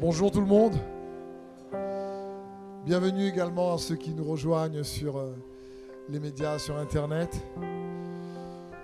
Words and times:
Bonjour 0.00 0.32
tout 0.32 0.40
le 0.40 0.46
monde. 0.46 0.74
Bienvenue 2.84 3.28
également 3.28 3.74
à 3.74 3.78
ceux 3.78 3.94
qui 3.94 4.10
nous 4.10 4.24
rejoignent 4.24 4.82
sur 4.82 5.16
euh, 5.16 5.32
les 6.08 6.18
médias, 6.18 6.58
sur 6.58 6.76
Internet. 6.76 7.30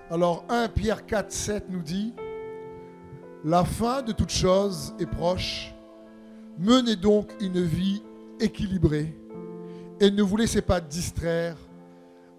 Alors 0.09 0.45
1 0.49 0.69
Pierre 0.69 1.05
4, 1.07 1.33
7 1.33 1.65
nous 1.69 1.83
dit, 1.83 2.15
La 3.45 3.65
fin 3.65 4.03
de 4.03 4.13
toute 4.13 4.31
chose 4.31 4.95
est 5.01 5.07
proche. 5.07 5.75
Menez 6.59 6.95
donc 6.95 7.33
une 7.41 7.61
vie 7.61 8.03
équilibrée 8.39 9.13
et 9.99 10.13
ne 10.13 10.23
vous 10.23 10.37
laissez 10.37 10.63
pas 10.63 10.81
distraire 10.81 11.57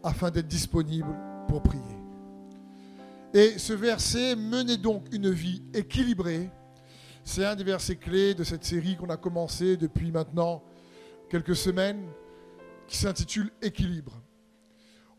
afin 0.01 0.31
d'être 0.31 0.47
disponible 0.47 1.13
pour 1.49 1.61
prier. 1.61 1.81
Et 3.33 3.57
ce 3.57 3.73
verset, 3.73 4.35
menez 4.38 4.77
donc 4.77 5.07
une 5.11 5.29
vie 5.29 5.61
équilibrée, 5.73 6.49
c'est 7.23 7.45
un 7.45 7.55
des 7.55 7.63
versets 7.63 7.95
clés 7.95 8.33
de 8.33 8.43
cette 8.43 8.63
série 8.63 8.95
qu'on 8.97 9.09
a 9.09 9.17
commencé 9.17 9.77
depuis 9.77 10.11
maintenant 10.11 10.64
quelques 11.29 11.55
semaines, 11.55 12.07
qui 12.87 12.97
s'intitule 12.97 13.51
Équilibre. 13.61 14.21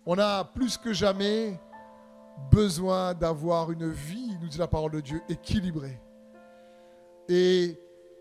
On 0.05 0.19
a 0.19 0.45
plus 0.45 0.77
que 0.77 0.93
jamais 0.93 1.59
besoin 2.51 3.15
d'avoir 3.15 3.71
une 3.71 3.91
vie, 3.91 4.37
nous 4.41 4.49
dit 4.49 4.59
la 4.59 4.67
parole 4.67 4.93
de 4.93 5.01
Dieu, 5.01 5.23
équilibrée. 5.29 6.01
Et 7.29 7.79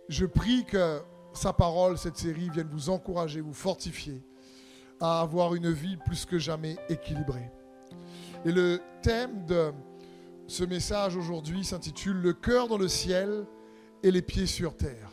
je 0.08 0.26
prie 0.26 0.64
que 0.66 1.02
sa 1.34 1.54
parole, 1.54 1.98
cette 1.98 2.18
série, 2.18 2.50
vienne 2.50 2.70
vous 2.72 2.90
encourager, 2.90 3.42
vous 3.42 3.54
fortifier 3.54 4.22
à 5.00 5.22
avoir 5.22 5.56
une 5.56 5.72
vie 5.72 5.98
plus 5.98 6.26
que 6.26 6.38
jamais 6.38 6.78
équilibrée. 6.88 7.52
Et 8.46 8.52
le 8.52 8.80
thème 9.02 9.46
de 9.46 9.72
ce 10.48 10.64
message 10.64 11.16
aujourd'hui 11.16 11.64
s'intitule 11.64 12.18
Le 12.18 12.34
cœur 12.34 12.68
dans 12.68 12.78
le 12.78 12.88
ciel 12.88 13.46
et 14.04 14.12
les 14.12 14.22
pieds 14.22 14.46
sur 14.46 14.76
terre. 14.76 15.12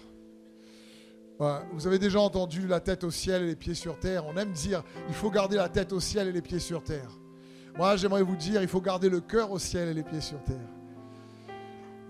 Vous 1.73 1.87
avez 1.87 2.01
déjà 2.01 2.21
entendu 2.21 2.67
la 2.67 2.81
tête 2.81 3.05
au 3.05 3.13
ciel 3.13 3.43
et 3.43 3.47
les 3.47 3.57
pieds 3.57 3.75
sur 3.75 3.99
terre. 3.99 4.27
On 4.27 4.37
aime 4.37 4.51
dire 4.51 4.83
il 5.09 5.15
faut 5.15 5.31
garder 5.31 5.57
la 5.57 5.69
tête 5.69 5.93
au 5.93 6.01
ciel 6.01 6.29
et 6.29 6.33
les 6.33 6.43
pieds 6.43 6.59
sur 6.59 6.83
terre. 6.83 7.11
Moi, 7.77 7.97
j'aimerais 7.97 8.23
vous 8.23 8.35
dire 8.35 8.61
il 8.61 8.69
faut 8.69 8.81
garder 8.81 9.09
le 9.09 9.21
cœur 9.21 9.53
au 9.53 9.59
ciel 9.59 9.89
et 9.89 9.95
les 9.95 10.03
pieds 10.03 10.21
sur 10.21 10.43
terre. 10.43 10.57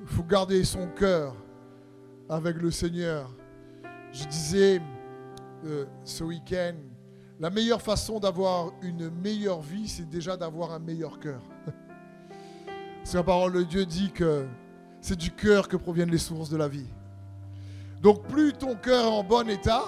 Il 0.01 0.07
faut 0.07 0.23
garder 0.23 0.65
son 0.65 0.87
cœur 0.89 1.37
avec 2.29 2.57
le 2.57 2.71
Seigneur. 2.71 3.31
Je 4.13 4.25
disais 4.25 4.81
euh, 5.67 5.85
ce 6.05 6.25
week-end, 6.25 6.75
la 7.39 7.51
meilleure 7.51 7.83
façon 7.83 8.19
d'avoir 8.19 8.73
une 8.81 9.11
meilleure 9.11 9.61
vie, 9.61 9.89
c'est 9.89 10.09
déjà 10.09 10.39
d'avoir 10.39 10.73
un 10.73 10.79
meilleur 10.79 11.21
cœur. 11.21 11.43
Parce 12.99 13.13
que 13.13 13.17
la 13.17 13.23
parole 13.23 13.53
de 13.53 13.63
Dieu 13.63 13.85
dit 13.85 14.11
que 14.11 14.47
c'est 15.09 15.17
du 15.17 15.31
cœur 15.31 15.69
que 15.69 15.79
proviennent 15.79 16.11
les 16.11 16.19
sources 16.19 16.51
de 16.51 16.59
la 16.59 16.69
vie. 16.69 16.85
Donc 18.03 18.25
plus 18.25 18.53
ton 18.53 18.75
cœur 18.75 19.07
est 19.07 19.17
en 19.17 19.25
bon 19.25 19.49
état, 19.49 19.85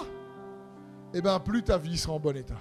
et 1.13 1.19
eh 1.19 1.21
bien 1.21 1.39
plus 1.39 1.61
ta 1.61 1.77
vie 1.77 1.95
sera 1.95 2.13
en 2.13 2.19
bon 2.19 2.35
état. 2.35 2.59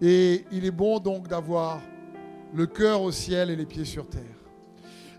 Et 0.00 0.44
il 0.52 0.64
est 0.64 0.70
bon 0.70 1.00
donc 1.00 1.26
d'avoir 1.26 1.80
le 2.54 2.66
cœur 2.66 3.02
au 3.02 3.10
ciel 3.10 3.50
et 3.50 3.56
les 3.56 3.66
pieds 3.66 3.84
sur 3.84 4.08
terre. 4.08 4.22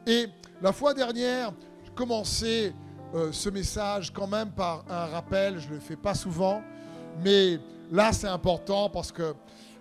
Et 0.08 0.28
la 0.62 0.72
fois 0.72 0.94
dernière, 0.94 1.52
je 1.84 1.92
commençais 1.92 2.74
euh, 3.14 3.34
ce 3.34 3.50
message 3.50 4.14
quand 4.14 4.28
même 4.28 4.52
par 4.52 4.86
un 4.90 5.08
rappel, 5.08 5.60
je 5.60 5.68
ne 5.68 5.74
le 5.74 5.80
fais 5.82 5.98
pas 5.98 6.14
souvent, 6.14 6.62
mais 7.26 7.60
là 7.92 8.14
c'est 8.14 8.28
important 8.28 8.90
parce 8.90 9.12
que 9.12 9.34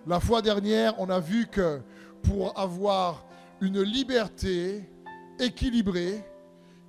la 0.05 0.19
fois 0.19 0.41
dernière, 0.41 0.95
on 0.99 1.09
a 1.09 1.21
vu 1.21 1.47
que 1.47 1.79
pour 2.23 2.59
avoir 2.59 3.25
une 3.61 3.81
liberté 3.81 4.89
équilibrée, 5.39 6.23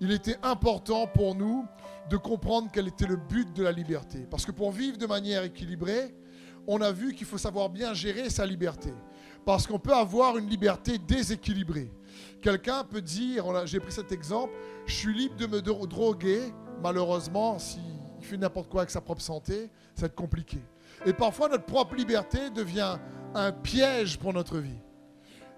il 0.00 0.12
était 0.12 0.37
important 0.42 1.06
pour 1.06 1.34
nous 1.34 1.67
de 2.11 2.17
comprendre 2.17 2.69
quel 2.73 2.89
était 2.89 3.06
le 3.06 3.17
but 3.17 3.53
de 3.55 3.62
la 3.62 3.73
liberté. 3.73 4.27
Parce 4.31 4.45
que 4.45 4.53
pour 4.53 4.70
vivre 4.70 4.98
de 4.98 5.06
manière 5.06 5.42
équilibrée, 5.45 6.14
on 6.67 6.81
a 6.81 6.92
vu 6.92 7.15
qu'il 7.15 7.27
faut 7.27 7.39
savoir 7.39 7.69
bien 7.70 7.95
gérer 7.95 8.31
sa 8.31 8.47
liberté. 8.47 8.92
Parce 9.44 9.66
qu'on 9.66 9.78
peut 9.78 9.94
avoir 9.94 10.38
une 10.38 10.49
liberté 10.49 10.99
déséquilibrée. 10.99 11.91
Quelqu'un 12.41 12.84
peut 12.84 13.03
dire, 13.03 13.66
j'ai 13.66 13.81
pris 13.81 13.93
cet 13.93 14.12
exemple, 14.12 14.53
je 14.87 14.94
suis 14.94 15.15
libre 15.15 15.37
de 15.37 15.47
me 15.47 15.61
droguer, 15.61 16.53
malheureusement, 16.82 17.59
s'il 17.59 17.82
fait 18.21 18.37
n'importe 18.37 18.69
quoi 18.69 18.82
avec 18.82 18.91
sa 18.91 19.00
propre 19.00 19.21
santé, 19.22 19.71
ça 19.94 20.03
va 20.03 20.06
être 20.06 20.15
compliqué. 20.15 20.59
Et 21.06 21.12
parfois, 21.12 21.49
notre 21.49 21.65
propre 21.65 21.94
liberté 21.94 22.50
devient 22.50 22.99
un 23.34 23.53
piège 23.53 24.19
pour 24.19 24.32
notre 24.32 24.59
vie. 24.59 24.78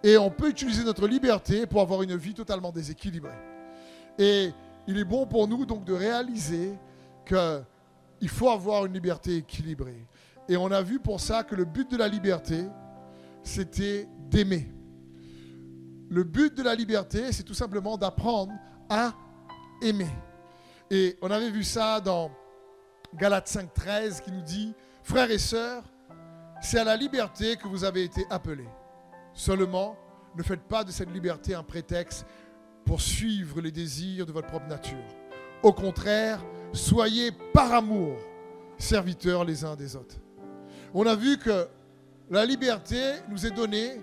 Et 0.06 0.16
on 0.16 0.30
peut 0.30 0.50
utiliser 0.50 0.84
notre 0.84 1.08
liberté 1.08 1.66
pour 1.66 1.80
avoir 1.80 2.00
une 2.00 2.14
vie 2.14 2.32
totalement 2.32 2.70
déséquilibrée. 2.70 3.36
Et 4.16 4.52
il 4.86 4.98
est 4.98 5.04
bon 5.04 5.26
pour 5.26 5.48
nous 5.48 5.66
donc 5.66 5.84
de 5.84 5.92
réaliser 5.92 6.78
qu'il 7.26 8.28
faut 8.28 8.48
avoir 8.48 8.86
une 8.86 8.92
liberté 8.92 9.38
équilibrée. 9.38 10.06
Et 10.48 10.56
on 10.56 10.70
a 10.70 10.80
vu 10.80 11.00
pour 11.00 11.18
ça 11.20 11.42
que 11.42 11.56
le 11.56 11.64
but 11.64 11.90
de 11.90 11.96
la 11.96 12.06
liberté, 12.06 12.68
c'était 13.42 14.06
d'aimer. 14.30 14.72
Le 16.08 16.22
but 16.22 16.56
de 16.56 16.62
la 16.62 16.76
liberté, 16.76 17.32
c'est 17.32 17.42
tout 17.42 17.52
simplement 17.52 17.96
d'apprendre 17.96 18.52
à 18.88 19.12
aimer. 19.82 20.14
Et 20.88 21.18
on 21.20 21.32
avait 21.32 21.50
vu 21.50 21.64
ça 21.64 22.00
dans 22.00 22.30
Galates 23.12 23.50
5.13 23.50 24.22
qui 24.22 24.30
nous 24.30 24.42
dit, 24.42 24.72
frères 25.02 25.32
et 25.32 25.38
sœurs, 25.38 25.82
c'est 26.62 26.78
à 26.78 26.84
la 26.84 26.96
liberté 26.96 27.56
que 27.56 27.66
vous 27.66 27.82
avez 27.82 28.04
été 28.04 28.24
appelés. 28.30 28.68
Seulement, 29.36 29.98
ne 30.34 30.42
faites 30.42 30.62
pas 30.62 30.82
de 30.82 30.91
cette 30.91 31.12
liberté 31.12 31.54
un 31.54 31.62
prétexte 31.62 32.26
pour 32.86 33.02
suivre 33.02 33.60
les 33.60 33.70
désirs 33.70 34.24
de 34.24 34.32
votre 34.32 34.48
propre 34.48 34.66
nature. 34.66 34.97
Au 35.62 35.74
contraire, 35.74 36.42
soyez 36.72 37.30
par 37.52 37.70
amour 37.74 38.16
serviteurs 38.78 39.44
les 39.44 39.62
uns 39.62 39.76
des 39.76 39.94
autres. 39.94 40.16
On 40.94 41.04
a 41.06 41.14
vu 41.14 41.36
que 41.36 41.69
la 42.30 42.47
liberté 42.47 42.98
nous 43.28 43.44
est 43.44 43.50
donnée 43.50 44.00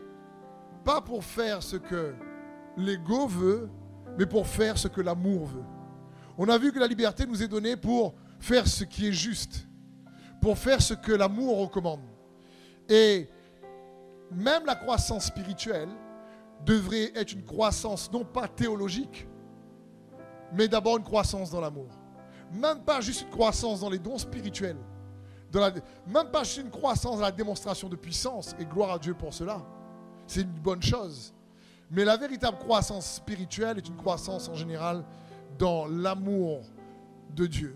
pas 0.86 1.02
pour 1.02 1.24
faire 1.24 1.64
ce 1.64 1.78
que 1.78 2.14
l'ego 2.78 3.26
veut, 3.26 3.70
mais 4.20 4.28
pour 4.28 4.46
faire 4.46 4.78
ce 4.78 4.88
que 4.88 5.02
l'amour 5.02 5.48
veut. 5.48 5.66
On 6.38 6.48
a 6.48 6.60
vu 6.60 6.72
que 6.72 6.80
la 6.80 6.88
liberté 6.88 7.26
nous 7.26 7.42
est 7.42 7.48
donnée 7.48 7.76
pour 7.76 8.14
faire 8.40 8.68
ce 8.68 8.84
qui 8.84 9.08
est 9.08 9.14
juste, 9.14 9.68
pour 10.40 10.60
faire 10.60 10.80
ce 10.80 10.94
que 10.94 11.12
l'amour 11.12 11.58
recommande. 11.58 12.02
Et 12.88 13.28
même 14.36 14.66
la 14.66 14.76
croissance 14.76 15.26
spirituelle 15.26 15.90
devrait 16.66 17.12
être 17.16 17.34
une 17.34 17.44
croissance 17.44 18.12
non 18.12 18.24
pas 18.24 18.48
théologique, 18.48 19.28
mais 20.54 20.68
d'abord 20.68 20.98
une 20.98 21.04
croissance 21.04 21.50
dans 21.50 21.62
l'amour. 21.62 21.90
Même 22.52 22.84
pas 22.84 23.02
juste 23.02 23.24
une 23.24 23.30
croissance 23.30 23.82
dans 23.82 23.90
les 23.90 24.00
dons 24.00 24.18
spirituels. 24.18 24.78
même 26.08 26.30
pas 26.32 26.44
juste 26.44 26.58
une 26.58 26.70
croissance 26.70 27.18
dans 27.18 27.24
la 27.24 27.32
démonstration 27.32 27.90
de 27.90 27.96
puissance, 27.96 28.56
et 28.60 28.66
gloire 28.66 28.92
à 28.92 29.00
Dieu 29.00 29.14
pour 29.14 29.34
cela. 29.34 29.62
C'est 30.28 30.42
une 30.42 30.50
bonne 30.50 30.82
chose. 30.82 31.34
Mais 31.92 32.06
la 32.06 32.18
véritable 32.18 32.58
croissance 32.58 33.16
spirituelle 33.16 33.78
est 33.78 33.88
une 33.88 33.98
croissance 33.98 34.50
en 34.50 34.56
général 34.56 35.04
dans 35.60 35.86
l'amour 35.86 36.62
de 37.36 37.46
Dieu. 37.46 37.76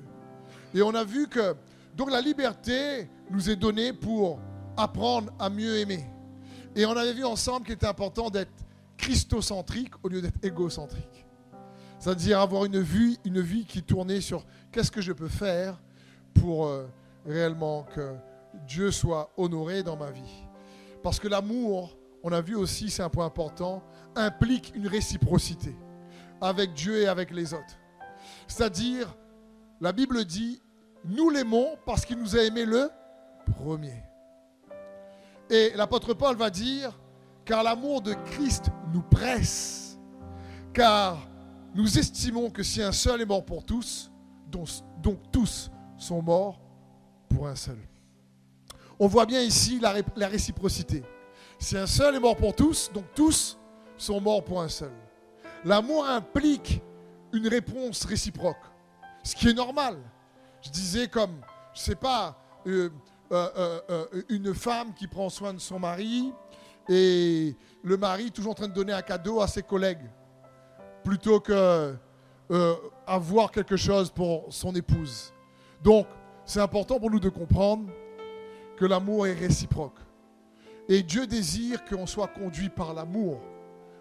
Et 0.73 0.81
on 0.81 0.93
a 0.95 1.03
vu 1.03 1.27
que 1.27 1.55
donc 1.95 2.11
la 2.11 2.21
liberté 2.21 3.09
nous 3.29 3.49
est 3.49 3.55
donnée 3.55 3.93
pour 3.93 4.39
apprendre 4.75 5.31
à 5.39 5.49
mieux 5.49 5.77
aimer. 5.77 6.05
Et 6.77 6.85
on 6.85 6.95
avait 6.95 7.13
vu 7.13 7.25
ensemble 7.25 7.65
qu'il 7.65 7.73
était 7.73 7.87
important 7.87 8.29
d'être 8.29 8.53
christocentrique 8.97 9.93
au 10.03 10.09
lieu 10.09 10.21
d'être 10.21 10.37
égocentrique. 10.43 11.25
C'est-à-dire 11.97 12.39
avoir 12.39 12.65
une 12.65 12.79
vie, 12.79 13.17
une 13.25 13.41
vie 13.41 13.65
qui 13.65 13.81
tournait 13.81 14.21
sur 14.21 14.45
qu'est-ce 14.71 14.91
que 14.91 15.01
je 15.01 15.11
peux 15.11 15.27
faire 15.27 15.81
pour 16.35 16.67
euh, 16.67 16.87
réellement 17.25 17.81
que 17.95 18.13
Dieu 18.67 18.91
soit 18.91 19.31
honoré 19.37 19.81
dans 19.81 19.97
ma 19.97 20.11
vie. 20.11 20.45
Parce 21.01 21.19
que 21.19 21.27
l'amour, 21.27 21.97
on 22.21 22.31
a 22.31 22.41
vu 22.41 22.55
aussi, 22.55 22.91
c'est 22.91 23.01
un 23.01 23.09
point 23.09 23.25
important, 23.25 23.81
implique 24.15 24.71
une 24.75 24.87
réciprocité 24.87 25.75
avec 26.39 26.73
Dieu 26.73 27.01
et 27.01 27.07
avec 27.07 27.31
les 27.31 27.55
autres. 27.55 27.79
C'est-à-dire, 28.47 29.15
la 29.81 29.93
Bible 29.93 30.25
dit, 30.25 30.61
nous 31.05 31.31
l'aimons 31.31 31.75
parce 31.87 32.05
qu'il 32.05 32.19
nous 32.19 32.35
a 32.35 32.43
aimé 32.43 32.65
le 32.65 32.91
premier. 33.59 34.06
Et 35.49 35.71
l'apôtre 35.75 36.13
Paul 36.13 36.35
va 36.35 36.49
dire, 36.49 36.91
car 37.45 37.63
l'amour 37.63 38.01
de 38.01 38.13
Christ 38.13 38.65
nous 38.93 39.01
presse, 39.01 39.97
car 40.73 41.27
nous 41.73 41.97
estimons 41.97 42.49
que 42.49 42.63
si 42.63 42.81
un 42.81 42.91
seul 42.91 43.21
est 43.21 43.25
mort 43.25 43.45
pour 43.45 43.63
tous, 43.63 44.11
donc, 44.49 45.19
tous 45.31 45.71
sont 45.97 46.21
morts 46.21 46.59
pour 47.29 47.47
un 47.47 47.55
seul. 47.55 47.77
On 48.99 49.07
voit 49.07 49.25
bien 49.25 49.41
ici 49.41 49.79
la, 49.79 50.27
réciprocité. 50.27 51.03
Si 51.59 51.77
un 51.77 51.87
seul 51.87 52.15
est 52.15 52.19
mort 52.19 52.35
pour 52.35 52.55
tous, 52.55 52.91
donc 52.93 53.05
tous 53.13 53.57
sont 53.97 54.19
morts 54.19 54.43
pour 54.43 54.61
un 54.61 54.69
seul. 54.69 54.91
L'amour 55.63 56.07
implique 56.07 56.81
une 57.33 57.47
réponse 57.47 58.05
réciproque, 58.05 58.57
ce 59.23 59.35
qui 59.35 59.49
est 59.49 59.53
normal. 59.53 59.97
Je 60.61 60.69
disais 60.69 61.07
comme, 61.07 61.41
je 61.73 61.81
ne 61.81 61.85
sais 61.85 61.95
pas, 61.95 62.37
euh, 62.65 62.89
euh, 63.29 63.49
euh, 63.57 63.81
euh, 63.89 64.21
une 64.29 64.53
femme 64.53 64.93
qui 64.93 65.05
prend 65.05 65.29
soin 65.29 65.53
de 65.53 65.59
son 65.59 65.79
mari 65.79 66.31
et 66.87 67.53
le 67.83 67.97
mari 67.97 68.31
toujours 68.31 68.51
en 68.51 68.55
train 68.55 68.69
de 68.69 68.73
donner 68.73 68.93
un 68.93 69.01
cadeau 69.01 69.41
à 69.41 69.47
ses 69.47 69.63
collègues 69.63 70.09
plutôt 71.03 71.41
que 71.41 71.93
avoir 73.05 73.51
quelque 73.51 73.75
chose 73.75 74.09
pour 74.09 74.45
son 74.49 74.73
épouse. 74.73 75.33
Donc, 75.83 76.07
c'est 76.45 76.61
important 76.61 76.97
pour 76.97 77.11
nous 77.11 77.19
de 77.19 77.27
comprendre 77.27 77.89
que 78.77 78.85
l'amour 78.85 79.27
est 79.27 79.33
réciproque. 79.33 79.99
Et 80.87 81.03
Dieu 81.03 81.27
désire 81.27 81.83
qu'on 81.83 82.05
soit 82.05 82.27
conduit 82.27 82.69
par 82.69 82.93
l'amour 82.93 83.41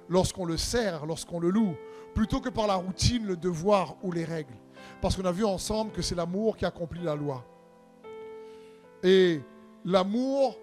lorsqu'on 0.08 0.44
le 0.44 0.56
sert, 0.56 1.06
lorsqu'on 1.06 1.40
le 1.40 1.50
loue, 1.50 1.74
plutôt 2.14 2.40
que 2.40 2.48
par 2.48 2.68
la 2.68 2.76
routine, 2.76 3.26
le 3.26 3.36
devoir 3.36 3.96
ou 4.04 4.12
les 4.12 4.24
règles. 4.24 4.54
Parce 5.00 5.16
qu'on 5.16 5.24
a 5.24 5.32
vu 5.32 5.44
ensemble 5.44 5.90
que 5.90 6.02
c'est 6.02 6.14
l'amour 6.14 6.56
qui 6.56 6.64
accomplit 6.64 7.02
la 7.02 7.16
loi. 7.16 7.44
Et 9.02 9.40
l'amour, 9.84 10.58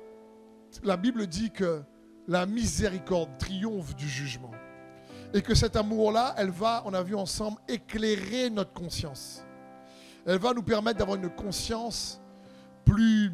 la 0.83 0.97
Bible 0.97 1.27
dit 1.27 1.51
que 1.51 1.83
la 2.27 2.45
miséricorde 2.45 3.37
triomphe 3.37 3.95
du 3.95 4.07
jugement. 4.07 4.51
Et 5.33 5.41
que 5.41 5.55
cet 5.55 5.75
amour-là, 5.75 6.35
elle 6.37 6.51
va, 6.51 6.83
on 6.85 6.93
a 6.93 7.01
vu 7.01 7.15
ensemble, 7.15 7.57
éclairer 7.67 8.49
notre 8.49 8.73
conscience. 8.73 9.43
Elle 10.25 10.39
va 10.39 10.53
nous 10.53 10.63
permettre 10.63 10.99
d'avoir 10.99 11.17
une 11.17 11.29
conscience 11.29 12.21
plus, 12.85 13.31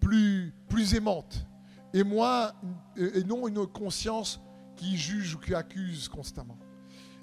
plus, 0.00 0.54
plus 0.68 0.94
aimante. 0.94 1.46
Et, 1.92 2.00
et 2.00 3.24
non 3.24 3.48
une 3.48 3.66
conscience 3.66 4.40
qui 4.76 4.96
juge 4.96 5.34
ou 5.34 5.38
qui 5.38 5.54
accuse 5.54 6.08
constamment. 6.08 6.58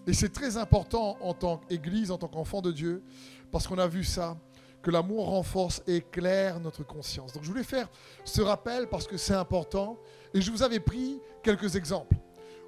Et 0.05 0.13
c'est 0.13 0.29
très 0.29 0.57
important 0.57 1.17
en 1.21 1.33
tant 1.33 1.57
qu'Église, 1.57 2.11
en 2.11 2.17
tant 2.17 2.27
qu'enfant 2.27 2.61
de 2.61 2.71
Dieu, 2.71 3.03
parce 3.51 3.67
qu'on 3.67 3.77
a 3.77 3.87
vu 3.87 4.03
ça, 4.03 4.37
que 4.83 4.91
l'amour 4.91 5.29
renforce 5.29 5.81
et 5.87 5.95
éclaire 5.95 6.59
notre 6.59 6.83
conscience. 6.85 7.33
Donc 7.33 7.43
je 7.43 7.49
voulais 7.49 7.63
faire 7.63 7.89
ce 8.25 8.41
rappel 8.41 8.87
parce 8.87 9.07
que 9.07 9.17
c'est 9.17 9.33
important. 9.33 9.97
Et 10.33 10.41
je 10.41 10.51
vous 10.51 10.61
avais 10.61 10.81
pris 10.81 11.19
quelques 11.41 11.75
exemples 11.75 12.17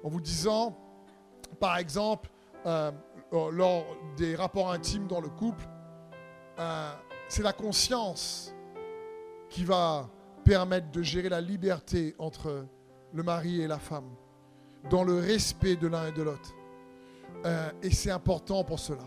en 0.02 0.08
vous 0.08 0.20
disant, 0.20 0.76
par 1.60 1.76
exemple, 1.76 2.30
euh, 2.64 2.90
euh, 3.32 3.50
lors 3.52 3.84
des 4.16 4.34
rapports 4.34 4.72
intimes 4.72 5.06
dans 5.06 5.20
le 5.20 5.28
couple, 5.28 5.68
euh, 6.58 6.92
c'est 7.28 7.42
la 7.42 7.52
conscience 7.52 8.54
qui 9.50 9.64
va 9.64 10.08
permettre 10.42 10.90
de 10.90 11.02
gérer 11.02 11.28
la 11.28 11.40
liberté 11.40 12.14
entre 12.18 12.66
le 13.12 13.22
mari 13.22 13.60
et 13.60 13.66
la 13.66 13.78
femme, 13.78 14.08
dans 14.90 15.04
le 15.04 15.18
respect 15.18 15.76
de 15.76 15.86
l'un 15.86 16.08
et 16.08 16.12
de 16.12 16.22
l'autre. 16.22 16.54
et 17.82 17.90
c'est 17.90 18.10
important 18.10 18.64
pour 18.64 18.78
cela. 18.78 19.04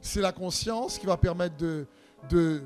C'est 0.00 0.20
la 0.20 0.32
conscience 0.32 0.98
qui 0.98 1.06
va 1.06 1.16
permettre 1.16 1.56
de, 1.56 1.86
de, 2.28 2.62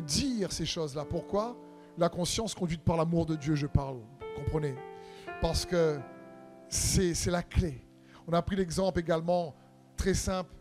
dire 0.00 0.52
ces 0.52 0.66
choses-là. 0.66 1.04
Pourquoi? 1.04 1.56
La 1.98 2.08
conscience 2.08 2.54
conduite 2.54 2.82
par 2.82 2.96
l'amour 2.96 3.26
de 3.26 3.36
Dieu, 3.36 3.54
je 3.54 3.66
parle, 3.66 3.98
comprenez? 4.36 4.74
Parce 5.40 5.66
que 5.66 5.98
c'est 6.68 7.30
la 7.30 7.42
clé. 7.42 7.86
On 8.26 8.32
a 8.32 8.40
pris 8.40 8.56
l'exemple 8.56 9.00
également 9.00 9.54
très 9.96 10.14
simple 10.14 10.54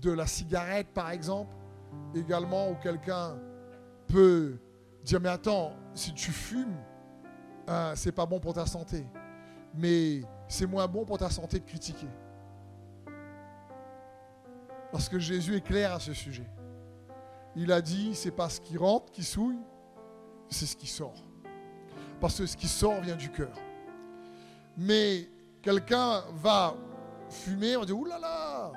de 0.00 0.12
la 0.12 0.26
cigarette, 0.26 0.88
par 0.94 1.10
exemple, 1.10 1.56
également 2.14 2.70
où 2.70 2.74
quelqu'un 2.76 3.36
peut 4.06 4.58
dire 5.02 5.20
mais 5.20 5.30
attends, 5.30 5.72
si 5.94 6.12
tu 6.14 6.30
fumes, 6.30 6.76
hein, 7.66 7.92
c'est 7.96 8.12
pas 8.12 8.26
bon 8.26 8.38
pour 8.38 8.54
ta 8.54 8.66
santé, 8.66 9.04
mais 9.74 10.22
c'est 10.46 10.66
moins 10.66 10.86
bon 10.86 11.04
pour 11.04 11.18
ta 11.18 11.30
santé 11.30 11.58
de 11.58 11.64
critiquer. 11.64 12.08
Parce 14.92 15.08
que 15.08 15.18
Jésus 15.18 15.56
est 15.56 15.60
clair 15.60 15.92
à 15.92 16.00
ce 16.00 16.12
sujet. 16.12 16.46
Il 17.56 17.72
a 17.72 17.80
dit 17.80 18.14
c'est 18.14 18.30
pas 18.30 18.48
ce 18.48 18.60
qui 18.60 18.76
rentre 18.76 19.10
qui 19.12 19.24
souille, 19.24 19.58
c'est 20.48 20.66
ce 20.66 20.76
qui 20.76 20.86
sort. 20.86 21.24
Parce 22.20 22.38
que 22.38 22.46
ce 22.46 22.56
qui 22.56 22.68
sort 22.68 23.00
vient 23.00 23.16
du 23.16 23.30
cœur. 23.30 23.52
Mais 24.76 25.28
quelqu'un 25.62 26.22
va 26.34 26.74
fumer, 27.28 27.76
on 27.76 27.84
dit 27.84 27.92
oulala, 27.92 28.72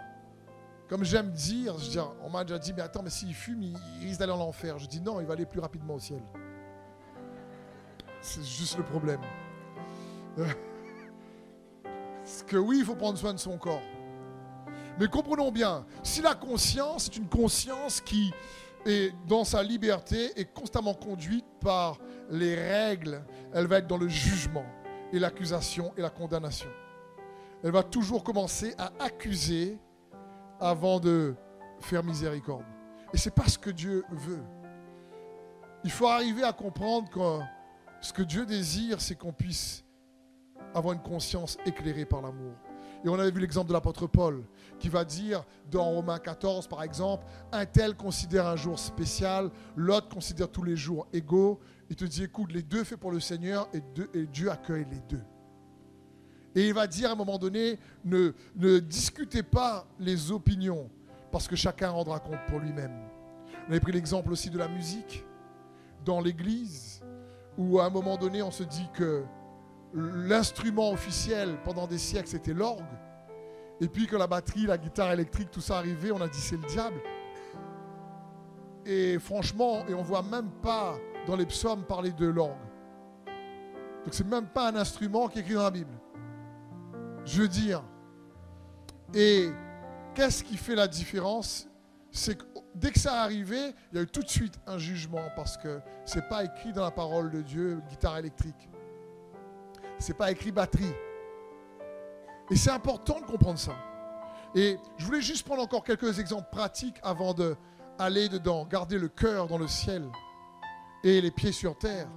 comme 0.92 1.06
j'aime 1.06 1.32
dire, 1.32 1.78
je 1.80 1.90
dis, 1.90 2.00
on 2.22 2.30
m'a 2.30 2.44
déjà 2.44 2.60
dit, 2.60 2.74
mais 2.74 2.82
attends, 2.82 3.02
mais 3.02 3.10
s'il 3.10 3.34
fume, 3.34 3.64
il, 3.64 3.78
risque 4.02 4.20
d'aller 4.20 4.34
en 4.34 4.42
enfer. 4.42 4.78
Je 4.78 4.88
dis 4.88 5.00
non, 5.00 5.22
il 5.22 5.26
va 5.26 5.32
aller 5.36 5.46
plus 5.46 5.62
rapidement 5.62 5.94
au 5.94 6.00
ciel. 6.00 6.22
C'est 8.20 8.44
juste 8.44 8.78
le 8.78 8.84
problème. 8.84 9.22
Parce 11.86 12.44
que 12.46 12.58
oui, 12.58 12.80
il 12.80 12.86
faut 12.86 12.96
prendre 12.96 13.18
soin 13.18 13.34
de 13.34 13.40
son 13.40 13.58
corps. 13.58 13.82
Mais 15.00 15.08
comprenons 15.08 15.52
bien, 15.52 15.86
si 16.04 16.22
la 16.22 16.36
conscience 16.36 17.08
est 17.08 17.18
une 17.18 17.28
conscience 17.28 18.02
qui 18.02 18.32
est 18.86 19.14
dans 19.28 19.44
sa 19.44 19.64
liberté 19.64 20.32
est 20.40 20.54
constamment 20.54 20.94
conduite 20.94 21.46
par 21.60 22.00
les 22.30 22.56
règles, 22.56 23.24
elle 23.54 23.68
va 23.68 23.78
être 23.78 23.88
dans 23.88 23.98
le 23.98 24.08
jugement 24.08 24.66
et 25.14 25.20
l'accusation 25.20 25.94
et 25.98 26.02
la 26.02 26.10
condamnation 26.10 26.70
elle 27.64 27.72
va 27.72 27.84
toujours 27.84 28.24
commencer 28.24 28.74
à 28.78 28.92
accuser 29.00 29.78
avant 30.60 31.00
de 31.00 31.36
faire 31.80 32.04
miséricorde. 32.04 32.66
Et 33.14 33.18
c'est 33.18 33.34
pas 33.34 33.48
ce 33.48 33.58
que 33.58 33.70
Dieu 33.70 34.04
veut. 34.12 34.44
Il 35.84 35.92
faut 35.92 36.08
arriver 36.08 36.44
à 36.44 36.54
comprendre 36.54 37.10
que 37.10 37.44
ce 38.02 38.14
que 38.14 38.22
Dieu 38.22 38.46
désire, 38.46 39.02
c'est 39.02 39.16
qu'on 39.16 39.34
puisse 39.34 39.84
avoir 40.74 40.94
une 40.94 41.02
conscience 41.02 41.58
éclairée 41.66 42.06
par 42.06 42.22
l'amour. 42.22 42.54
Et 43.04 43.10
on 43.10 43.18
avait 43.18 43.32
vu 43.32 43.40
l'exemple 43.40 43.68
de 43.70 43.74
l'apôtre 43.74 44.08
Paul 44.08 44.44
qui 44.80 44.90
va 44.90 45.04
dire 45.04 45.44
dans 45.72 45.86
Romains 45.86 46.20
14 46.20 46.68
par 46.68 46.84
exemple, 46.84 47.26
un 47.52 47.66
tel 47.66 47.96
considère 47.96 48.46
un 48.46 48.56
jour 48.56 48.78
spécial, 48.78 49.50
l'autre 49.76 50.10
considère 50.10 50.50
tous 50.50 50.64
les 50.64 50.76
jours 50.76 51.08
égaux. 51.14 51.60
Il 51.90 51.96
te 51.96 52.06
dit 52.06 52.24
écoute, 52.24 52.52
les 52.52 52.62
deux 52.62 52.84
faits 52.84 53.00
pour 53.00 53.12
le 53.12 53.20
Seigneur 53.20 53.68
et, 53.74 54.26
Dieu 54.26 54.52
accueille 54.52 54.86
les 54.90 55.02
deux. 55.10 55.24
Et 56.54 56.68
il 56.68 56.74
va 56.74 56.86
dire 56.86 57.10
à 57.10 57.14
un 57.14 57.16
moment 57.16 57.38
donné, 57.38 57.80
ne 58.04 58.80
discutez 58.80 59.42
pas 59.44 59.88
les 60.00 60.32
opinions, 60.32 60.90
parce 61.32 61.48
que 61.48 61.56
chacun 61.56 61.90
rendra 61.90 62.20
compte 62.20 62.46
pour 62.48 62.60
lui-même. 62.60 62.92
On 63.68 63.72
avait 63.72 63.80
pris 63.80 63.94
l'exemple 63.94 64.32
aussi 64.32 64.50
de 64.50 64.58
la 64.58 64.68
musique 64.68 65.24
dans 66.04 66.20
l'église, 66.20 67.02
où 67.58 67.80
à 67.80 67.86
un 67.86 67.90
moment 67.90 68.18
donné, 68.18 68.42
on 68.42 68.52
se 68.52 68.64
dit 68.64 68.88
que 68.94 69.24
l'instrument 69.94 70.92
officiel 70.92 71.58
pendant 71.64 71.88
des 71.88 71.98
siècles, 71.98 72.28
c'était 72.28 72.54
l'orgue. 72.54 72.84
Et 73.80 73.88
puis 73.88 74.08
que 74.08 74.16
la 74.16 74.28
batterie, 74.28 74.66
la 74.66 74.78
guitare 74.78 75.12
électrique, 75.12 75.50
tout 75.52 75.62
ça 75.62 75.78
arrivait, 75.78 76.12
on 76.12 76.22
a 76.22 76.28
dit 76.28 76.40
c'est 76.40 76.58
le 76.58 76.68
diable. 76.68 77.02
Et 78.86 79.20
franchement, 79.20 79.86
et 79.88 79.94
on 79.94 80.02
voit 80.02 80.24
même 80.24 80.50
pas 80.62 80.96
dans 81.28 81.36
les 81.36 81.46
psaumes 81.46 81.84
parler 81.84 82.12
de 82.12 82.26
l'orgue. 82.28 82.58
Donc 84.04 84.14
c'est 84.14 84.28
même 84.28 84.48
pas 84.48 84.70
un 84.70 84.76
instrument 84.76 85.28
qui 85.28 85.40
est 85.40 85.42
écrit 85.42 85.54
dans 85.54 85.64
la 85.64 85.72
Bible. 85.72 85.94
Je 87.26 87.42
veux 87.42 87.48
dire, 87.48 87.84
et 89.14 89.50
qu'est-ce 90.16 90.44
qui 90.44 90.58
fait 90.58 90.76
la 90.76 90.88
différence? 90.88 91.68
C'est 92.12 92.38
que 92.38 92.44
dès 92.74 92.92
que 92.92 93.00
ça 93.00 93.22
arrivé, 93.22 93.74
il 93.92 93.98
y 93.98 94.00
a 94.00 94.04
eu 94.04 94.08
tout 94.08 94.22
de 94.22 94.30
suite 94.30 94.60
un 94.66 94.78
jugement 94.78 95.30
parce 95.36 95.58
que 95.58 95.80
c'est 96.06 96.28
pas 96.28 96.44
écrit 96.44 96.74
dans 96.74 96.84
la 96.84 96.92
parole 96.92 97.30
de 97.30 97.42
Dieu 97.42 97.82
guitare 97.90 98.18
électrique. 98.18 98.71
C'est 100.02 100.16
pas 100.16 100.32
écrit 100.32 100.52
batterie. 100.52 100.94
Et 102.50 102.56
c'est 102.56 102.72
important 102.72 103.20
de 103.20 103.26
comprendre 103.26 103.60
ça. 103.60 103.74
Et 104.56 104.78
je 104.98 105.06
voulais 105.06 105.22
juste 105.22 105.46
prendre 105.46 105.62
encore 105.62 105.84
quelques 105.84 106.20
exemples 106.20 106.50
pratiques 106.52 106.98
avant 107.04 107.34
de 107.34 107.56
aller 108.00 108.28
dedans, 108.28 108.66
garder 108.66 108.98
le 108.98 109.08
cœur 109.08 109.48
dans 109.48 109.60
le 109.60 109.68
ciel 109.68 110.04
et 111.04 111.22
les 111.22 111.30
pieds 111.30 111.52
sur 111.52 111.78
terre. 111.78 112.08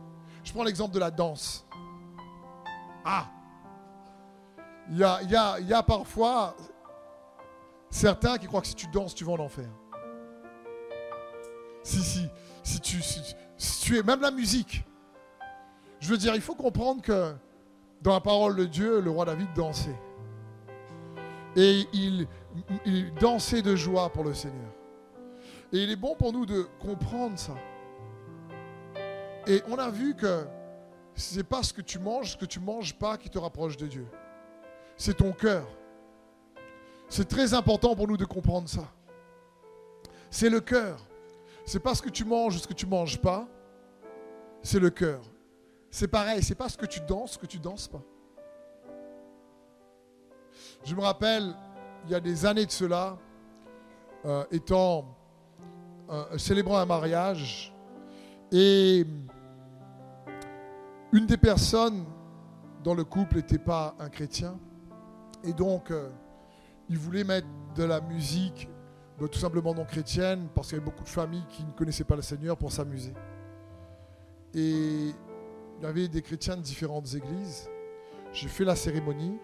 Je 0.43 0.53
prends 0.53 0.65
l'exemple 0.65 0.95
de 0.95 0.99
la 0.99 1.11
danse. 1.11 1.67
Ah, 3.05 3.29
il 4.91 4.99
y 4.99 5.75
a, 5.75 5.83
parfois 5.83 6.57
certains 7.91 8.39
qui 8.39 8.47
croient 8.47 8.63
que 8.63 8.67
si 8.67 8.75
tu 8.75 8.87
danses, 8.87 9.15
tu 9.15 9.25
vas 9.25 9.33
en 9.33 9.41
enfer. 9.41 9.69
Si, 11.83 12.03
si, 12.03 12.29
si 12.63 12.81
tu, 12.81 13.03
si, 13.03 13.81
tu 13.83 13.99
es, 13.99 14.03
même 14.03 14.23
la 14.23 14.31
musique. 14.31 14.85
Je 16.01 16.09
veux 16.09 16.17
dire, 16.17 16.35
il 16.35 16.41
faut 16.41 16.55
comprendre 16.55 17.03
que 17.03 17.35
dans 18.05 18.13
la 18.13 18.21
parole 18.21 18.55
de 18.55 18.67
Dieu, 18.67 19.01
le 19.01 19.11
roi 19.11 19.25
David 19.25 19.49
dansait. 19.55 19.99
Et 21.57 21.85
il, 21.93 22.29
dansait 23.21 23.63
de 23.63 23.75
joie 23.75 24.11
pour 24.11 24.23
le 24.23 24.35
Seigneur. 24.35 24.71
Et 25.73 25.79
il 25.79 25.91
est 25.91 25.97
bon 25.97 26.15
pour 26.15 26.33
nous 26.33 26.47
de 26.47 26.69
comprendre 26.79 27.37
ça. 27.37 27.55
Et 29.49 29.61
on 29.69 29.77
a 29.77 29.91
vu 29.91 30.15
que 30.15 30.47
ce 31.17 31.39
n'est 31.39 31.43
pas 31.43 31.65
ce 31.65 31.73
que 31.73 31.81
tu 31.81 31.99
manges, 31.99 32.33
ce 32.33 32.37
que 32.37 32.45
tu 32.45 32.61
manges 32.61 32.95
pas 32.95 33.17
qui 33.17 33.29
te 33.29 33.39
rapproche 33.39 33.77
de 33.77 33.89
Dieu 33.89 34.07
c'est 34.97 35.15
ton 35.15 35.33
cœur. 35.33 35.67
C'est 37.09 37.29
très 37.29 37.55
important 37.55 37.95
pour 37.95 38.09
nous 38.09 38.17
de 38.17 38.25
comprendre 38.25 38.69
ça. 38.69 38.89
C'est 40.31 40.51
le 40.51 40.61
cœur. 40.61 40.99
C'est 41.65 41.81
pas 41.81 41.95
ce 41.95 42.03
que 42.03 42.11
tu 42.11 42.25
manges 42.25 42.57
ou 42.57 42.59
ce 42.59 42.67
que 42.67 42.75
tu 42.75 42.87
manges 42.87 43.21
pas. 43.21 43.47
C'est 44.63 44.81
le 44.81 44.91
cœur. 44.91 45.21
C'est 45.95 46.09
pareil, 46.09 46.43
c'est 46.43 46.57
pas 46.57 46.69
ce 46.69 46.77
que 46.77 46.87
tu 46.87 46.99
danses, 47.03 47.37
que 47.37 47.47
tu 47.47 47.61
danses 47.61 47.87
pas. 47.87 48.03
Je 50.83 50.93
me 50.93 51.01
rappelle, 51.01 51.55
il 52.05 52.11
y 52.11 52.17
a 52.17 52.21
des 52.21 52.45
années 52.45 52.67
de 52.67 52.71
cela, 52.73 53.17
euh, 54.25 54.45
étant 54.51 55.17
euh, 56.11 56.37
célébrant 56.37 56.79
un 56.79 56.85
mariage, 56.85 57.73
et 58.51 59.07
une 61.13 61.27
des 61.27 61.37
personnes 61.37 62.05
dans 62.83 62.95
le 62.95 63.05
couple 63.05 63.37
n'était 63.37 63.57
pas 63.57 63.95
un 64.01 64.09
chrétien. 64.09 64.59
Et 65.45 65.53
donc, 65.53 65.93
euh, 65.93 66.11
il 66.89 66.99
voulait 66.99 67.23
mettre 67.23 67.47
de 67.77 67.85
la 67.85 68.01
musique 68.01 68.69
bah, 69.17 69.29
tout 69.29 69.39
simplement 69.39 69.73
non 69.73 69.85
chrétienne, 69.85 70.49
parce 70.57 70.71
qu'il 70.71 70.77
y 70.77 70.81
avait 70.81 70.91
beaucoup 70.91 71.05
de 71.05 71.09
familles 71.09 71.47
qui 71.51 71.63
ne 71.65 71.71
connaissaient 71.71 72.03
pas 72.03 72.17
le 72.17 72.23
Seigneur 72.23 72.57
pour 72.57 72.73
s'amuser. 72.73 73.15
Et 74.55 75.15
il 75.79 75.85
y 75.85 75.87
avait 75.87 76.09
des 76.09 76.23
chrétiens 76.23 76.57
de 76.57 76.63
différentes 76.63 77.15
églises. 77.15 77.69
J'ai 78.33 78.49
fait 78.49 78.65
la 78.65 78.77
cérémonie, 78.77 79.39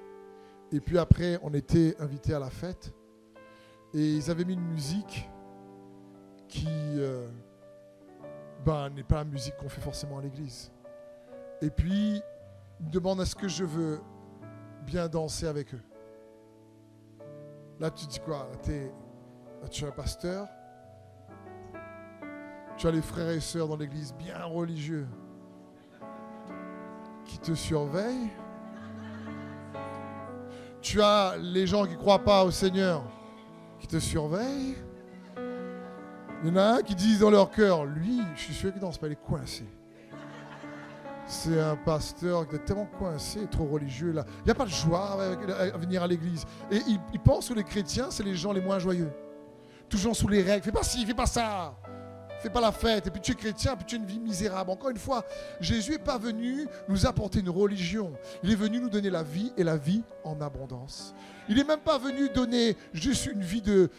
et 0.72 0.80
puis 0.80 0.99
après, 0.99 1.38
on 1.42 1.52
était 1.54 1.96
invités 2.00 2.34
à 2.34 2.38
la 2.38 2.50
fête. 2.50 2.92
Et 3.92 4.14
ils 4.14 4.30
avaient 4.30 4.44
mis 4.44 4.54
une 4.54 4.68
musique 4.68 5.28
qui 6.49 6.68
euh, 6.68 7.28
ben, 8.64 8.90
n'est 8.90 9.02
pas 9.04 9.16
la 9.16 9.25
musique 9.25 9.56
qu'on 9.56 9.68
fait 9.68 9.80
forcément 9.80 10.18
à 10.18 10.22
l'église. 10.22 10.72
Et 11.60 11.70
puis, 11.70 12.22
ils 12.80 12.87
me 12.87 12.90
demandent 12.90 13.20
est-ce 13.20 13.37
que 13.37 13.49
je 13.49 13.64
veux 13.64 14.00
bien 14.87 15.08
danser 15.08 15.46
avec 15.46 15.75
eux? 15.75 15.82
Là, 17.78 17.90
tu 17.90 18.06
dis 18.06 18.20
quoi? 18.20 18.50
Tu 18.62 18.72
es 18.72 19.84
un 19.84 19.90
pasteur? 19.90 20.46
Tu 22.76 22.87
as 22.87 22.90
les 22.90 23.02
frères 23.02 23.30
et 23.30 23.40
sœurs 23.40 23.68
dans 23.68 23.76
l'église 23.76 24.14
bien 24.14 24.42
religieux 24.44 25.06
qui 27.30 27.38
te 27.38 27.54
surveillent 27.54 28.30
tu 30.80 31.02
as 31.02 31.37
les 31.38 31.66
gens 31.66 31.84
qui 31.84 31.92
ne 31.92 31.99
croient 31.99 32.25
pas 32.25 32.44
au 32.44 32.50
Seigneur 32.50 33.02
qui 33.78 33.87
te 33.87 33.99
surveillent. 33.99 34.76
Il 36.42 36.49
y 36.49 36.52
en 36.52 36.56
a 36.56 36.62
un 36.76 36.82
qui 36.82 36.94
disent 36.94 37.20
dans 37.20 37.30
leur 37.30 37.50
cœur, 37.50 37.84
lui, 37.84 38.20
je 38.34 38.40
suis 38.40 38.54
sûr 38.54 38.72
qu'il 38.72 38.80
danse 38.80 38.99
pas, 38.99 39.06
il 39.06 39.12
est 39.12 39.26
coincé. 39.26 39.64
C'est 41.26 41.60
un 41.60 41.76
pasteur 41.76 42.49
qui 42.49 42.56
est 42.56 42.64
tellement 42.64 42.88
coincé, 42.99 43.46
trop 43.50 43.66
religieux 43.66 44.12
là. 44.12 44.25
Il 44.40 44.44
n'y 44.46 44.50
a 44.50 44.54
pas 44.54 44.64
de 44.64 44.70
joie 44.70 45.16
à 45.72 45.78
venir 45.78 46.02
à 46.02 46.06
l'église. 46.06 46.44
Et 46.70 46.78
il, 46.88 46.99
il 47.12 47.20
pense 47.20 47.49
que 47.49 47.54
les 47.54 47.62
chrétiens, 47.62 48.10
c'est 48.10 48.25
les 48.25 48.34
gens 48.34 48.52
les 48.52 48.60
moins 48.60 48.78
joyeux. 48.78 49.12
Toujours 49.88 50.16
sous 50.16 50.28
les 50.28 50.42
règles. 50.42 50.64
Fais 50.64 50.72
pas 50.72 50.82
ci, 50.82 51.04
fais 51.06 51.14
pas 51.14 51.26
ça 51.26 51.76
fais 52.40 52.50
pas 52.50 52.61
la 52.61 52.73
fête, 52.73 53.06
et 53.06 53.11
puis 53.11 53.20
tu 53.20 53.32
es 53.32 53.35
chrétien, 53.35 53.76
puis 53.76 53.85
tu 53.85 53.94
as 53.94 53.99
une 53.99 54.06
vie 54.06 54.18
misérable. 54.18 54.70
Encore 54.70 54.90
une 54.90 54.99
fois, 54.99 55.25
Jésus 55.61 55.92
n'est 55.92 55.99
pas 55.99 56.18
venu 56.18 56.66
nous 56.88 57.06
apporter 57.06 57.40
une 57.40 57.50
religion. 57.50 58.12
Il 58.42 58.50
est 58.50 58.56
venu 58.56 58.80
nous 58.80 58.88
donner 58.88 59.11
la 59.11 59.23
vie 59.23 59.52
et 59.56 59.64
la 59.64 59.76
vie 59.76 60.02
en 60.25 60.40
abondance. 60.40 61.14
Il 61.49 61.56
n'est 61.56 61.64
même 61.64 61.80
pas 61.80 61.99
venu 61.99 62.28
donner 62.28 62.76
juste 62.92 63.26
une 63.26 63.42
vie 63.42 63.61
de, 63.61 63.90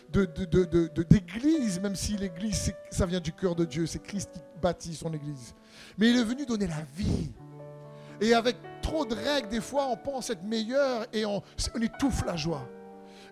d'église, 1.10 1.79
même 1.79 1.95
si 1.95 2.17
l'église, 2.17 2.74
ça 2.89 3.05
vient 3.05 3.19
du 3.19 3.33
cœur 3.33 3.55
de 3.55 3.65
Dieu. 3.65 3.86
C'est 3.86 4.01
Christ 4.01 4.31
qui 4.33 4.41
bâtit 4.62 4.95
son 4.95 5.13
église. 5.13 5.53
Mais 5.98 6.10
il 6.10 6.17
est 6.17 6.24
venu 6.24 6.45
donner 6.45 6.67
la 6.67 6.83
vie. 6.95 7.31
Et 8.21 8.33
avec 8.33 8.55
trop 8.81 9.05
de 9.05 9.15
règles, 9.15 9.50
des 9.50 9.62
fois, 9.62 9.88
on 9.88 9.98
pense 9.98 10.29
être 10.29 10.43
meilleur 10.43 11.05
et 11.12 11.25
on, 11.25 11.41
on 11.75 11.81
étouffe 11.81 12.25
la 12.25 12.36
joie. 12.36 12.67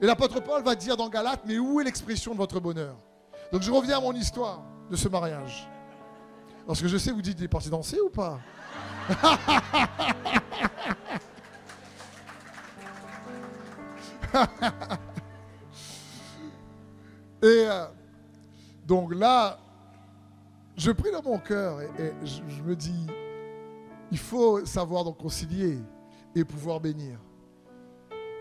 Et 0.01 0.06
l'apôtre 0.06 0.42
Paul 0.42 0.63
va 0.63 0.75
dire 0.75 0.98
dans 0.98 1.10
Galates, 1.10 1.42
mais 1.46 1.58
où 1.58 1.80
est 1.80 1.84
l'expression 1.84 2.34
de 2.34 2.38
votre 2.38 2.60
bonheur? 2.60 2.96
Donc 3.51 3.62
je 3.62 3.72
reviens 3.72 3.98
à 3.98 4.01
mon 4.01 4.13
histoire 4.13 4.63
de 4.89 4.96
ce 4.96 5.08
mariage 5.08 5.69
Parce 6.65 6.81
que 6.81 6.88
je 6.88 6.98
sais, 6.98 7.12
vous 7.12 7.22
dites, 7.22 7.39
il 7.39 7.46
est 7.46 7.48
parti 7.48 7.69
danser 7.69 8.00
ou 8.00 8.10
pas? 8.10 8.39
Et 17.41 17.46
euh, 17.46 17.86
donc 18.86 19.15
là, 19.15 19.58
je 20.75 20.91
prie 20.91 21.12
dans 21.12 21.24
mon 21.24 21.39
cœur 21.39 21.81
et, 21.81 22.13
je, 22.24 22.62
me 22.63 22.75
dis, 22.75 23.08
il 24.12 24.17
faut 24.17 24.65
savoir 24.65 25.05
donc 25.05 25.17
concilier 25.17 25.79
et 26.36 26.43
pouvoir 26.43 26.79
bénir. 26.79 27.17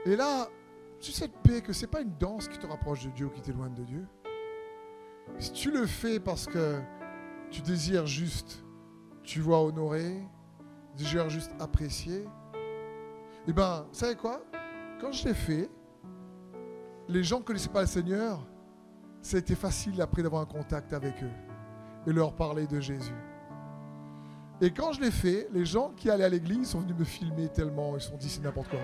Et 0.04 0.16
là, 0.16 0.48
tu 1.00 1.12
sais 1.12 1.28
de 1.28 1.32
paix 1.42 1.60
que 1.60 1.72
ce 1.72 1.82
n'est 1.82 1.86
pas 1.86 2.00
une 2.00 2.16
danse 2.18 2.48
qui 2.48 2.58
te 2.58 2.66
rapproche 2.66 3.04
de 3.04 3.10
Dieu 3.10 3.26
ou 3.26 3.30
qui 3.30 3.40
t'éloigne 3.40 3.74
de 3.74 3.84
Dieu. 3.84 4.06
Si 5.38 5.52
tu 5.52 5.70
le 5.70 5.86
fais 5.86 6.18
parce 6.20 6.46
que 6.46 6.80
tu 7.50 7.62
désires 7.62 8.06
juste, 8.06 8.64
tu 9.22 9.40
vois, 9.40 9.62
honorer, 9.62 10.16
tu 10.96 11.04
désires 11.04 11.28
juste 11.28 11.52
apprécier, 11.60 12.24
eh 13.46 13.52
bien, 13.52 13.86
vous 13.88 13.94
savez 13.94 14.16
quoi? 14.16 14.42
Quand 15.00 15.12
je 15.12 15.28
l'ai 15.28 15.34
fait, 15.34 15.70
les 17.08 17.22
gens 17.22 17.38
ne 17.38 17.44
connaissaient 17.44 17.68
pas 17.68 17.82
le 17.82 17.86
Seigneur, 17.86 18.46
ça 19.22 19.36
a 19.36 19.40
été 19.40 19.54
facile 19.54 20.00
après 20.00 20.22
d'avoir 20.22 20.42
un 20.42 20.46
contact 20.46 20.92
avec 20.92 21.22
eux 21.22 21.30
et 22.06 22.12
leur 22.12 22.34
parler 22.34 22.66
de 22.66 22.80
Jésus. 22.80 23.14
Et 24.60 24.70
quand 24.72 24.92
je 24.92 25.00
l'ai 25.00 25.10
fait, 25.10 25.48
les 25.52 25.64
gens 25.64 25.92
qui 25.96 26.10
allaient 26.10 26.24
à 26.24 26.28
l'église 26.28 26.68
sont 26.68 26.80
venus 26.80 26.96
me 26.98 27.04
filmer 27.04 27.48
tellement, 27.48 27.94
ils 27.94 28.00
se 28.00 28.08
sont 28.08 28.16
dit 28.16 28.28
c'est 28.28 28.42
n'importe 28.42 28.70
quoi. 28.70 28.80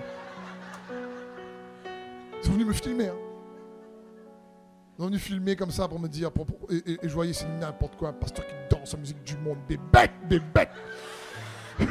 Ils 2.39 2.45
sont 2.45 2.53
venus 2.53 2.67
me 2.67 2.73
filmer. 2.73 3.09
Hein. 3.09 3.24
Ils 4.97 5.01
sont 5.01 5.07
venus 5.07 5.21
filmer 5.21 5.57
comme 5.57 5.71
ça 5.71 5.89
pour 5.89 5.99
me 5.99 6.07
dire, 6.07 6.31
et, 6.69 6.97
je 7.03 7.13
voyais 7.13 7.33
c'est 7.33 7.49
n'importe 7.59 7.97
quoi, 7.97 8.07
un 8.09 8.13
pasteur 8.13 8.47
qui 8.47 8.53
danse 8.69 8.93
la 8.93 8.99
musique 8.99 9.21
du 9.25 9.35
monde, 9.37 9.57
des 9.67 9.75
bêtes, 9.77 10.13
des 10.29 10.39
bêtes. 10.39 10.69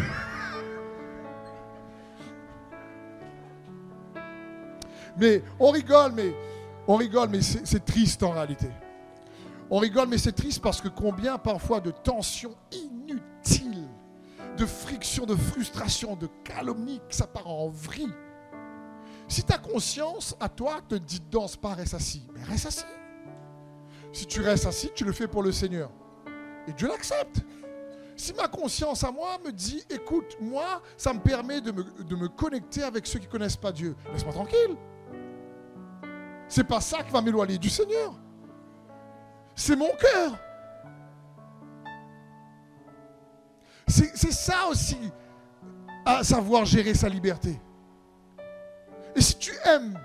mais 5.18 5.42
on 5.60 5.70
rigole, 5.70 6.12
mais 6.12 6.34
on 6.88 6.96
rigole, 6.96 7.28
mais 7.28 7.42
c'est 7.42 7.84
triste 7.84 8.22
en 8.22 8.30
réalité. 8.30 8.68
On 9.68 9.78
rigole, 9.78 10.08
mais 10.08 10.16
c'est 10.16 10.32
triste 10.32 10.62
parce 10.62 10.80
que 10.80 10.88
combien 10.88 11.36
parfois 11.36 11.80
de 11.80 11.90
tensions 11.90 12.56
inutiles, 12.72 13.86
de 14.56 14.64
frictions, 14.64 15.26
de 15.26 15.36
frustrations, 15.36 16.16
de 16.16 16.28
calomnies, 16.42 17.02
ça 17.10 17.26
part 17.26 17.48
en 17.48 17.68
vrille 17.68 18.14
si 19.34 19.42
ta 19.42 19.58
conscience 19.58 20.36
à 20.38 20.48
toi 20.48 20.80
te 20.88 20.94
dit 20.94 21.20
danse 21.28 21.56
pas, 21.56 21.74
reste 21.74 21.94
assis, 21.94 22.24
mais 22.32 22.42
reste 22.44 22.66
assis. 22.66 22.84
Si 24.12 24.26
tu 24.26 24.40
restes 24.40 24.66
assis, 24.66 24.92
tu 24.94 25.04
le 25.04 25.10
fais 25.10 25.26
pour 25.26 25.42
le 25.42 25.50
Seigneur. 25.50 25.90
Et 26.68 26.72
Dieu 26.72 26.86
l'accepte. 26.86 27.44
Si 28.16 28.32
ma 28.32 28.46
conscience 28.46 29.02
à 29.02 29.10
moi 29.10 29.38
me 29.44 29.50
dit, 29.50 29.82
écoute, 29.90 30.36
moi, 30.40 30.80
ça 30.96 31.12
me 31.12 31.18
permet 31.18 31.60
de 31.60 31.72
me, 31.72 32.28
connecter 32.28 32.84
avec 32.84 33.08
ceux 33.08 33.18
qui 33.18 33.26
ne 33.26 33.32
connaissent 33.32 33.56
pas 33.56 33.72
Dieu, 33.72 33.96
laisse-moi 34.12 34.32
tranquille. 34.32 34.76
C'est 36.46 36.62
pas 36.62 36.80
ça 36.80 37.02
qui 37.02 37.10
va 37.10 37.20
m'éloigner 37.20 37.58
du 37.58 37.70
Seigneur. 37.70 38.14
C'est 39.56 39.74
mon 39.74 39.90
cœur. 39.96 40.38
C'est 43.88 44.32
ça 44.32 44.68
aussi, 44.70 45.10
à 46.06 46.22
savoir 46.22 46.64
gérer 46.64 46.94
sa 46.94 47.08
liberté. 47.08 47.60
Et 49.16 49.20
si 49.20 49.36
tu 49.36 49.52
aimes, 49.64 49.98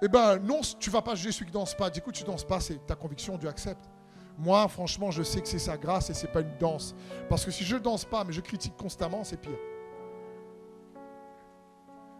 eh 0.00 0.08
ben 0.08 0.38
non, 0.38 0.60
tu 0.78 0.90
vas 0.90 1.02
pas 1.02 1.14
juger 1.14 1.32
celui 1.32 1.46
qui 1.46 1.52
danse 1.52 1.74
pas. 1.74 1.90
Du 1.90 2.00
coup, 2.00 2.12
tu 2.12 2.24
danses 2.24 2.44
pas, 2.44 2.60
c'est 2.60 2.86
ta 2.86 2.94
conviction, 2.94 3.36
Dieu 3.36 3.48
accepte. 3.48 3.90
Moi, 4.38 4.68
franchement, 4.68 5.10
je 5.10 5.24
sais 5.24 5.40
que 5.40 5.48
c'est 5.48 5.58
sa 5.58 5.76
grâce 5.76 6.10
et 6.10 6.14
c'est 6.14 6.30
pas 6.30 6.40
une 6.40 6.56
danse. 6.60 6.94
Parce 7.28 7.44
que 7.44 7.50
si 7.50 7.64
je 7.64 7.76
danse 7.76 8.04
pas, 8.04 8.22
mais 8.22 8.32
je 8.32 8.40
critique 8.40 8.76
constamment, 8.76 9.24
c'est 9.24 9.36
pire. 9.36 9.58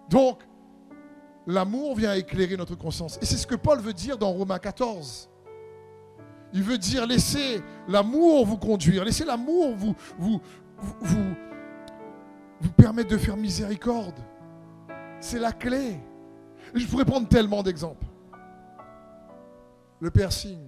Donc, 0.09 0.43
l'amour 1.47 1.95
vient 1.95 2.15
éclairer 2.15 2.57
notre 2.57 2.75
conscience. 2.75 3.19
Et 3.23 3.27
c'est 3.27 3.37
ce 3.37 3.47
que 3.47 3.55
Paul 3.55 3.81
veut 3.81 3.93
dire 3.93 4.19
dans 4.19 4.33
Romains 4.33 4.59
14. 4.59 5.31
Il 6.53 6.63
veut 6.63 6.79
dire 6.79 7.07
laissez 7.07 7.63
l'amour 7.87 8.47
vous 8.47 8.57
conduire, 8.57 9.05
laissez 9.05 9.25
l'amour 9.25 9.77
vous, 9.77 9.95
vous 10.19 10.41
permettre 12.77 13.11
de 13.11 13.19
faire 13.19 13.37
miséricorde. 13.37 14.19
C'est 15.21 15.39
la 15.39 15.53
clé. 15.53 16.01
je 16.75 16.87
pourrais 16.87 17.05
prendre 17.05 17.29
tellement 17.29 17.63
d'exemples. 17.63 18.07
Le 20.01 20.11
piercing, 20.11 20.61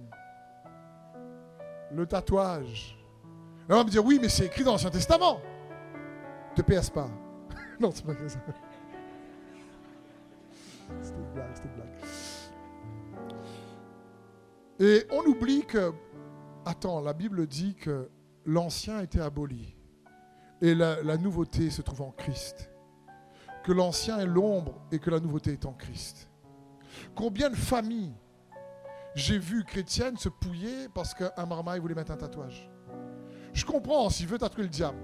le 1.93 2.05
tatouage. 2.05 2.97
on 3.69 3.75
va 3.75 3.83
me 3.83 3.89
dire, 3.89 4.05
oui, 4.05 4.19
mais 4.21 4.27
c'est 4.27 4.45
écrit 4.45 4.63
dans 4.63 4.71
l'Ancien 4.73 4.89
Testament. 4.89 5.39
Ne 6.51 6.55
te 6.55 6.61
perce 6.63 6.89
pas. 6.89 7.09
non, 7.79 7.91
c'est 7.93 8.05
pas 8.05 8.13
ça. 8.27 8.39
C'était 11.01 11.21
blague, 11.33 11.55
c'était 11.55 11.69
blague. 11.69 11.87
Et 14.79 15.05
on 15.11 15.21
oublie 15.21 15.65
que, 15.65 15.93
attends, 16.65 16.99
la 16.99 17.13
Bible 17.13 17.47
dit 17.47 17.75
que 17.75 18.09
l'ancien 18.45 18.99
était 18.99 19.21
aboli 19.21 19.77
et 20.61 20.75
la 20.75 21.17
nouveauté 21.17 21.69
se 21.69 21.81
trouve 21.81 22.01
en 22.01 22.11
Christ 22.11 22.71
que 23.63 23.71
l'ancien 23.71 24.19
est 24.19 24.25
l'ombre 24.25 24.81
et 24.91 24.99
que 24.99 25.09
la 25.09 25.19
nouveauté 25.19 25.53
est 25.53 25.65
en 25.65 25.73
Christ. 25.73 26.29
Combien 27.15 27.49
de 27.49 27.55
familles 27.55 28.13
j'ai 29.13 29.37
vu 29.37 29.63
chrétiennes 29.63 30.17
se 30.17 30.29
pouiller 30.29 30.87
parce 30.93 31.13
qu'un 31.13 31.45
marmaille 31.45 31.79
voulait 31.79 31.95
mettre 31.95 32.11
un 32.11 32.17
tatouage 32.17 32.69
Je 33.53 33.65
comprends 33.65 34.09
s'il 34.09 34.27
veut 34.27 34.37
tatouer 34.37 34.63
le 34.63 34.69
diable. 34.69 34.97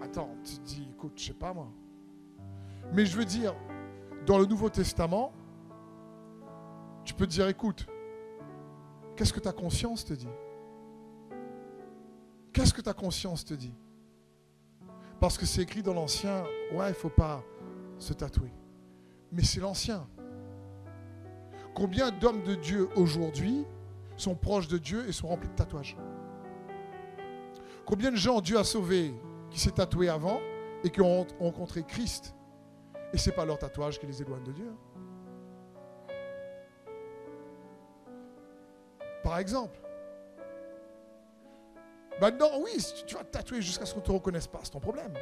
Attends, 0.00 0.30
tu 0.44 0.54
te 0.54 0.64
dis, 0.64 0.88
écoute, 0.92 1.12
je 1.16 1.26
sais 1.26 1.34
pas 1.34 1.52
moi. 1.52 1.68
Mais 2.92 3.04
je 3.04 3.16
veux 3.16 3.24
dire, 3.24 3.54
dans 4.24 4.38
le 4.38 4.46
Nouveau 4.46 4.70
Testament, 4.70 5.32
tu 7.04 7.12
peux 7.12 7.26
te 7.26 7.32
dire, 7.32 7.48
écoute, 7.48 7.86
qu'est-ce 9.16 9.32
que 9.32 9.40
ta 9.40 9.52
conscience 9.52 10.04
te 10.04 10.14
dit? 10.14 10.28
Qu'est-ce 12.52 12.72
que 12.72 12.80
ta 12.80 12.94
conscience 12.94 13.44
te 13.44 13.54
dit? 13.54 13.74
Parce 15.20 15.36
que 15.36 15.46
c'est 15.46 15.62
écrit 15.62 15.82
dans 15.82 15.94
l'Ancien, 15.94 16.44
ouais, 16.72 16.86
il 16.86 16.90
ne 16.90 16.92
faut 16.94 17.08
pas 17.08 17.42
se 17.98 18.12
tatouer. 18.12 18.52
Mais 19.32 19.42
c'est 19.42 19.60
l'Ancien. 19.60 20.06
Combien 21.74 22.10
d'hommes 22.10 22.42
de 22.42 22.54
Dieu 22.54 22.88
aujourd'hui 22.96 23.64
sont 24.16 24.34
proches 24.34 24.68
de 24.68 24.78
Dieu 24.78 25.08
et 25.08 25.12
sont 25.12 25.28
remplis 25.28 25.48
de 25.48 25.54
tatouages? 25.54 25.96
Combien 27.84 28.10
de 28.10 28.16
gens 28.16 28.40
Dieu 28.40 28.58
a 28.58 28.64
sauvés 28.64 29.14
qui 29.50 29.58
s'est 29.58 29.72
tatoué 29.72 30.08
avant 30.08 30.40
et 30.84 30.90
qui 30.90 31.00
ont 31.00 31.26
rencontré 31.40 31.82
Christ? 31.82 32.34
Et 33.12 33.18
ce 33.18 33.30
n'est 33.30 33.36
pas 33.36 33.44
leur 33.44 33.58
tatouage 33.58 33.98
qui 33.98 34.06
les 34.06 34.20
éloigne 34.20 34.44
de 34.44 34.52
Dieu. 34.52 34.72
Par 39.22 39.38
exemple. 39.38 39.80
Maintenant, 42.20 42.50
oui, 42.60 42.84
tu 43.06 43.14
vas 43.14 43.24
te 43.24 43.30
tatouer 43.30 43.62
jusqu'à 43.62 43.86
ce 43.86 43.94
qu'on 43.94 44.00
ne 44.00 44.04
te 44.04 44.12
reconnaisse 44.12 44.46
pas, 44.46 44.60
c'est 44.62 44.70
ton 44.70 44.80
problème. 44.80 45.12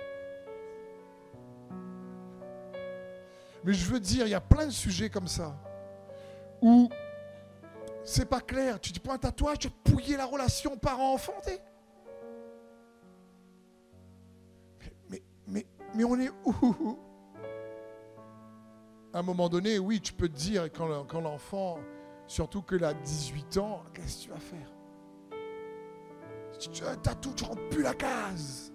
Mais 3.65 3.73
je 3.73 3.91
veux 3.91 4.01
dire, 4.01 4.27
il 4.27 4.31
y 4.31 4.35
a 4.35 4.41
plein 4.41 4.67
de 4.67 4.71
sujets 4.71 5.11
comme 5.11 5.27
ça 5.27 5.55
où 6.63 6.89
c'est 8.05 8.27
pas 8.27 8.41
clair. 8.41 8.81
Tu 8.81 8.93
dis 8.93 9.01
pas 9.01 9.15
un 9.15 9.19
tatouage, 9.19 9.59
tu 9.59 9.67
as 9.67 9.91
pouillé 9.91 10.17
la 10.17 10.25
relation 10.25 10.77
parent-enfant. 10.79 11.35
Mais, 15.11 15.23
mais, 15.49 15.67
mais, 15.95 16.05
on 16.05 16.19
est 16.19 16.31
où? 16.45 16.99
À 19.13 19.19
un 19.19 19.23
moment 19.23 19.49
donné, 19.49 19.79
oui, 19.79 20.01
tu 20.01 20.13
peux 20.13 20.29
te 20.29 20.37
dire, 20.37 20.71
quand 20.73 21.21
l'enfant, 21.21 21.79
surtout 22.27 22.63
que 22.63 22.81
a 22.83 22.95
18 22.95 23.57
ans, 23.59 23.83
qu'est-ce 23.93 24.19
que 24.19 24.23
tu 24.25 24.31
vas 24.31 24.39
faire? 24.39 24.76
Tu 26.59 26.83
tatou, 27.03 27.33
tu 27.35 27.45
rentres 27.45 27.69
plus 27.69 27.83
la 27.83 27.95
case. 27.95 28.73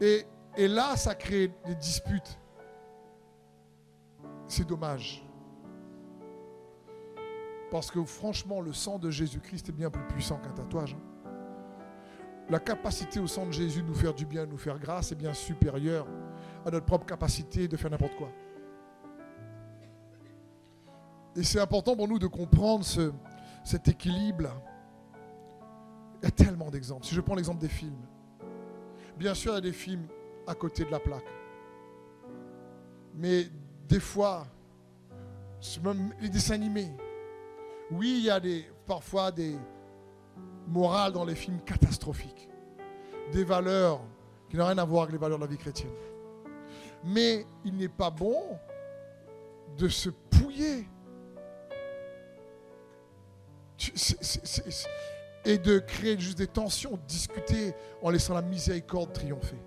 Et 0.00 0.26
et 0.58 0.66
là, 0.66 0.96
ça 0.96 1.14
crée 1.14 1.52
des 1.66 1.76
disputes. 1.76 2.36
C'est 4.48 4.66
dommage. 4.66 5.24
Parce 7.70 7.92
que 7.92 8.02
franchement, 8.02 8.60
le 8.60 8.72
sang 8.72 8.98
de 8.98 9.08
Jésus-Christ 9.08 9.68
est 9.68 9.72
bien 9.72 9.88
plus 9.88 10.02
puissant 10.08 10.38
qu'un 10.38 10.50
tatouage. 10.50 10.96
Hein. 10.98 11.30
La 12.50 12.58
capacité 12.58 13.20
au 13.20 13.28
sang 13.28 13.46
de 13.46 13.52
Jésus 13.52 13.82
de 13.82 13.86
nous 13.86 13.94
faire 13.94 14.14
du 14.14 14.26
bien, 14.26 14.46
de 14.46 14.50
nous 14.50 14.58
faire 14.58 14.80
grâce 14.80 15.12
est 15.12 15.14
bien 15.16 15.32
supérieure 15.32 16.08
à 16.66 16.72
notre 16.72 16.86
propre 16.86 17.06
capacité 17.06 17.68
de 17.68 17.76
faire 17.76 17.90
n'importe 17.92 18.16
quoi. 18.16 18.30
Et 21.36 21.44
c'est 21.44 21.60
important 21.60 21.94
pour 21.94 22.08
nous 22.08 22.18
de 22.18 22.26
comprendre 22.26 22.84
ce, 22.84 23.12
cet 23.68 23.86
équilibre. 23.86 24.48
Il 26.20 26.24
y 26.24 26.28
a 26.28 26.30
tellement 26.30 26.70
d'exemples. 26.70 27.04
Si 27.04 27.14
je 27.14 27.20
prends 27.20 27.34
l'exemple 27.34 27.60
des 27.60 27.68
films, 27.68 28.00
bien 29.18 29.34
sûr, 29.34 29.52
il 29.52 29.54
y 29.56 29.58
a 29.58 29.60
des 29.60 29.72
films 29.72 30.06
à 30.46 30.54
côté 30.54 30.84
de 30.84 30.90
la 30.90 30.98
plaque. 30.98 31.30
Mais 33.14 33.46
des 33.86 34.00
fois, 34.00 34.46
même 35.84 36.14
les 36.20 36.30
dessins 36.30 36.54
animés, 36.54 36.90
oui, 37.90 38.16
il 38.20 38.24
y 38.24 38.30
a 38.30 38.40
des, 38.40 38.64
parfois 38.86 39.30
des 39.30 39.54
morales 40.66 41.12
dans 41.12 41.26
les 41.26 41.34
films 41.34 41.60
catastrophiques, 41.60 42.48
des 43.32 43.44
valeurs 43.44 44.00
qui 44.48 44.56
n'ont 44.56 44.66
rien 44.66 44.78
à 44.78 44.84
voir 44.84 45.02
avec 45.02 45.12
les 45.12 45.18
valeurs 45.18 45.38
de 45.38 45.44
la 45.44 45.50
vie 45.50 45.58
chrétienne. 45.58 45.92
Mais 47.04 47.44
il 47.66 47.76
n'est 47.76 47.88
pas 47.88 48.10
bon 48.10 48.58
de 49.76 49.88
se 49.88 50.08
pouiller 50.08 50.88
et 55.44 55.58
de 55.58 55.78
créer 55.78 56.18
juste 56.18 56.38
des 56.38 56.46
tensions, 56.46 56.98
discuter 57.06 57.74
en 58.02 58.10
laissant 58.10 58.34
la 58.34 58.42
miséricorde 58.42 59.12
triompher 59.12 59.58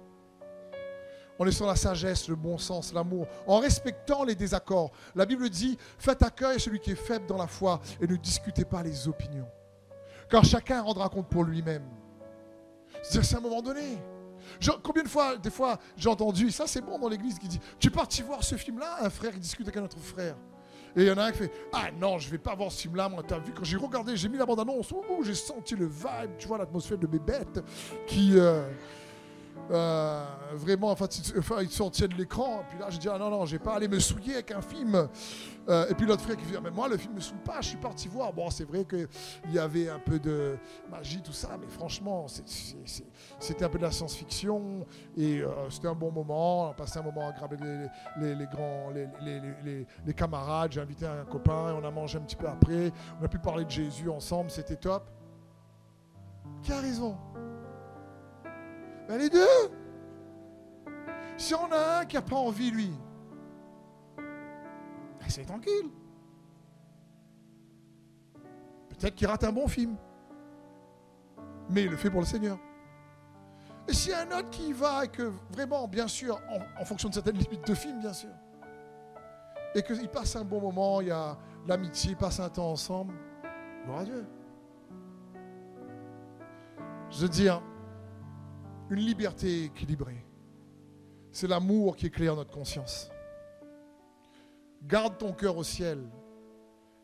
en 1.41 1.43
laissant 1.43 1.65
la 1.65 1.75
sagesse, 1.75 2.27
le 2.27 2.35
bon 2.35 2.59
sens, 2.59 2.93
l'amour, 2.93 3.25
en 3.47 3.57
respectant 3.57 4.23
les 4.23 4.35
désaccords. 4.35 4.91
La 5.15 5.25
Bible 5.25 5.49
dit, 5.49 5.75
faites 5.97 6.21
accueil 6.21 6.57
à 6.57 6.59
celui 6.59 6.79
qui 6.79 6.91
est 6.91 6.95
faible 6.95 7.25
dans 7.25 7.37
la 7.37 7.47
foi 7.47 7.81
et 7.99 8.05
ne 8.05 8.15
discutez 8.15 8.63
pas 8.63 8.83
les 8.83 9.07
opinions. 9.07 9.47
Car 10.29 10.45
chacun 10.45 10.83
rendra 10.83 11.09
compte 11.09 11.27
pour 11.27 11.43
lui-même. 11.43 11.81
C'est 13.01 13.33
à 13.33 13.39
un 13.39 13.41
moment 13.41 13.63
donné. 13.63 13.97
combien 14.83 15.01
de 15.01 15.07
fois, 15.07 15.35
des 15.35 15.49
fois, 15.49 15.79
j'ai 15.97 16.09
entendu, 16.09 16.51
ça 16.51 16.67
c'est 16.67 16.81
bon 16.81 16.99
dans 16.99 17.09
l'église, 17.09 17.39
qui 17.39 17.47
dit, 17.47 17.59
tu 17.79 17.87
es 17.87 17.91
parti 17.91 18.21
voir 18.21 18.43
ce 18.43 18.53
film-là, 18.53 18.97
un 19.01 19.09
frère 19.09 19.31
qui 19.31 19.39
discute 19.39 19.67
avec 19.67 19.77
un 19.77 19.83
autre 19.83 19.97
frère. 19.97 20.35
Et 20.95 21.03
il 21.03 21.07
y 21.07 21.11
en 21.11 21.17
a 21.17 21.25
un 21.25 21.31
qui 21.31 21.39
fait 21.39 21.51
Ah 21.73 21.89
non, 21.99 22.17
je 22.17 22.29
vais 22.29 22.37
pas 22.37 22.55
voir 22.55 22.71
ce 22.71 22.81
film-là. 22.81 23.09
Moi, 23.09 23.23
t'as 23.25 23.39
vu, 23.39 23.53
quand 23.53 23.63
j'ai 23.63 23.77
regardé, 23.77 24.15
j'ai 24.17 24.29
mis 24.29 24.37
la 24.37 24.45
bande-annonce, 24.45 24.93
j'ai 25.23 25.35
senti 25.35 25.75
le 25.75 25.85
vibe, 25.85 26.37
tu 26.37 26.47
vois, 26.47 26.57
l'atmosphère 26.57 26.97
de 26.97 27.07
mes 27.07 27.19
bêtes 27.19 27.63
qui. 28.07 28.33
Euh, 28.35 28.67
euh, 29.71 30.23
vraiment, 30.53 30.91
enfin, 30.91 31.07
il 31.61 31.69
sortait 31.69 32.07
de 32.07 32.15
l'écran. 32.15 32.63
Puis 32.69 32.79
là, 32.79 32.89
je 32.89 32.97
dis, 32.97 33.07
ah 33.07 33.17
non, 33.17 33.29
non, 33.29 33.45
j'ai 33.45 33.59
pas 33.59 33.75
allé 33.75 33.87
me 33.87 33.99
souiller 33.99 34.35
avec 34.35 34.51
un 34.51 34.61
film. 34.61 35.07
Euh, 35.69 35.87
et 35.89 35.93
puis 35.93 36.05
l'autre 36.05 36.23
frère 36.23 36.35
qui 36.35 36.45
dit, 36.45 36.53
mais 36.61 36.71
moi, 36.71 36.87
le 36.89 36.97
film 36.97 37.13
me 37.13 37.19
souille 37.19 37.37
pas, 37.45 37.61
je 37.61 37.69
suis 37.69 37.77
parti 37.77 38.07
voir. 38.07 38.33
Bon, 38.33 38.49
c'est 38.49 38.65
vrai 38.65 38.83
qu'il 38.83 39.07
y 39.53 39.59
avait 39.59 39.89
un 39.89 39.99
peu 39.99 40.19
de 40.19 40.57
magie, 40.89 41.21
tout 41.21 41.31
ça, 41.31 41.49
mais 41.59 41.67
franchement, 41.67 42.25
c'était 43.39 43.63
un 43.63 43.69
peu 43.69 43.77
de 43.77 43.83
la 43.83 43.91
science-fiction. 43.91 44.85
Et 45.15 45.41
euh, 45.41 45.69
c'était 45.69 45.87
un 45.87 45.95
bon 45.95 46.11
moment. 46.11 46.67
On 46.67 46.71
a 46.71 46.73
passé 46.73 46.99
un 46.99 47.03
moment 47.03 47.29
à 47.29 47.31
graver 47.31 47.57
les, 48.19 48.35
les, 48.35 48.47
grands, 48.47 48.89
les, 48.91 49.85
les 50.05 50.13
camarades. 50.13 50.73
J'ai 50.73 50.81
invité 50.81 51.05
un 51.05 51.23
copain, 51.25 51.75
on 51.81 51.85
a 51.85 51.91
mangé 51.91 52.17
un 52.17 52.21
petit 52.21 52.35
peu 52.35 52.47
après. 52.47 52.91
On 53.21 53.25
a 53.25 53.27
pu 53.27 53.39
parler 53.39 53.65
de 53.65 53.71
Jésus 53.71 54.09
ensemble, 54.09 54.51
c'était 54.51 54.75
top. 54.75 55.09
Qui 56.63 56.71
a 56.73 56.79
raison? 56.79 57.17
Ben, 59.11 59.17
les 59.17 59.29
deux. 59.29 59.71
Si 61.35 61.53
on 61.53 61.69
a 61.71 61.99
un 61.99 62.05
qui 62.05 62.15
n'a 62.15 62.21
pas 62.21 62.37
envie, 62.37 62.71
lui, 62.71 62.91
ben, 64.17 65.27
c'est 65.27 65.43
tranquille. 65.43 65.89
Peut-être 68.89 69.15
qu'il 69.15 69.27
rate 69.27 69.43
un 69.43 69.51
bon 69.51 69.67
film. 69.67 69.97
Mais 71.69 71.83
il 71.83 71.89
le 71.89 71.97
fait 71.97 72.09
pour 72.09 72.21
le 72.21 72.25
Seigneur. 72.25 72.57
Et 73.87 73.93
s'il 73.93 74.11
y 74.11 74.13
a 74.13 74.21
un 74.21 74.39
autre 74.39 74.49
qui 74.49 74.69
y 74.69 74.73
va 74.73 75.03
et 75.03 75.07
que 75.09 75.31
vraiment, 75.51 75.87
bien 75.87 76.07
sûr, 76.07 76.39
en, 76.79 76.85
fonction 76.85 77.09
de 77.09 77.13
certaines 77.13 77.37
limites 77.37 77.67
de 77.67 77.73
film, 77.73 77.99
bien 77.99 78.13
sûr, 78.13 78.29
et 79.75 79.81
qu'il 79.81 80.07
passe 80.07 80.37
un 80.37 80.45
bon 80.45 80.61
moment, 80.61 81.01
il 81.01 81.07
y 81.07 81.11
a 81.11 81.37
l'amitié, 81.67 82.11
ils 82.11 82.17
passent 82.17 82.39
un 82.39 82.49
temps 82.49 82.71
ensemble, 82.71 83.13
gloire 83.83 83.99
à 83.99 84.03
Dieu. 84.05 84.25
Je 87.09 87.21
veux 87.23 87.29
dire, 87.29 87.61
une 88.91 88.99
liberté 88.99 89.65
équilibrée. 89.65 90.25
C'est 91.31 91.47
l'amour 91.47 91.95
qui 91.95 92.07
éclaire 92.07 92.35
notre 92.35 92.51
conscience. 92.51 93.09
Garde 94.83 95.17
ton 95.17 95.31
cœur 95.31 95.55
au 95.57 95.63
ciel 95.63 95.99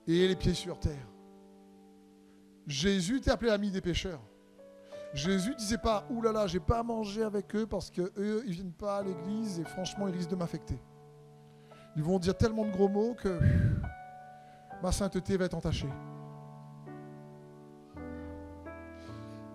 et 0.06 0.28
les 0.28 0.36
pieds 0.36 0.54
sur 0.54 0.78
terre. 0.80 1.08
Jésus 2.65 3.21
t'est 3.21 3.32
appelé 3.32 3.52
ami 3.52 3.71
des 3.71 3.80
pécheurs. 3.80 4.21
Jésus 5.13 5.56
disait 5.56 5.78
pas, 5.78 6.06
oulala, 6.10 6.34
là 6.34 6.39
là, 6.41 6.47
j'ai 6.47 6.60
pas 6.60 6.80
à 6.80 6.84
manger 6.84 7.23
avec 7.23 7.56
eux 7.56 7.65
parce 7.65 7.89
que 7.89 8.12
eux, 8.17 8.43
ils 8.45 8.54
viennent 8.54 8.73
pas 8.73 8.97
à 8.97 9.04
l'église 9.04 9.60
et 9.60 9.63
franchement, 9.63 10.10
ils 10.10 10.13
risquent 10.13 10.32
de 10.32 10.36
m'affecter. 10.36 10.78
Ils 11.95 12.04
vont 12.04 12.19
dire 12.19 12.36
tellement 12.38 12.65
de 12.65 12.71
gros 12.71 12.89
mots 12.89 13.15
que 13.15 13.39
ma 14.84 14.91
sainteté 14.91 15.38
va 15.38 15.45
être 15.45 15.56
entachée. 15.56 15.89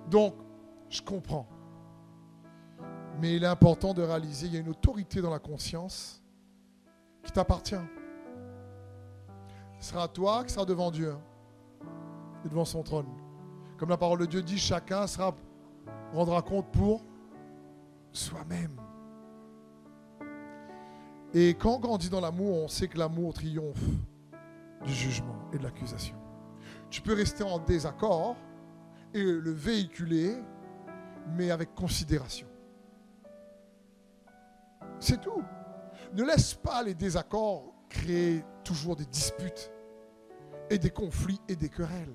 Donc, 0.08 0.34
je 0.88 1.02
comprends. 1.02 1.46
Mais 3.20 3.36
il 3.36 3.44
est 3.44 3.48
important 3.48 3.94
de 3.94 4.02
réaliser 4.02 4.46
qu'il 4.46 4.54
y 4.54 4.58
a 4.58 4.60
une 4.60 4.70
autorité 4.70 5.20
dans 5.20 5.30
la 5.30 5.38
conscience 5.38 6.22
qui 7.22 7.32
t'appartient. 7.32 7.74
Ce 9.78 9.90
sera 9.90 10.08
toi 10.08 10.44
qui 10.44 10.52
sera 10.52 10.64
devant 10.64 10.90
Dieu 10.90 11.14
et 12.44 12.48
devant 12.48 12.64
son 12.64 12.82
trône. 12.82 13.08
Comme 13.78 13.88
la 13.88 13.96
parole 13.96 14.20
de 14.20 14.26
Dieu 14.26 14.42
dit, 14.42 14.58
chacun 14.58 15.06
sera, 15.06 15.34
rendra 16.12 16.42
compte 16.42 16.70
pour 16.70 17.02
soi-même. 18.12 18.76
Et 21.34 21.54
quand 21.54 21.76
on 21.76 21.80
grandit 21.80 22.10
dans 22.10 22.20
l'amour, 22.20 22.62
on 22.62 22.68
sait 22.68 22.88
que 22.88 22.98
l'amour 22.98 23.32
triomphe 23.32 23.82
du 24.84 24.92
jugement 24.92 25.48
et 25.52 25.58
de 25.58 25.62
l'accusation. 25.62 26.16
Tu 26.90 27.00
peux 27.00 27.14
rester 27.14 27.42
en 27.42 27.58
désaccord 27.58 28.36
et 29.14 29.22
le 29.22 29.50
véhiculer, 29.50 30.36
mais 31.36 31.50
avec 31.50 31.74
considération. 31.74 32.46
C'est 35.02 35.20
tout. 35.20 35.42
Ne 36.14 36.22
laisse 36.22 36.54
pas 36.54 36.84
les 36.84 36.94
désaccords 36.94 37.74
créer 37.88 38.44
toujours 38.62 38.94
des 38.94 39.04
disputes 39.04 39.72
et 40.70 40.78
des 40.78 40.90
conflits 40.90 41.40
et 41.48 41.56
des 41.56 41.68
querelles. 41.68 42.14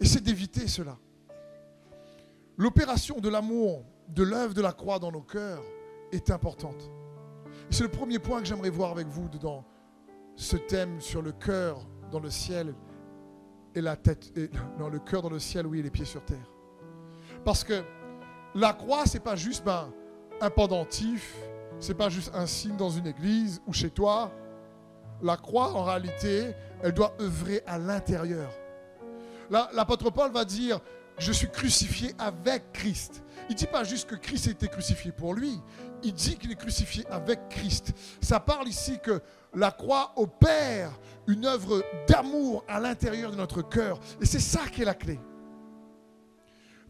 Essaie 0.00 0.20
d'éviter 0.20 0.68
cela. 0.68 0.96
L'opération 2.56 3.18
de 3.18 3.28
l'amour, 3.28 3.84
de 4.08 4.22
l'œuvre 4.22 4.54
de 4.54 4.62
la 4.62 4.72
croix 4.72 5.00
dans 5.00 5.10
nos 5.10 5.22
cœurs 5.22 5.64
est 6.12 6.30
importante. 6.30 6.92
C'est 7.70 7.82
le 7.82 7.90
premier 7.90 8.20
point 8.20 8.40
que 8.40 8.46
j'aimerais 8.46 8.70
voir 8.70 8.92
avec 8.92 9.08
vous 9.08 9.28
dans 9.28 9.64
ce 10.36 10.56
thème 10.56 11.00
sur 11.00 11.22
le 11.22 11.32
cœur 11.32 11.84
dans 12.12 12.20
le 12.20 12.30
ciel 12.30 12.72
et 13.74 13.80
la 13.80 13.96
tête, 13.96 14.32
et, 14.38 14.48
le 14.78 14.98
cœur 15.00 15.22
dans 15.22 15.30
le 15.30 15.40
ciel, 15.40 15.66
oui, 15.66 15.82
les 15.82 15.90
pieds 15.90 16.04
sur 16.04 16.24
terre. 16.24 16.52
Parce 17.44 17.64
que 17.64 17.82
la 18.54 18.72
croix, 18.74 19.06
c'est 19.06 19.20
pas 19.20 19.34
juste 19.34 19.64
ben, 19.64 19.92
un 20.40 20.50
pendentif 20.50 21.34
c'est 21.80 21.94
pas 21.94 22.08
juste 22.08 22.30
un 22.34 22.46
signe 22.46 22.76
dans 22.76 22.90
une 22.90 23.06
église 23.06 23.60
ou 23.66 23.72
chez 23.72 23.90
toi. 23.90 24.32
La 25.22 25.36
croix, 25.36 25.72
en 25.72 25.84
réalité, 25.84 26.54
elle 26.82 26.92
doit 26.92 27.14
œuvrer 27.20 27.62
à 27.66 27.78
l'intérieur. 27.78 28.50
L'apôtre 29.50 30.10
Paul 30.10 30.30
va 30.32 30.44
dire 30.44 30.80
Je 31.18 31.32
suis 31.32 31.48
crucifié 31.48 32.14
avec 32.18 32.72
Christ. 32.72 33.22
Il 33.48 33.52
ne 33.52 33.58
dit 33.58 33.66
pas 33.66 33.84
juste 33.84 34.08
que 34.08 34.14
Christ 34.16 34.48
a 34.48 34.50
été 34.50 34.68
crucifié 34.68 35.12
pour 35.12 35.34
lui. 35.34 35.60
Il 36.02 36.12
dit 36.12 36.36
qu'il 36.36 36.52
est 36.52 36.56
crucifié 36.56 37.04
avec 37.10 37.48
Christ. 37.48 37.92
Ça 38.20 38.38
parle 38.38 38.68
ici 38.68 38.98
que 39.02 39.20
la 39.54 39.70
croix 39.70 40.12
opère 40.16 40.90
une 41.26 41.46
œuvre 41.46 41.82
d'amour 42.06 42.64
à 42.68 42.78
l'intérieur 42.78 43.30
de 43.30 43.36
notre 43.36 43.62
cœur. 43.62 43.98
Et 44.20 44.26
c'est 44.26 44.40
ça 44.40 44.60
qui 44.70 44.82
est 44.82 44.84
la 44.84 44.94
clé. 44.94 45.18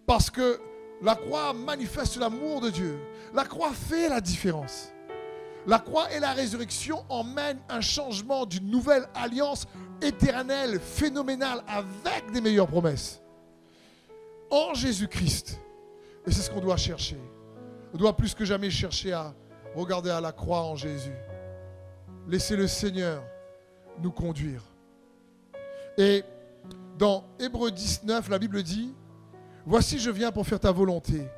Parce 0.07 0.31
que 0.31 0.61
la 1.03 1.15
croix 1.15 1.53
manifeste 1.53 2.17
l'amour 2.17 2.61
de 2.61 2.71
Dieu. 2.71 2.99
La 3.35 3.45
croix 3.45 3.73
fait 3.73 4.09
la 4.09 4.21
différence. 4.21 4.93
La 5.67 5.79
croix 5.79 6.11
et 6.13 6.19
la 6.19 6.33
résurrection 6.33 7.05
emmènent 7.09 7.61
un 7.69 7.81
changement 7.81 8.47
d'une 8.47 8.71
nouvelle 8.71 9.07
alliance 9.15 9.67
éternelle, 10.01 10.81
phénoménale, 10.81 11.63
avec 11.69 12.31
des 12.33 12.41
meilleures 12.41 12.67
promesses. 12.67 13.21
En 14.51 14.75
Jésus-Christ. 14.75 15.61
Et 16.27 16.33
c'est 16.33 16.43
ce 16.43 16.51
qu'on 16.51 16.61
doit 16.61 16.77
chercher. 16.77 17.19
On 17.93 17.99
doit 17.99 18.17
plus 18.17 18.35
que 18.35 18.45
jamais 18.45 18.71
chercher 18.71 19.13
à 19.13 19.35
regarder 19.75 20.11
à 20.11 20.21
la 20.21 20.33
croix 20.33 20.63
en 20.63 20.77
Jésus. 20.77 21.15
Laisser 22.27 22.57
le 22.57 22.67
Seigneur 22.67 23.23
nous 24.03 24.11
conduire. 24.11 24.63
Et 25.97 26.25
dans 26.99 27.25
Hébreu 27.39 27.71
19, 27.71 28.29
la 28.29 28.39
Bible 28.39 28.63
dit, 28.63 28.95
Voici 29.69 29.99
je 29.99 30.11
viens 30.11 30.33
pour 30.33 30.47
faire 30.47 30.59
ta 30.59 30.73
volonté. 30.73 31.29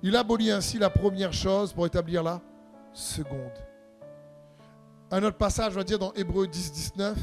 Il 0.00 0.14
abolit 0.14 0.52
ainsi 0.52 0.78
la 0.78 0.90
première 0.90 1.32
chose 1.32 1.72
pour 1.72 1.86
établir 1.86 2.22
la 2.22 2.40
seconde. 2.92 3.50
Un 5.10 5.24
autre 5.24 5.38
passage 5.38 5.72
va 5.72 5.82
dire 5.82 5.98
dans 5.98 6.12
Hébreu 6.12 6.46
10, 6.46 6.70
19, 6.70 7.18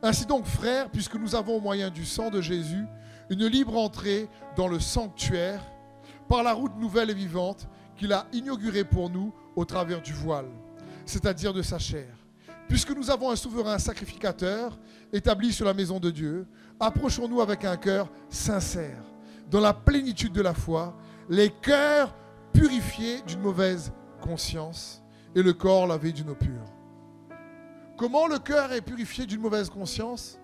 Ainsi 0.00 0.26
donc, 0.26 0.44
frères, 0.44 0.88
puisque 0.88 1.16
nous 1.16 1.34
avons 1.34 1.56
au 1.56 1.60
moyen 1.60 1.90
du 1.90 2.04
sang 2.04 2.30
de 2.30 2.40
Jésus 2.40 2.84
une 3.30 3.46
libre 3.46 3.76
entrée 3.76 4.28
dans 4.54 4.68
le 4.68 4.78
sanctuaire 4.78 5.60
par 6.28 6.44
la 6.44 6.52
route 6.52 6.76
nouvelle 6.76 7.10
et 7.10 7.14
vivante 7.14 7.66
qu'il 7.96 8.12
a 8.12 8.26
inaugurée 8.32 8.84
pour 8.84 9.10
nous 9.10 9.34
au 9.56 9.64
travers 9.64 10.00
du 10.00 10.12
voile, 10.12 10.46
c'est-à-dire 11.04 11.52
de 11.52 11.62
sa 11.62 11.80
chair. 11.80 12.14
Puisque 12.68 12.94
nous 12.94 13.10
avons 13.10 13.28
un 13.28 13.36
souverain 13.36 13.80
sacrificateur 13.80 14.78
établi 15.12 15.52
sur 15.52 15.66
la 15.66 15.74
maison 15.74 15.98
de 15.98 16.12
Dieu, 16.12 16.46
approchons-nous 16.78 17.40
avec 17.40 17.64
un 17.64 17.76
cœur 17.76 18.08
sincère, 18.30 19.02
dans 19.50 19.60
la 19.60 19.74
plénitude 19.74 20.32
de 20.32 20.42
la 20.42 20.54
foi, 20.54 20.94
les 21.28 21.50
cœurs 21.50 22.14
purifiés 22.52 23.22
d'une 23.22 23.40
mauvaise 23.40 23.92
conscience 24.20 25.02
et 25.34 25.42
le 25.42 25.52
corps 25.52 25.86
lavé 25.86 26.12
d'une 26.12 26.30
eau 26.30 26.34
pure. 26.34 26.64
Comment 27.96 28.26
le 28.26 28.38
cœur 28.38 28.72
est 28.72 28.80
purifié 28.80 29.26
d'une 29.26 29.40
mauvaise 29.40 29.70
conscience? 29.70 30.38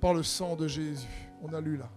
Par 0.00 0.12
le 0.12 0.22
sang 0.22 0.56
de 0.56 0.68
Jésus. 0.68 1.30
On 1.42 1.54
a 1.54 1.60
lu 1.60 1.76
là. 1.76 1.88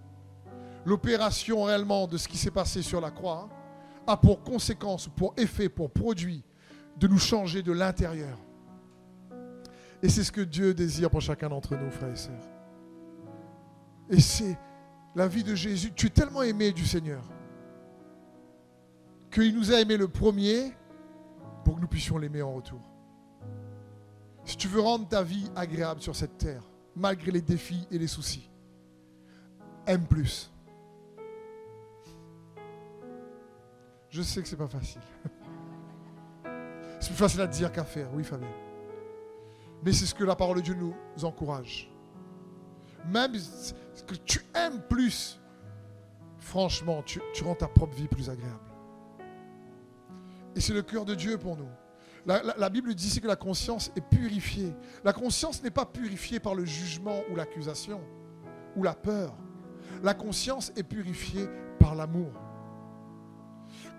L'opération 0.85 1.63
réellement 1.63 2.07
de 2.07 2.17
ce 2.17 2.27
qui 2.27 2.37
s'est 2.37 2.49
passé 2.49 2.81
sur 2.81 3.01
la 3.01 3.11
croix 3.11 3.49
a 4.07 4.15
pour 4.15 4.41
conséquence, 4.41 5.07
pour 5.07 5.33
effet, 5.35 5.67
pour 5.67 5.91
produit 5.91 6.43
de 6.97 7.07
nous 7.07 7.17
changer 7.17 7.61
de 7.61 7.71
l'intérieur. 7.71 8.37
Et 10.01 10.07
c'est 10.07 10.23
ce 10.23 10.31
que 10.31 10.41
Dieu 10.41 10.73
désire 10.73 11.09
pour 11.09 11.21
chacun 11.21 11.49
d'entre 11.49 11.75
nous, 11.75 11.91
frères 11.91 12.13
et 12.13 12.15
sœurs. 12.15 12.47
Et 14.09 14.21
c'est 14.21 14.57
la 15.15 15.27
vie 15.27 15.43
de 15.43 15.55
Jésus. 15.55 15.91
Tu 15.95 16.07
es 16.07 16.09
tellement 16.09 16.43
aimé 16.43 16.71
du 16.71 16.85
Seigneur 16.85 17.23
qu'il 19.31 19.55
nous 19.55 19.71
a 19.71 19.79
aimé 19.79 19.97
le 19.97 20.07
premier 20.07 20.73
pour 21.63 21.75
que 21.75 21.81
nous 21.81 21.87
puissions 21.87 22.17
l'aimer 22.17 22.41
en 22.41 22.53
retour. 22.53 22.81
Si 24.43 24.57
tu 24.57 24.67
veux 24.67 24.81
rendre 24.81 25.07
ta 25.07 25.21
vie 25.21 25.49
agréable 25.55 26.01
sur 26.01 26.15
cette 26.15 26.37
terre, 26.37 26.63
malgré 26.95 27.31
les 27.31 27.41
défis 27.41 27.87
et 27.91 27.99
les 27.99 28.07
soucis, 28.07 28.49
aime 29.85 30.05
plus. 30.05 30.51
Je 34.09 34.23
sais 34.23 34.41
que 34.41 34.47
c'est 34.47 34.57
pas 34.57 34.67
facile. 34.67 35.01
C'est 36.99 37.09
plus 37.09 37.17
facile 37.17 37.41
à 37.41 37.47
dire 37.47 37.71
qu'à 37.71 37.85
faire, 37.85 38.09
oui 38.13 38.23
Fabien. 38.23 38.49
Mais 39.83 39.93
c'est 39.93 40.05
ce 40.05 40.13
que 40.13 40.23
la 40.23 40.35
parole 40.35 40.57
de 40.57 40.61
Dieu 40.61 40.75
nous 40.75 40.93
encourage. 41.23 41.88
Même 43.07 43.33
que 44.07 44.15
tu 44.15 44.41
aimes 44.55 44.81
plus, 44.89 45.39
franchement, 46.37 47.03
tu, 47.03 47.21
rends 47.43 47.55
ta 47.55 47.67
propre 47.67 47.95
vie 47.95 48.07
plus 48.07 48.29
agréable. 48.29 48.59
Et 50.55 50.61
c'est 50.61 50.73
le 50.73 50.81
cœur 50.81 51.05
de 51.05 51.15
Dieu 51.15 51.37
pour 51.37 51.55
nous. 51.55 51.69
La, 52.25 52.69
Bible 52.69 52.93
dit 52.93 53.07
ici 53.07 53.21
que 53.21 53.27
la 53.27 53.35
conscience 53.35 53.91
est 53.95 54.01
purifiée. 54.01 54.73
La 55.03 55.13
conscience 55.13 55.63
n'est 55.63 55.71
pas 55.71 55.85
purifiée 55.85 56.39
par 56.39 56.53
le 56.53 56.65
jugement 56.65 57.21
ou 57.31 57.35
l'accusation 57.35 58.01
ou 58.75 58.83
la 58.83 58.93
peur. 58.93 59.33
La 60.03 60.13
conscience 60.13 60.71
est 60.75 60.83
purifiée 60.83 61.47
par 61.79 61.95
l'amour. 61.95 62.31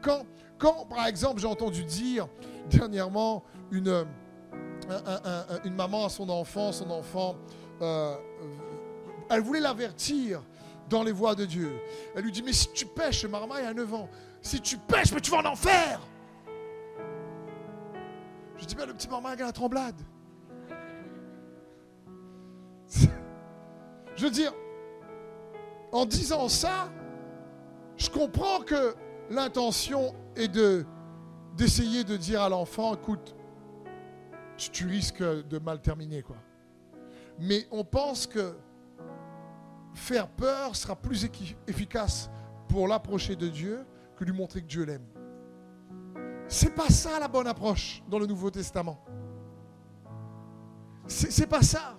Quand, 0.03 0.25
quand, 0.59 0.87
par 0.87 1.07
exemple, 1.07 1.41
j'ai 1.41 1.47
entendu 1.47 1.85
dire 1.85 2.29
dernièrement 2.69 3.45
une, 3.71 4.07
une 5.65 5.75
maman 5.75 6.07
à 6.07 6.09
son 6.09 6.29
enfant, 6.29 6.73
son 6.73 6.91
enfant, 6.91 7.37
euh, 7.81 8.15
elle 9.31 9.41
voulait 9.41 9.61
l'avertir 9.61 10.43
dans 10.89 11.03
les 11.03 11.13
voies 11.13 11.35
de 11.35 11.47
Dieu. 11.47 11.73
Elle 12.15 12.25
lui 12.25 12.33
dit, 12.33 12.43
mais 12.43 12.53
si 12.53 12.71
tu 12.73 12.85
pêches, 12.85 13.25
Marmaille 13.25 13.65
a 13.65 13.73
9 13.73 13.95
ans, 13.95 14.09
si 14.43 14.61
tu 14.61 14.77
pêches, 14.77 15.13
mais 15.13 15.21
tu 15.21 15.31
vas 15.31 15.39
en 15.39 15.47
enfer. 15.47 16.01
Je 18.59 18.65
dis, 18.67 18.75
bien 18.75 18.87
le 18.87 18.93
petit 18.93 19.09
Marmaille 19.09 19.41
a 19.41 19.47
la 19.47 19.53
tremblade. 19.53 19.95
Je 24.17 24.25
veux 24.25 24.31
dire, 24.31 24.53
en 25.93 26.05
disant 26.05 26.49
ça, 26.49 26.91
je 27.97 28.11
comprends 28.11 28.61
que 28.61 28.95
l'intention 29.31 30.15
est 30.37 30.49
de 30.49 30.85
d'essayer 31.57 32.05
de 32.05 32.17
dire 32.17 32.43
à 32.43 32.49
l'enfant, 32.49 32.95
écoute, 32.95 33.35
tu, 34.57 34.87
risques 34.87 35.23
de 35.23 35.59
mal 35.59 35.81
terminer, 35.81 36.23
quoi. 36.23 36.37
Mais 37.39 37.67
on 37.71 37.85
pense 37.85 38.27
que 38.27 38.55
faire 39.95 40.29
peur 40.29 40.77
sera 40.77 40.97
plus 40.97 41.29
efficace 41.67 42.31
pour 42.69 42.89
l'approcher 42.89 43.37
de 43.37 43.49
Dieu 43.49 43.85
que 44.17 44.25
lui 44.25 44.33
montrer 44.33 44.63
que 44.63 44.67
Dieu 44.67 44.85
l'aime. 44.85 45.07
C'est 46.49 46.75
pas 46.75 46.89
ça 46.89 47.19
la 47.19 47.29
bonne 47.29 47.47
approche 47.47 48.03
dans 48.09 48.19
le 48.19 48.27
Nouveau 48.27 48.51
Testament. 48.51 48.99
C'est 51.07 51.47
pas 51.47 51.63
ça. 51.63 51.97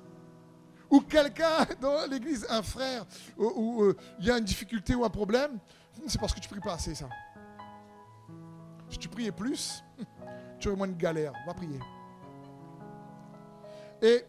Ou 0.89 1.01
quelqu'un 1.01 1.65
dans 1.81 2.09
l'église, 2.09 2.45
un 2.49 2.61
frère, 2.61 3.05
où 3.37 3.83
euh, 3.83 3.95
il 4.19 4.25
y 4.25 4.31
a 4.31 4.37
une 4.37 4.43
difficulté 4.43 4.93
ou 4.93 5.05
un 5.05 5.09
problème, 5.09 5.57
c'est 6.05 6.19
parce 6.19 6.33
que 6.33 6.39
tu 6.39 6.49
pries 6.49 6.59
pas 6.59 6.73
assez, 6.73 6.95
ça. 6.95 7.07
Si 8.89 8.97
tu 8.97 9.07
priais 9.07 9.31
plus, 9.31 9.83
tu 10.59 10.67
aurais 10.67 10.77
moins 10.77 10.87
de 10.87 10.97
galère. 10.97 11.33
Va 11.47 11.53
prier. 11.53 11.79
Et 14.01 14.25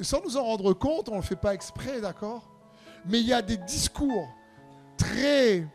sans 0.00 0.22
nous 0.22 0.36
en 0.36 0.44
rendre 0.44 0.72
compte, 0.72 1.08
on 1.08 1.12
ne 1.12 1.16
le 1.16 1.22
fait 1.22 1.36
pas 1.36 1.54
exprès, 1.54 2.00
d'accord? 2.00 2.48
Mais 3.08 3.20
il 3.20 3.26
y 3.26 3.32
a 3.32 3.42
des 3.42 3.56
discours 3.56 4.28
très 4.96 5.66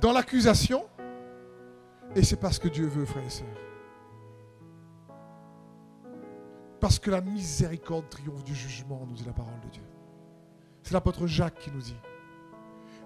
dans 0.00 0.12
l'accusation, 0.12 0.84
et 2.14 2.22
c'est 2.22 2.36
parce 2.36 2.58
que 2.58 2.68
Dieu 2.68 2.86
veut, 2.86 3.04
frères 3.04 3.24
et 3.24 3.30
sœurs. 3.30 3.46
Parce 6.80 6.98
que 6.98 7.10
la 7.10 7.20
miséricorde 7.20 8.08
triomphe 8.08 8.44
du 8.44 8.54
jugement, 8.54 9.06
nous 9.06 9.14
dit 9.14 9.24
la 9.24 9.32
parole 9.32 9.60
de 9.60 9.68
Dieu. 9.68 9.84
C'est 10.82 10.92
l'apôtre 10.92 11.26
Jacques 11.26 11.58
qui 11.58 11.70
nous 11.70 11.80
dit. 11.80 11.96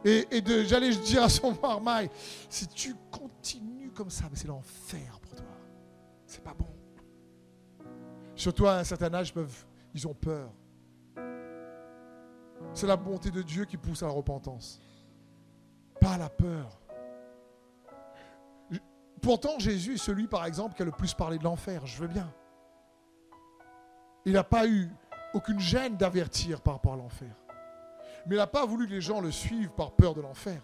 Et, 0.05 0.27
j'allais 0.67 0.95
dire 0.97 1.25
à 1.25 1.29
son 1.29 1.57
marmaille, 1.61 2.09
si 2.49 2.67
tu 2.69 2.95
continues 3.11 3.91
comme 3.91 4.11
ça, 4.11 4.25
c'est 4.33 4.49
l'enfer 4.49 5.19
pour 5.21 5.35
toi. 5.35 5.47
C'est 6.27 6.43
pas 6.43 6.55
bon. 6.55 6.69
Surtout 8.35 8.67
à 8.67 8.79
un 8.79 8.85
certain 8.85 9.13
âge, 9.15 9.29
ils, 9.29 9.35
peuvent, 9.35 9.67
ils 9.95 10.07
ont 10.07 10.15
peur. 10.15 10.51
C'est 12.73 12.87
la 12.87 12.97
bonté 12.97 13.31
de 13.31 13.43
Dieu 13.43 13.65
qui 13.65 13.77
pousse 13.77 14.03
à 14.03 14.07
la 14.07 14.13
repentance. 14.13 14.81
Pas 16.01 16.17
la 16.19 16.29
peur. 16.29 16.81
Pourtant, 19.23 19.59
Jésus 19.59 19.95
est 19.95 19.99
celui, 19.99 20.29
par 20.29 20.45
exemple, 20.45 20.75
qui 20.75 20.83
a 20.83 20.85
le 20.85 20.93
plus 20.93 21.15
parlé 21.15 21.39
de 21.39 21.45
l'enfer. 21.45 21.87
Je 21.87 22.01
veux 22.01 22.09
bien. 22.09 22.33
Il 24.25 24.35
n'a 24.35 24.45
pas 24.45 24.67
eu 24.67 24.91
aucune 25.35 25.59
gêne 25.59 25.97
d'avertir 25.97 26.61
par 26.61 26.75
rapport 26.75 26.95
à 26.95 26.97
l'enfer. 26.97 27.35
Mais 28.27 28.35
il 28.35 28.39
n'a 28.39 28.47
pas 28.47 28.67
voulu 28.67 28.87
que 28.87 28.93
les 28.93 29.01
gens 29.01 29.21
le 29.21 29.31
suivent 29.31 29.71
par 29.71 29.93
peur 29.93 30.15
de 30.15 30.21
l'enfer. 30.21 30.61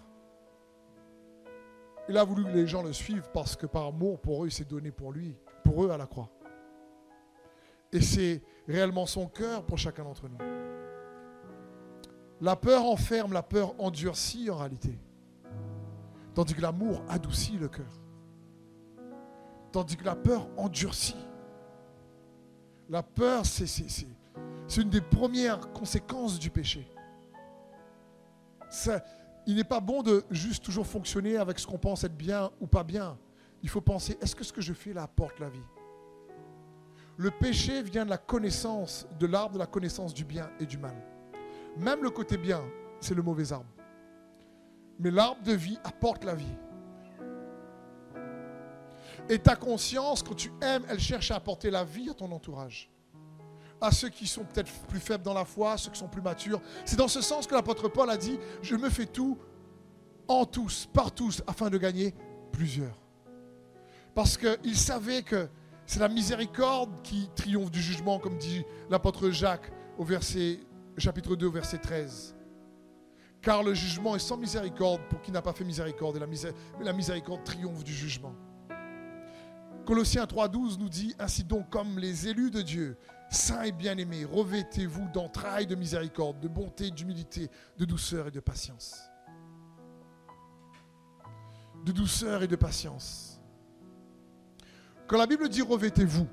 Il 2.08 2.18
a 2.18 2.24
voulu 2.24 2.44
que 2.44 2.50
les 2.50 2.66
gens 2.66 2.82
le 2.82 2.92
suivent 2.92 3.30
parce 3.32 3.54
que 3.56 3.66
par 3.66 3.86
amour 3.86 4.20
pour 4.20 4.44
eux, 4.44 4.48
il 4.48 4.52
s'est 4.52 4.64
donné 4.64 4.90
pour 4.90 5.12
lui, 5.12 5.36
pour 5.62 5.84
eux 5.84 5.90
à 5.90 5.96
la 5.96 6.06
croix. 6.06 6.28
Et 7.92 8.00
c'est 8.00 8.42
réellement 8.66 9.06
son 9.06 9.28
cœur 9.28 9.64
pour 9.64 9.78
chacun 9.78 10.02
d'entre 10.04 10.28
nous. 10.28 10.38
La 12.42 12.56
peur 12.56 12.84
enferme, 12.86 13.32
la 13.32 13.44
peur 13.44 13.72
endurcit 13.78 14.50
en 14.50 14.56
réalité. 14.56 14.98
Tandis 16.34 16.54
que 16.54 16.60
l'amour 16.60 17.00
adoucit 17.08 17.56
le 17.56 17.68
cœur. 17.68 18.00
Tandis 19.70 19.96
que 19.96 20.04
la 20.04 20.16
peur 20.16 20.48
endurcit. 20.56 21.24
La 22.88 23.04
peur, 23.04 23.46
c'est 23.46 23.76
une 24.76 24.90
des 24.90 25.00
premières 25.00 25.72
conséquences 25.72 26.40
du 26.40 26.50
péché. 26.50 26.84
il 29.46 29.54
n'est 29.54 29.62
pas 29.62 29.80
bon 29.80 30.02
de 30.02 30.24
juste 30.28 30.64
toujours 30.64 30.88
fonctionner 30.88 31.36
avec 31.36 31.60
ce 31.60 31.66
qu'on 31.68 31.78
pense 31.78 32.02
être 32.02 32.16
bien 32.16 32.50
ou 32.60 32.66
pas 32.66 32.82
bien. 32.82 33.16
Il 33.62 33.68
faut 33.68 33.80
penser, 33.80 34.18
est-ce 34.20 34.34
que 34.34 34.42
ce 34.42 34.52
que 34.52 34.60
je 34.60 34.72
fais 34.72 34.92
là 34.92 35.04
apporte 35.04 35.38
la 35.38 35.48
vie? 35.48 35.62
Le 37.18 37.30
péché 37.30 37.84
vient 37.84 38.04
de 38.04 38.10
la 38.10 38.18
connaissance, 38.18 39.06
de 39.20 39.26
l'arbre 39.26 39.54
de 39.54 39.58
la 39.60 39.66
connaissance 39.66 40.12
du 40.12 40.24
bien 40.24 40.50
et 40.58 40.66
du 40.66 40.76
mal. 40.76 41.11
Même 41.76 42.02
le 42.02 42.10
côté 42.10 42.36
bien, 42.36 42.62
c'est 43.00 43.14
le 43.14 43.22
mauvais 43.22 43.52
arbre. 43.52 43.66
Mais 44.98 45.10
l'arbre 45.10 45.42
de 45.42 45.52
vie 45.52 45.78
apporte 45.84 46.24
la 46.24 46.34
vie. 46.34 46.56
Et 49.28 49.38
ta 49.38 49.56
conscience, 49.56 50.22
quand 50.22 50.34
tu 50.34 50.52
aimes, 50.60 50.84
elle 50.88 51.00
cherche 51.00 51.30
à 51.30 51.36
apporter 51.36 51.70
la 51.70 51.84
vie 51.84 52.10
à 52.10 52.14
ton 52.14 52.30
entourage. 52.32 52.90
À 53.80 53.90
ceux 53.90 54.08
qui 54.08 54.26
sont 54.26 54.44
peut-être 54.44 54.70
plus 54.88 55.00
faibles 55.00 55.24
dans 55.24 55.34
la 55.34 55.44
foi, 55.44 55.76
ceux 55.76 55.90
qui 55.90 55.98
sont 55.98 56.08
plus 56.08 56.22
matures. 56.22 56.60
C'est 56.84 56.96
dans 56.96 57.08
ce 57.08 57.20
sens 57.20 57.46
que 57.46 57.54
l'apôtre 57.54 57.88
Paul 57.88 58.10
a 58.10 58.16
dit, 58.16 58.38
je 58.62 58.76
me 58.76 58.90
fais 58.90 59.06
tout 59.06 59.38
en 60.28 60.44
tous, 60.44 60.88
par 60.92 61.12
tous, 61.12 61.42
afin 61.46 61.68
de 61.68 61.78
gagner 61.78 62.14
plusieurs. 62.52 62.96
Parce 64.14 64.36
qu'il 64.36 64.76
savait 64.76 65.22
que 65.22 65.48
c'est 65.86 66.00
la 66.00 66.08
miséricorde 66.08 66.90
qui 67.02 67.28
triomphe 67.34 67.70
du 67.70 67.80
jugement, 67.80 68.18
comme 68.18 68.38
dit 68.38 68.64
l'apôtre 68.88 69.30
Jacques 69.30 69.72
au 69.98 70.04
verset, 70.04 70.60
chapitre 70.98 71.36
2, 71.36 71.48
verset 71.48 71.78
13. 71.78 72.36
Car 73.40 73.62
le 73.62 73.74
jugement 73.74 74.14
est 74.14 74.20
sans 74.20 74.36
miséricorde 74.36 75.02
pour 75.08 75.20
qui 75.20 75.32
n'a 75.32 75.42
pas 75.42 75.52
fait 75.52 75.64
miséricorde, 75.64 76.16
et 76.16 76.84
la, 76.84 76.92
miséricorde 76.92 77.42
triomphe 77.44 77.82
du 77.82 77.92
jugement. 77.92 78.34
Colossiens 79.84 80.24
3.12 80.24 80.78
nous 80.78 80.88
dit, 80.88 81.14
Ainsi 81.18 81.42
donc 81.42 81.68
comme 81.68 81.98
les 81.98 82.28
élus 82.28 82.50
de 82.50 82.62
Dieu, 82.62 82.96
saints 83.30 83.64
et 83.64 83.72
bien-aimés, 83.72 84.24
revêtez-vous 84.24 85.08
d'entrailles 85.08 85.66
de 85.66 85.74
miséricorde, 85.74 86.38
de 86.38 86.46
bonté, 86.46 86.90
d'humilité, 86.90 87.50
de 87.78 87.84
douceur 87.84 88.28
et 88.28 88.30
de 88.30 88.40
patience. 88.40 89.02
De 91.84 91.90
douceur 91.90 92.44
et 92.44 92.48
de 92.48 92.54
patience. 92.54 93.40
Quand 95.08 95.18
la 95.18 95.26
Bible 95.26 95.48
dit 95.48 95.62
revêtez-vous, 95.62 96.28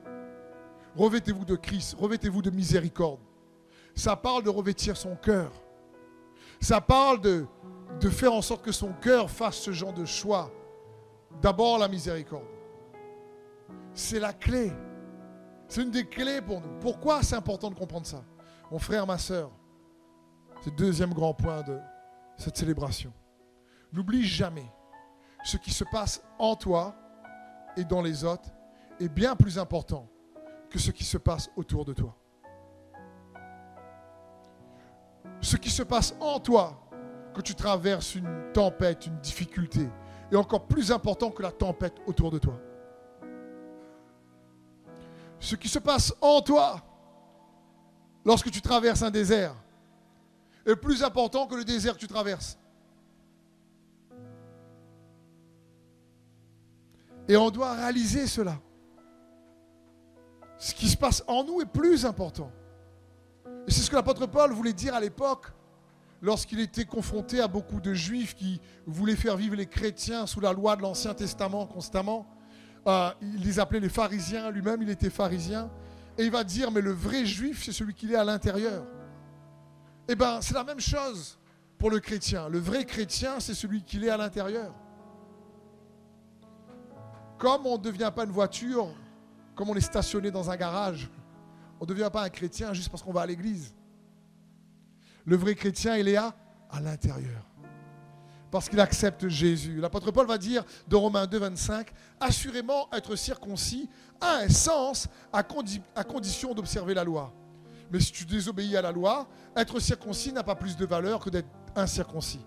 revêtez-vous 0.95 1.43
de 1.43 1.56
Christ, 1.56 1.95
revêtez-vous 1.98 2.43
de 2.43 2.52
miséricorde, 2.52 3.19
ça 3.95 4.15
parle 4.15 4.43
de 4.43 4.49
revêtir 4.49 4.95
son 4.95 5.15
cœur. 5.15 5.52
Ça 6.62 6.82
parle 6.82 7.21
de, 7.21 7.47
faire 8.10 8.34
en 8.34 8.41
sorte 8.41 8.63
que 8.63 8.71
son 8.71 8.93
cœur 8.93 9.30
fasse 9.30 9.58
ce 9.58 9.71
genre 9.71 9.93
de 9.93 10.06
choix. 10.06 10.52
D'abord 11.41 11.78
la 11.78 11.88
miséricorde. 11.88 12.45
C'est 13.93 14.19
la 14.19 14.34
clé. 14.34 14.71
C'est 15.67 15.84
une 15.84 15.91
des 15.91 16.06
clés 16.06 16.41
pour 16.41 16.62
nous. 16.62 16.80
Pourquoi 16.80 17.21
c'est 17.23 17.36
important 17.36 17.69
de 17.69 17.75
comprendre 17.75 18.06
ça? 18.06 18.23
Mon 18.71 18.80
frère, 18.80 19.06
ma 19.06 19.17
soeur, 19.17 19.52
c'est 20.62 20.71
le 20.71 20.75
deuxième 20.75 21.13
grand 21.13 21.34
point 21.34 21.62
de 21.63 21.80
cette 22.38 22.58
célébration. 22.58 23.13
N'oublie 23.93 24.25
jamais, 24.25 24.71
ce 25.43 25.58
qui 25.58 25.71
se 25.71 25.84
passe 25.84 26.21
en 26.38 26.56
toi 26.56 26.95
et 27.78 27.84
dans 27.84 28.02
les 28.02 28.23
autres 28.23 28.49
est 28.99 29.10
bien 29.10 29.36
plus 29.36 29.58
important 29.58 30.08
que 30.69 30.78
ce 30.78 30.91
qui 30.91 31.04
se 31.04 31.17
passe 31.17 31.49
autour 31.56 31.86
de 31.86 31.93
toi. 31.93 32.18
Ce 35.41 35.56
qui 35.58 35.69
se 35.69 35.84
passe 35.84 36.15
en 36.19 36.39
toi 36.39 36.82
quand 37.34 37.41
tu 37.41 37.56
traverses 37.56 38.15
une 38.15 38.52
tempête, 38.54 39.06
une 39.06 39.17
difficulté, 39.19 39.88
est 40.32 40.36
encore 40.36 40.65
plus 40.65 40.91
important 40.91 41.32
que 41.32 41.41
la 41.41 41.52
tempête 41.52 41.95
autour 42.06 42.32
de 42.32 42.39
toi 42.39 42.60
ce 45.39 45.56
qui 45.56 45.69
se 45.69 45.80
passe 45.80 46.13
en 46.21 46.41
toi 46.41 46.82
lorsque 48.25 48.52
tu 48.52 48.62
traverses 48.62 49.02
un 49.02 49.12
désert 49.12 49.56
est 50.65 50.75
plus 50.75 51.04
important 51.04 51.47
que 51.47 51.56
le 51.56 51.63
désert 51.63 51.93
que 51.93 51.99
tu 51.99 52.08
traverses. 52.08 52.58
Et 57.28 57.38
on 57.38 57.49
doit 57.49 57.73
réaliser 57.73 58.28
cela. 58.28 58.60
Ce 60.58 60.73
qui 60.73 60.89
se 60.89 60.97
passe 60.97 61.23
en 61.28 61.43
nous 61.43 61.62
est 61.62 61.65
plus 61.65 62.06
important. 62.06 62.52
Et 63.69 63.71
c'est 63.71 63.84
ce 63.84 63.91
que 63.91 63.95
l'apôtre 63.95 64.25
Paul 64.25 64.51
voulait 64.51 64.73
dire 64.73 64.95
à 64.95 64.99
l'époque 64.99 65.45
lorsqu'il 66.23 66.60
était 66.60 66.86
confronté 66.86 67.39
à 67.39 67.47
beaucoup 67.47 67.79
de 67.79 67.93
juifs 67.93 68.34
qui 68.34 68.60
voulaient 68.88 69.15
faire 69.15 69.38
vivre 69.38 69.55
les 69.55 69.67
chrétiens 69.67 70.25
sous 70.25 70.39
la 70.39 70.53
loi 70.53 70.75
de 70.75 70.82
l'Ancien 70.82 71.13
Testament 71.13 71.67
constamment. 71.67 72.25
Euh, 72.88 73.12
il 73.21 73.43
les 73.43 73.60
appelait 73.60 73.79
les 73.79 73.89
pharisiens, 73.89 74.49
lui-même 74.49 74.82
il 74.82 74.89
était 74.89 75.12
pharisien, 75.12 75.69
et 76.17 76.23
il 76.23 76.32
va 76.32 76.43
dire, 76.43 76.71
mais 76.71 76.82
le 76.82 76.93
vrai 76.93 77.27
juif, 77.27 77.63
c'est 77.63 77.71
celui 77.71 77.93
qui 77.93 78.12
est 78.12 78.15
à 78.15 78.23
l'intérieur. 78.23 78.88
Eh 80.08 80.15
bien, 80.15 80.41
c'est 80.41 80.55
la 80.55 80.63
même 80.63 80.79
chose 80.79 81.38
pour 81.77 81.91
le 81.91 81.99
chrétien. 81.99 82.49
Le 82.49 82.58
vrai 82.58 82.86
chrétien, 82.86 83.39
c'est 83.39 83.53
celui 83.53 83.84
qui 83.84 84.03
est 84.03 84.10
à 84.10 84.17
l'intérieur. 84.17 84.73
Comme 87.38 87.67
on 87.67 87.77
ne 87.77 87.84
devient 87.84 88.12
pas 88.15 88.23
une 88.23 88.32
voiture, 88.32 88.88
comme 89.53 89.69
on 89.69 89.75
est 89.75 89.82
stationné 89.82 90.32
dans 90.32 90.49
un 90.49 90.55
garage, 90.55 91.12
on 91.79 91.85
ne 91.85 91.89
devient 91.89 92.09
pas 92.11 92.23
un 92.23 92.29
chrétien 92.29 92.73
juste 92.73 92.89
parce 92.89 93.03
qu'on 93.03 93.13
va 93.13 93.21
à 93.21 93.25
l'église. 93.25 93.73
Le 95.25 95.35
vrai 95.35 95.55
chrétien, 95.55 95.97
il 95.97 96.07
est 96.07 96.15
à, 96.15 96.35
à 96.69 96.79
l'intérieur 96.79 97.49
parce 98.51 98.69
qu'il 98.69 98.79
accepte 98.79 99.27
Jésus. 99.27 99.79
L'apôtre 99.79 100.11
Paul 100.11 100.27
va 100.27 100.37
dire 100.37 100.63
dans 100.87 101.01
Romains 101.01 101.27
2, 101.27 101.37
25, 101.37 101.91
assurément 102.19 102.89
être 102.91 103.15
circoncis 103.15 103.89
a 104.19 104.37
un 104.37 104.49
sens 104.49 105.07
à, 105.31 105.43
condition 105.43 106.53
d'observer 106.53 106.93
la 106.93 107.03
loi. 107.03 107.33
Mais 107.91 107.99
si 107.99 108.11
tu 108.11 108.25
désobéis 108.25 108.75
à 108.77 108.81
la 108.81 108.91
loi, 108.91 109.27
être 109.55 109.79
circoncis 109.79 110.31
n'a 110.31 110.43
pas 110.43 110.55
plus 110.55 110.75
de 110.75 110.85
valeur 110.85 111.19
que 111.19 111.29
d'être 111.29 111.49
incirconcis. 111.75 112.41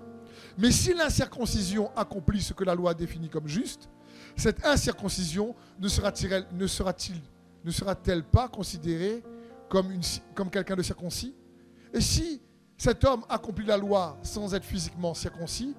Mais 0.58 0.70
si 0.70 0.92
l'incirconcision 0.92 1.90
accomplit 1.96 2.42
ce 2.42 2.52
que 2.52 2.64
la 2.64 2.74
loi 2.74 2.94
définit 2.94 3.28
comme 3.28 3.48
juste, 3.48 3.88
cette 4.36 4.64
incirconcision 4.64 5.54
ne 5.78 5.88
sera-t-elle 5.88 7.22
ne 7.64 7.70
sera 7.70 7.94
ne 7.94 8.04
sera 8.04 8.22
pas 8.22 8.48
considérée 8.48 9.22
comme, 9.68 10.50
quelqu'un 10.50 10.76
de 10.76 10.82
circoncis 10.82 11.34
Et 11.92 12.00
si 12.00 12.40
cet 12.76 13.04
homme 13.04 13.24
accomplit 13.28 13.66
la 13.66 13.76
loi 13.76 14.18
sans 14.22 14.54
être 14.54 14.64
physiquement 14.64 15.14
circoncis, 15.14 15.74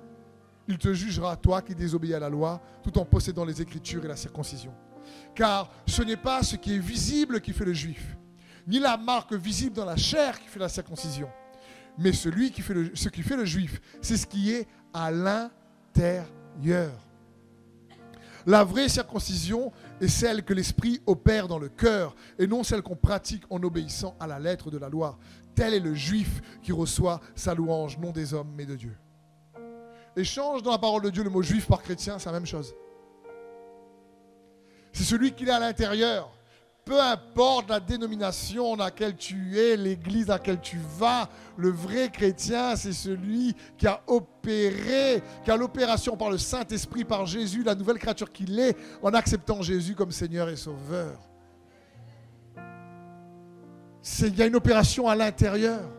il 0.68 0.78
te 0.78 0.94
jugera, 0.94 1.36
toi 1.36 1.62
qui 1.62 1.76
désobéis 1.76 2.14
à 2.14 2.20
la 2.20 2.30
loi, 2.30 2.62
tout 2.82 2.98
en 2.98 3.06
possédant 3.06 3.46
les 3.46 3.62
Écritures 3.62 4.04
et 4.06 4.08
la 4.08 4.16
circoncision. 4.16 4.74
Car 5.36 5.70
ce 5.86 6.02
n'est 6.02 6.18
pas 6.18 6.42
ce 6.42 6.56
qui 6.56 6.76
est 6.76 6.80
visible 6.80 7.42
qui 7.42 7.52
fait 7.52 7.66
le 7.66 7.74
juif, 7.74 8.18
ni 8.66 8.80
la 8.80 8.96
marque 8.96 9.34
visible 9.34 9.76
dans 9.76 9.86
la 9.86 9.98
chair 9.98 10.40
qui 10.40 10.48
fait 10.48 10.60
la 10.60 10.70
circoncision, 10.70 11.30
mais 11.98 12.14
ce 12.14 12.30
qui 12.30 12.62
fait 13.22 13.36
le 13.36 13.46
juif, 13.46 13.82
c'est 14.02 14.18
ce 14.18 14.26
qui 14.26 14.52
est 14.52 14.68
à 14.94 15.12
l'intérieur. 15.12 16.94
La 18.46 18.64
vraie 18.64 18.90
circoncision 18.90 19.72
est 20.02 20.08
celle 20.08 20.44
que 20.44 20.54
l'Esprit 20.54 21.02
opère 21.06 21.48
dans 21.48 21.60
le 21.60 21.70
cœur 21.70 22.16
et 22.38 22.48
non 22.48 22.64
celle 22.64 22.82
qu'on 22.82 22.96
pratique 22.96 23.44
en 23.50 23.62
obéissant 23.64 24.16
à 24.20 24.28
la 24.28 24.40
lettre 24.40 24.70
de 24.70 24.78
la 24.78 24.90
loi. 24.90 25.18
Tel 25.56 25.74
est 25.74 25.80
le 25.80 25.94
juif 25.94 26.42
qui 26.62 26.72
reçoit 26.72 27.22
sa 27.36 27.54
louange, 27.54 27.98
non 28.00 28.12
des 28.12 28.34
hommes, 28.34 28.52
mais 28.56 28.66
de 28.66 28.76
Dieu. 28.76 28.98
Et 30.16 30.24
change 30.24 30.62
dans 30.62 30.72
la 30.72 30.78
parole 30.78 31.04
de 31.04 31.10
Dieu 31.10 31.24
le 31.24 31.30
mot 31.30 31.42
juif 31.42 31.68
par 31.68 31.82
chrétien, 31.82 32.20
c'est 32.20 32.30
la 32.30 32.34
même 32.34 32.46
chose. 32.46 32.76
C'est 34.92 35.04
celui 35.04 35.32
qui 35.32 35.46
est 35.46 35.50
à 35.50 35.60
l'intérieur. 35.60 36.32
Peu 36.86 37.02
importe 37.02 37.70
la 37.70 37.80
dénomination 37.80 38.76
dans 38.76 38.84
laquelle 38.84 39.16
tu 39.16 39.58
es, 39.58 39.78
l'église 39.78 40.30
à 40.30 40.34
laquelle 40.34 40.60
tu 40.60 40.78
vas, 40.98 41.30
le 41.56 41.70
vrai 41.70 42.10
chrétien, 42.10 42.76
c'est 42.76 42.92
celui 42.92 43.56
qui 43.78 43.88
a 43.88 44.02
opéré, 44.08 45.24
qui 45.46 45.52
a 45.52 45.56
l'opération 45.56 46.18
par 46.18 46.30
le 46.30 46.38
Saint-Esprit, 46.38 47.06
par 47.06 47.26
Jésus, 47.26 47.64
la 47.64 47.76
nouvelle 47.76 48.00
créature 48.00 48.32
qu'il 48.32 48.60
est, 48.60 48.76
en 49.02 49.14
acceptant 49.14 49.62
Jésus 49.62 49.96
comme 49.96 50.12
Seigneur 50.12 50.50
et 50.50 50.58
Sauveur. 50.58 51.18
Il 54.20 54.38
y 54.38 54.42
a 54.42 54.48
une 54.48 54.56
opération 54.56 55.08
à 55.08 55.16
l'intérieur 55.16 55.90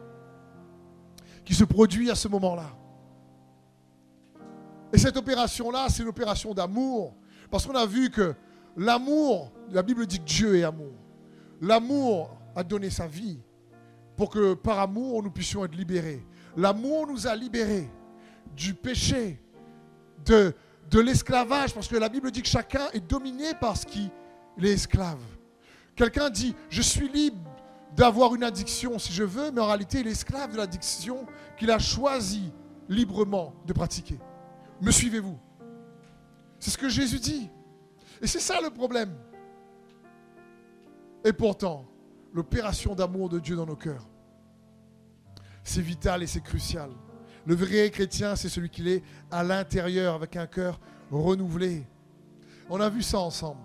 qui 1.47 1.55
se 1.55 1.65
produit 1.65 2.11
à 2.11 2.15
ce 2.15 2.29
moment-là. 2.29 2.71
Et 4.93 4.99
cette 4.99 5.17
opération-là, 5.17 5.87
c'est 5.89 6.03
une 6.03 6.09
opération 6.09 6.53
d'amour. 6.53 7.15
Parce 7.51 7.67
qu'on 7.67 7.75
a 7.75 7.87
vu 7.87 8.11
que 8.11 8.35
l'amour, 8.77 9.53
la 9.71 9.83
Bible 9.83 10.07
dit 10.07 10.19
que 10.19 10.25
Dieu 10.25 10.57
est 10.57 10.65
amour. 10.65 10.93
L'amour 11.61 12.37
a 12.55 12.63
donné 12.63 12.91
sa 12.91 13.07
vie 13.07 13.39
pour 14.17 14.31
que 14.31 14.55
par 14.55 14.79
amour, 14.79 15.23
nous 15.23 15.31
puissions 15.31 15.65
être 15.65 15.75
libérés. 15.75 16.25
L'amour 16.57 17.07
nous 17.07 17.27
a 17.27 17.35
libérés 17.35 17.91
du 18.57 18.75
péché, 18.75 19.41
de, 20.25 20.55
de 20.91 21.01
l'esclavage, 21.01 21.75
parce 21.75 21.89
que 21.89 21.97
la 21.97 22.09
Bible 22.09 22.31
dit 22.31 22.43
que 22.43 22.49
chacun 22.49 22.89
est 22.93 23.01
dominé 23.01 23.55
par 23.61 23.77
ce 23.77 23.87
qui 23.87 24.11
est 24.63 24.69
esclave. 24.69 25.19
Quelqu'un 25.97 26.31
dit, 26.31 26.55
je 26.69 26.83
suis 26.83 27.09
libre 27.09 27.39
d'avoir 27.97 28.35
une 28.35 28.45
addiction 28.45 28.99
si 28.99 29.13
je 29.13 29.25
veux, 29.25 29.51
mais 29.51 29.61
en 29.61 29.67
réalité, 29.67 30.01
il 30.01 30.09
est 30.09 30.13
esclave 30.13 30.53
de 30.53 30.57
l'addiction 30.57 31.27
qu'il 31.57 31.71
a 31.71 31.79
choisi 31.79 32.53
librement 32.89 33.55
de 33.67 33.73
pratiquer. 33.73 34.19
Me 34.81 34.91
suivez-vous? 34.91 35.39
C'est 36.59 36.71
ce 36.71 36.79
que 36.79 36.89
Jésus 36.89 37.19
dit. 37.19 37.51
Et 38.23 38.27
c'est 38.27 38.41
ça 38.41 38.61
le 38.61 38.71
problème. 38.71 39.15
Et 41.25 41.33
pourtant, 41.33 41.87
l'opération 42.33 42.95
d'amour 42.95 43.29
de 43.29 43.39
Dieu 43.39 43.57
dans 43.57 43.67
nos 43.67 43.77
cœurs, 43.77 44.07
c'est 45.63 45.81
vital 45.81 46.23
et 46.23 46.27
c'est 46.27 46.43
crucial. 46.43 46.91
Le 47.47 47.55
vrai 47.55 47.91
chrétien, 47.91 48.37
c'est 48.37 48.49
celui 48.49 48.71
qui 48.71 48.89
est 48.89 49.03
à 49.31 49.43
l'intérieur 49.43 50.15
avec 50.15 50.37
un 50.37 50.47
cœur 50.47 50.81
renouvelé. 51.11 51.87
On 52.69 52.81
a 52.81 52.89
vu 52.89 53.03
ça 53.03 53.19
ensemble. 53.19 53.61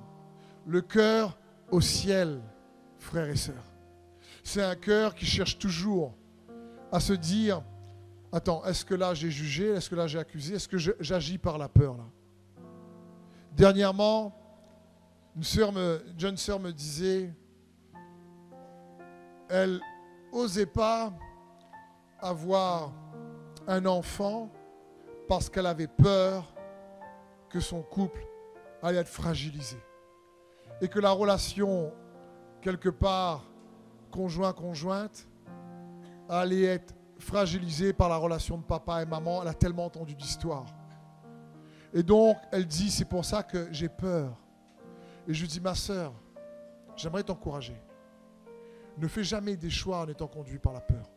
Le 0.65 0.81
cœur 0.81 1.37
au 1.71 1.81
ciel, 1.81 2.41
frères 2.97 3.29
et 3.29 3.35
sœurs. 3.35 3.55
C'est 4.43 4.63
un 4.63 4.75
cœur 4.75 5.15
qui 5.15 5.25
cherche 5.25 5.57
toujours 5.57 6.15
à 6.91 6.99
se 6.99 7.13
dire, 7.13 7.61
attends, 8.31 8.63
est-ce 8.65 8.83
que 8.83 8.95
là 8.95 9.13
j'ai 9.13 9.31
jugé, 9.31 9.67
est-ce 9.67 9.89
que 9.89 9.95
là 9.95 10.07
j'ai 10.07 10.19
accusé, 10.19 10.55
est-ce 10.55 10.67
que 10.67 10.77
j'agis 10.77 11.37
par 11.37 11.57
la 11.57 11.69
peur 11.69 11.97
là? 11.97 12.05
Dernièrement, 13.55 14.38
une, 15.39 16.17
jeune 16.17 16.37
sœur 16.37 16.59
me 16.59 16.71
disait, 16.71 17.33
elle 19.49 19.79
n'osait 20.33 20.65
pas 20.65 21.13
avoir 22.19 22.91
un 23.67 23.85
enfant 23.85 24.49
parce 25.29 25.49
qu'elle 25.49 25.65
avait 25.65 25.87
peur 25.87 26.53
que 27.49 27.59
son 27.59 27.81
couple 27.81 28.25
allait 28.81 28.97
être 28.97 29.07
fragilisé. 29.07 29.77
Et 30.81 30.87
que 30.87 30.99
la 30.99 31.11
relation, 31.11 31.93
quelque 32.61 32.89
part, 32.89 33.45
conjoint-conjointe, 34.11 35.27
allait 36.27 36.63
être 36.63 36.93
fragilisée 37.17 37.93
par 37.93 38.09
la 38.09 38.17
relation 38.17 38.57
de 38.57 38.63
papa 38.63 39.01
et 39.01 39.05
maman. 39.05 39.41
Elle 39.41 39.47
a 39.47 39.53
tellement 39.53 39.85
entendu 39.85 40.15
d'histoires. 40.15 40.65
Et 41.93 42.03
donc, 42.03 42.37
elle 42.51 42.65
dit, 42.65 42.91
c'est 42.91 43.05
pour 43.05 43.23
ça 43.23 43.41
que 43.41 43.67
j'ai 43.71 43.89
peur. 43.89 44.37
Et 45.27 45.33
je 45.33 45.45
dis, 45.45 45.59
ma 45.59 45.75
soeur, 45.75 46.13
j'aimerais 46.95 47.23
t'encourager. 47.23 47.79
Ne 48.97 49.07
fais 49.07 49.23
jamais 49.23 49.55
des 49.55 49.69
choix 49.69 50.01
en 50.01 50.07
étant 50.07 50.27
conduit 50.27 50.59
par 50.59 50.73
la 50.73 50.81
peur. 50.81 51.09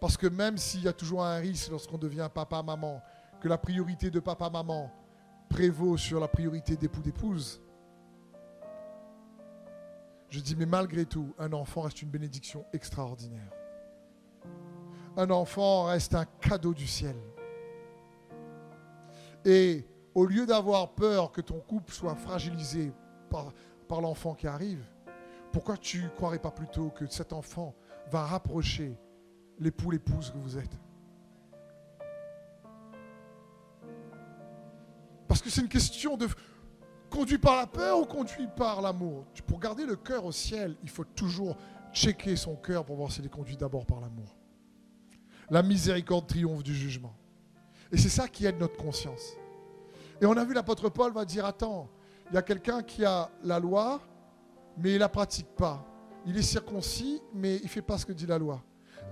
Parce 0.00 0.16
que 0.16 0.26
même 0.26 0.58
s'il 0.58 0.82
y 0.82 0.88
a 0.88 0.92
toujours 0.92 1.24
un 1.24 1.36
risque 1.36 1.70
lorsqu'on 1.70 1.98
devient 1.98 2.28
papa-maman, 2.32 3.02
que 3.40 3.48
la 3.48 3.58
priorité 3.58 4.10
de 4.10 4.20
papa-maman 4.20 4.90
prévaut 5.48 5.96
sur 5.96 6.20
la 6.20 6.28
priorité 6.28 6.76
d'époux-d'épouse, 6.76 7.60
je 10.28 10.40
dis, 10.40 10.56
mais 10.56 10.66
malgré 10.66 11.06
tout, 11.06 11.34
un 11.38 11.52
enfant 11.52 11.82
reste 11.82 12.02
une 12.02 12.10
bénédiction 12.10 12.64
extraordinaire. 12.72 13.50
Un 15.16 15.30
enfant 15.30 15.84
reste 15.84 16.14
un 16.14 16.24
cadeau 16.24 16.74
du 16.74 16.86
ciel. 16.86 17.16
Et 19.44 19.86
au 20.16 20.24
lieu 20.24 20.46
d'avoir 20.46 20.94
peur 20.94 21.30
que 21.30 21.42
ton 21.42 21.60
couple 21.60 21.92
soit 21.92 22.14
fragilisé 22.14 22.90
par, 23.28 24.00
l'enfant 24.00 24.34
qui 24.34 24.46
arrive, 24.46 24.82
pourquoi 25.52 25.76
tu 25.76 26.04
ne 26.04 26.08
croirais 26.08 26.38
pas 26.38 26.50
plutôt 26.50 26.88
que 26.88 27.06
cet 27.06 27.34
enfant 27.34 27.74
va 28.10 28.24
rapprocher 28.24 28.96
l'époux, 29.58 29.90
l'épouse 29.90 30.30
que 30.30 30.38
vous 30.38 30.56
êtes? 30.56 30.80
Parce 35.28 35.42
que 35.42 35.50
c'est 35.50 35.60
une 35.60 35.68
question 35.68 36.16
de 36.16 36.28
conduit 37.10 37.36
par 37.36 37.56
la 37.56 37.66
peur 37.66 38.00
ou 38.00 38.06
conduit 38.06 38.48
par 38.56 38.80
l'amour? 38.80 39.26
Pour 39.46 39.60
garder 39.60 39.84
le 39.84 39.96
cœur 39.96 40.24
au 40.24 40.32
ciel, 40.32 40.78
il 40.82 40.88
faut 40.88 41.04
toujours 41.04 41.58
checker 41.92 42.36
son 42.36 42.56
cœur 42.56 42.86
pour 42.86 42.96
voir 42.96 43.12
s'il 43.12 43.26
est 43.26 43.28
conduit 43.28 43.58
d'abord 43.58 43.84
par 43.84 44.00
l'amour. 44.00 44.34
La 45.50 45.62
miséricorde 45.62 46.26
triomphe 46.26 46.62
du 46.62 46.74
jugement. 46.74 47.14
Et 47.92 47.98
c'est 47.98 48.08
ça 48.08 48.28
qui 48.28 48.46
aide 48.46 48.58
notre 48.58 48.78
conscience. 48.78 49.36
Et 50.20 50.26
on 50.26 50.36
a 50.36 50.44
vu 50.44 50.54
l'apôtre 50.54 50.88
Paul 50.88 51.12
va 51.12 51.24
dire, 51.24 51.44
attends, 51.44 51.88
il 52.30 52.34
y 52.34 52.38
a 52.38 52.42
quelqu'un 52.42 52.82
qui 52.82 53.04
a 53.04 53.30
la 53.44 53.58
loi, 53.58 54.00
mais 54.78 54.90
il 54.90 54.94
ne 54.94 55.00
la 55.00 55.08
pratique 55.08 55.48
pas. 55.56 55.84
Il 56.26 56.36
est 56.36 56.42
circoncis, 56.42 57.20
mais 57.34 57.56
il 57.56 57.64
ne 57.64 57.68
fait 57.68 57.82
pas 57.82 57.98
ce 57.98 58.06
que 58.06 58.12
dit 58.12 58.26
la 58.26 58.38
loi. 58.38 58.62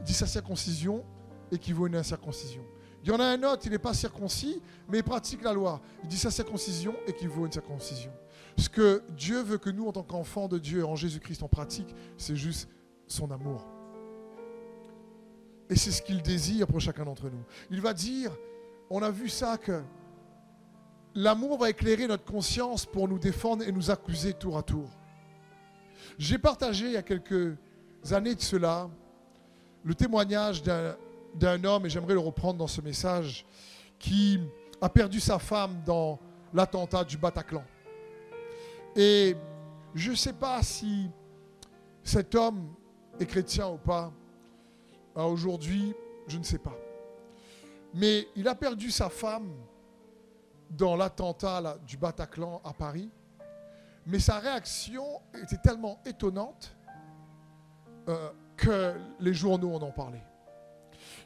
Il 0.01 0.05
dit 0.05 0.15
sa 0.15 0.27
circoncision 0.27 1.05
équivaut 1.53 1.85
à 1.85 1.89
une 1.89 1.97
incirconcision. 1.97 2.63
Il 3.03 3.11
y 3.11 3.13
en 3.13 3.21
a 3.21 3.25
un 3.25 3.43
autre, 3.43 3.63
il 3.67 3.71
n'est 3.71 3.79
pas 3.79 3.93
circoncis, 3.93 4.63
mais 4.89 4.99
il 4.99 5.05
pratique 5.05 5.43
la 5.43 5.53
loi. 5.53 5.81
Il 6.03 6.09
dit 6.09 6.17
sa 6.17 6.31
circoncision 6.31 6.95
équivaut 7.07 7.43
à 7.43 7.47
une 7.47 7.53
circoncision. 7.53 8.11
Ce 8.57 8.69
que 8.69 9.03
Dieu 9.11 9.43
veut 9.43 9.59
que 9.59 9.71
nous, 9.71 9.87
en 9.87 9.93
tant 9.93 10.03
qu'enfants 10.03 10.49
de 10.49 10.59
Dieu, 10.59 10.85
en 10.87 10.97
Jésus-Christ, 10.97 11.43
on 11.43 11.49
pratique, 11.49 11.95
c'est 12.17 12.37
juste 12.37 12.69
son 13.07 13.31
amour. 13.31 13.69
Et 15.69 15.77
c'est 15.77 15.91
ce 15.91 16.03
qu'il 16.03 16.23
désire 16.23 16.67
pour 16.67 16.81
chacun 16.81 17.05
d'entre 17.05 17.29
nous. 17.29 17.43
Il 17.71 17.81
va 17.81 17.93
dire, 17.93 18.31
on 18.91 19.03
a 19.03 19.11
vu 19.11 19.29
ça, 19.29 19.59
que 19.59 19.83
l'amour 21.15 21.59
va 21.59 21.71
éclairer 21.71 22.07
notre 22.07 22.25
conscience 22.25 22.85
pour 22.85 23.09
nous 23.09 23.19
défendre 23.19 23.63
et 23.67 23.73
nous 23.73 23.91
accuser 23.91 24.33
tour 24.33 24.59
à 24.59 24.63
tour. 24.63 24.89
J'ai 26.19 26.39
partagé 26.39 26.87
il 26.87 26.93
y 26.93 26.97
a 26.97 27.03
quelques 27.03 27.57
années 28.11 28.35
de 28.35 28.41
cela 28.41 28.89
le 29.85 29.95
témoignage 29.95 30.63
d'un 30.63 31.65
homme, 31.65 31.87
et 31.87 31.91
j'aimerais 31.91 32.15
le 32.15 32.21
reprendre 32.21 32.59
dans 32.59 32.67
ce 32.67 32.81
message, 32.81 33.45
qui 33.99 34.41
a 34.81 34.89
perdu 34.89 35.21
sa 35.21 35.39
femme 35.39 35.83
dans 35.85 36.19
l'attentat 36.53 37.05
du 37.05 37.19
Bataclan. 37.19 37.65
Et 38.97 39.37
je 39.95 40.13
ne 40.13 40.17
sais 40.17 40.33
pas 40.33 40.63
si 40.63 41.11
cet 42.03 42.35
homme 42.35 42.73
est 43.21 43.27
chrétien 43.27 43.69
ou 43.69 43.77
pas. 43.77 44.13
Aujourd'hui, 45.15 45.93
je 46.27 46.39
ne 46.39 46.45
sais 46.45 46.59
pas. 46.59 46.77
Mais 47.93 48.27
il 48.37 48.49
a 48.49 48.55
perdu 48.55 48.91
sa 48.91 49.09
femme 49.09 49.53
dans 50.71 50.97
l'attentat 50.97 51.79
du 51.87 51.97
Bataclan 51.97 52.61
à 52.65 52.73
Paris. 52.73 53.11
Mais 54.07 54.19
sa 54.19 54.39
réaction 54.39 55.21
était 55.43 55.57
tellement 55.57 56.01
étonnante 56.05 56.77
euh, 58.09 58.31
que 58.57 58.95
les 59.21 59.33
journaux 59.33 59.75
en 59.75 59.83
ont 59.83 59.93
parlé. 59.93 60.21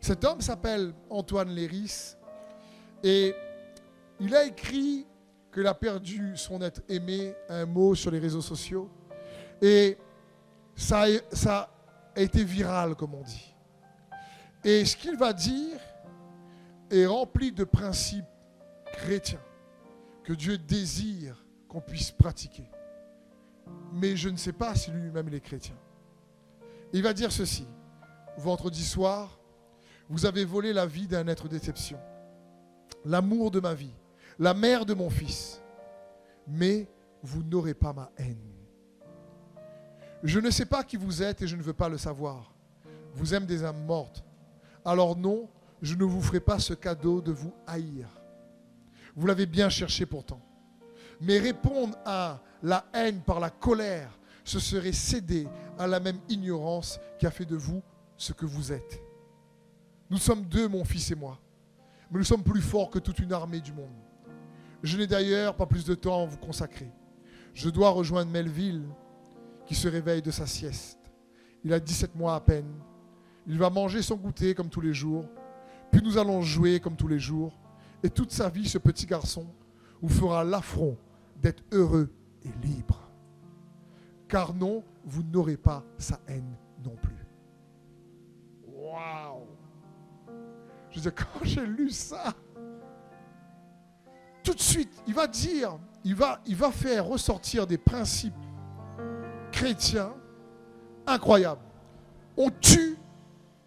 Cet 0.01 0.25
homme 0.25 0.41
s'appelle 0.41 0.93
Antoine 1.11 1.51
Léris 1.51 2.15
et 3.03 3.35
il 4.21 4.35
a 4.35 4.45
écrit 4.45 5.07
qu'il 5.53 5.67
a 5.67 5.75
perdu 5.75 6.37
son 6.37 6.61
être 6.63 6.83
aimé, 6.89 7.35
un 7.49 7.67
mot 7.67 7.95
sur 7.95 8.11
les 8.11 8.19
réseaux 8.19 8.41
sociaux. 8.41 8.89
Et 9.61 9.99
ça 10.77 11.07
ça 11.33 11.71
a 12.15 12.21
été 12.21 12.45
viral, 12.45 12.95
comme 12.95 13.15
on 13.15 13.23
dit. 13.23 13.55
Et 14.65 14.85
ce 14.85 14.97
qu'il 14.97 15.17
va 15.17 15.33
dire 15.33 15.79
est 16.91 17.07
rempli 17.07 17.53
de 17.53 17.65
principes 17.65 18.25
chrétiens 18.99 19.41
que 20.25 20.33
Dieu 20.33 20.59
désire 20.59 21.45
qu'on 21.69 21.81
puisse 21.81 22.11
pratiquer. 22.11 22.71
Mais 23.93 24.17
je 24.17 24.29
ne 24.29 24.37
sais 24.37 24.53
pas 24.53 24.75
si 24.75 24.91
lui-même 24.91 25.29
il 25.29 25.35
est 25.35 25.41
chrétien. 25.41 25.77
Il 26.93 27.03
va 27.03 27.13
dire 27.13 27.33
ceci. 27.33 27.67
Vendredi 28.37 28.85
soir, 28.85 29.39
vous 30.09 30.27
avez 30.27 30.45
volé 30.45 30.73
la 30.73 30.87
vie 30.87 31.07
d'un 31.07 31.27
être 31.27 31.49
d'exception, 31.49 31.99
l'amour 33.05 33.51
de 33.51 33.61
ma 33.61 33.75
vie, 33.75 33.95
la 34.39 34.55
mère 34.55 34.87
de 34.87 34.95
mon 34.95 35.11
fils, 35.11 35.61
mais 36.47 36.89
vous 37.23 37.43
n'aurez 37.43 37.75
pas 37.75 37.93
ma 37.93 38.11
haine. 38.17 38.39
Je 40.23 40.39
ne 40.39 40.51
sais 40.51 40.67
pas 40.67 40.85
qui 40.85 40.97
vous 40.97 41.23
êtes 41.23 41.43
et 41.43 41.49
je 41.49 41.57
ne 41.57 41.63
veux 41.63 41.73
pas 41.73 41.89
le 41.89 41.99
savoir. 41.99 42.55
Vous 43.15 43.35
aimez 43.35 43.47
des 43.47 43.65
âmes 43.65 43.85
mortes. 43.85 44.25
Alors 44.85 45.17
non, 45.17 45.49
je 45.83 45.95
ne 45.95 46.05
vous 46.05 46.23
ferai 46.23 46.41
pas 46.41 46.59
ce 46.59 46.75
cadeau 46.75 47.21
de 47.21 47.33
vous 47.33 47.53
haïr. 47.67 48.18
Vous 49.17 49.27
l'avez 49.27 49.47
bien 49.47 49.69
cherché 49.69 50.07
pourtant. 50.07 50.41
Mais 51.21 51.39
répondre 51.39 51.97
à 52.05 52.41
la 52.63 52.85
haine 52.93 53.21
par 53.21 53.41
la 53.41 53.51
colère, 53.51 54.19
ce 54.45 54.59
serait 54.61 54.93
céder 54.93 55.47
à 55.79 55.87
la 55.87 56.01
même 56.01 56.19
ignorance 56.29 56.99
qui 57.19 57.27
a 57.27 57.31
fait 57.31 57.45
de 57.45 57.57
vous 57.57 57.83
ce 58.17 58.33
que 58.33 58.47
vous 58.47 58.73
êtes. 58.73 59.03
Nous 60.11 60.19
sommes 60.19 60.43
deux, 60.43 60.69
mon 60.69 60.85
fils 60.85 61.11
et 61.11 61.15
moi, 61.15 61.39
mais 62.11 62.19
nous 62.19 62.25
sommes 62.25 62.43
plus 62.43 62.63
forts 62.63 62.91
que 62.91 62.99
toute 62.99 63.19
une 63.19 63.33
armée 63.33 63.61
du 63.61 63.73
monde. 63.73 63.89
Je 64.83 64.97
n'ai 64.97 65.07
d'ailleurs 65.07 65.55
pas 65.55 65.67
plus 65.67 65.85
de 65.85 65.95
temps 65.95 66.23
à 66.23 66.27
vous 66.27 66.39
consacrer. 66.39 66.91
Je 67.53 67.69
dois 67.69 67.91
rejoindre 67.91 68.31
Melville, 68.31 68.85
qui 69.67 69.75
se 69.75 69.89
réveille 69.89 70.23
de 70.23 70.31
sa 70.31 70.47
sieste. 70.47 70.99
Il 71.65 71.73
a 71.73 71.81
17 71.81 72.15
mois 72.15 72.35
à 72.35 72.41
peine. 72.41 72.73
Il 73.47 73.59
va 73.59 73.69
manger 73.69 74.01
son 74.01 74.17
goûter 74.17 74.55
comme 74.55 74.71
tous 74.71 74.81
les 74.81 74.95
jours. 74.95 75.27
Puis 75.91 76.01
nous 76.03 76.17
allons 76.17 76.41
jouer 76.43 76.81
comme 76.81 76.97
tous 76.97 77.09
les 77.09 77.19
jours. 77.19 77.53
Et 78.03 78.11
toute 78.11 78.31
sa 78.33 78.49
vie, 78.49 78.69
ce 78.69 78.79
petit 78.79 79.07
garçon 79.07 79.47
vous 80.01 80.09
fera 80.09 80.45
l'affront 80.45 80.97
d'être 81.37 81.63
heureux 81.73 82.11
et 82.45 82.67
libre 82.67 83.09
car 84.29 84.55
non, 84.55 84.85
vous 85.05 85.23
n'aurez 85.23 85.57
pas 85.57 85.83
sa 85.97 86.21
haine 86.29 86.55
non 86.85 86.95
plus. 86.97 87.27
Waouh! 88.67 89.47
Je 90.91 91.01
dis, 91.01 91.09
quand 91.17 91.45
j'ai 91.45 91.67
lu 91.67 91.91
ça, 91.91 92.35
tout 94.45 94.55
de 94.55 94.61
suite, 94.61 95.03
il 95.07 95.15
va 95.15 95.27
dire, 95.27 95.79
il 96.05 96.15
va, 96.15 96.41
il 96.47 96.57
va 96.57 96.71
faire 96.71 97.07
ressortir 97.07 97.67
des 97.67 97.79
principes 97.79 98.35
chrétiens 99.51 100.15
incroyables. 101.07 101.65
On 102.37 102.51
tue 102.51 102.97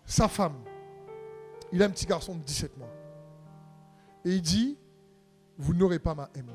sa 0.05 0.27
femme. 0.27 0.55
Il 1.73 1.81
a 1.81 1.85
un 1.85 1.89
petit 1.89 2.05
garçon 2.05 2.35
de 2.35 2.43
17 2.43 2.77
mois. 2.77 2.89
Et 4.25 4.35
il 4.35 4.41
dit, 4.41 4.77
vous 5.57 5.73
n'aurez 5.73 5.99
pas 5.99 6.15
ma 6.15 6.29
haine. 6.35 6.51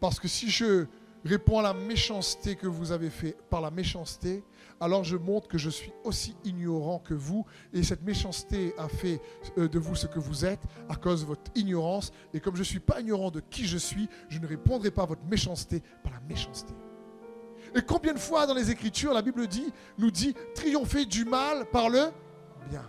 Parce 0.00 0.20
que 0.20 0.28
si 0.28 0.50
je 0.50 0.86
réponds 1.24 1.58
à 1.58 1.62
la 1.62 1.74
méchanceté 1.74 2.56
que 2.56 2.66
vous 2.66 2.92
avez 2.92 3.10
fait 3.10 3.36
par 3.48 3.60
la 3.60 3.70
méchanceté, 3.70 4.44
alors 4.80 5.04
je 5.04 5.16
montre 5.16 5.48
que 5.48 5.58
je 5.58 5.70
suis 5.70 5.92
aussi 6.04 6.36
ignorant 6.44 6.98
que 6.98 7.14
vous. 7.14 7.46
Et 7.72 7.82
cette 7.82 8.02
méchanceté 8.02 8.74
a 8.78 8.88
fait 8.88 9.20
euh, 9.56 9.68
de 9.68 9.78
vous 9.78 9.94
ce 9.94 10.06
que 10.06 10.18
vous 10.18 10.44
êtes 10.44 10.62
à 10.88 10.96
cause 10.96 11.22
de 11.22 11.26
votre 11.26 11.50
ignorance. 11.54 12.12
Et 12.34 12.40
comme 12.40 12.54
je 12.54 12.60
ne 12.60 12.64
suis 12.64 12.80
pas 12.80 13.00
ignorant 13.00 13.30
de 13.30 13.40
qui 13.40 13.66
je 13.66 13.78
suis, 13.78 14.08
je 14.28 14.38
ne 14.38 14.46
répondrai 14.46 14.90
pas 14.90 15.02
à 15.02 15.06
votre 15.06 15.24
méchanceté 15.24 15.82
par 16.02 16.12
la 16.12 16.20
méchanceté. 16.20 16.74
Et 17.74 17.82
combien 17.82 18.12
de 18.12 18.18
fois 18.18 18.46
dans 18.46 18.54
les 18.54 18.70
Écritures, 18.70 19.12
la 19.12 19.22
Bible 19.22 19.46
dit, 19.48 19.72
nous 19.98 20.10
dit, 20.10 20.34
triompher 20.54 21.06
du 21.06 21.24
mal 21.24 21.68
par 21.70 21.88
le 21.88 22.10
bien. 22.68 22.84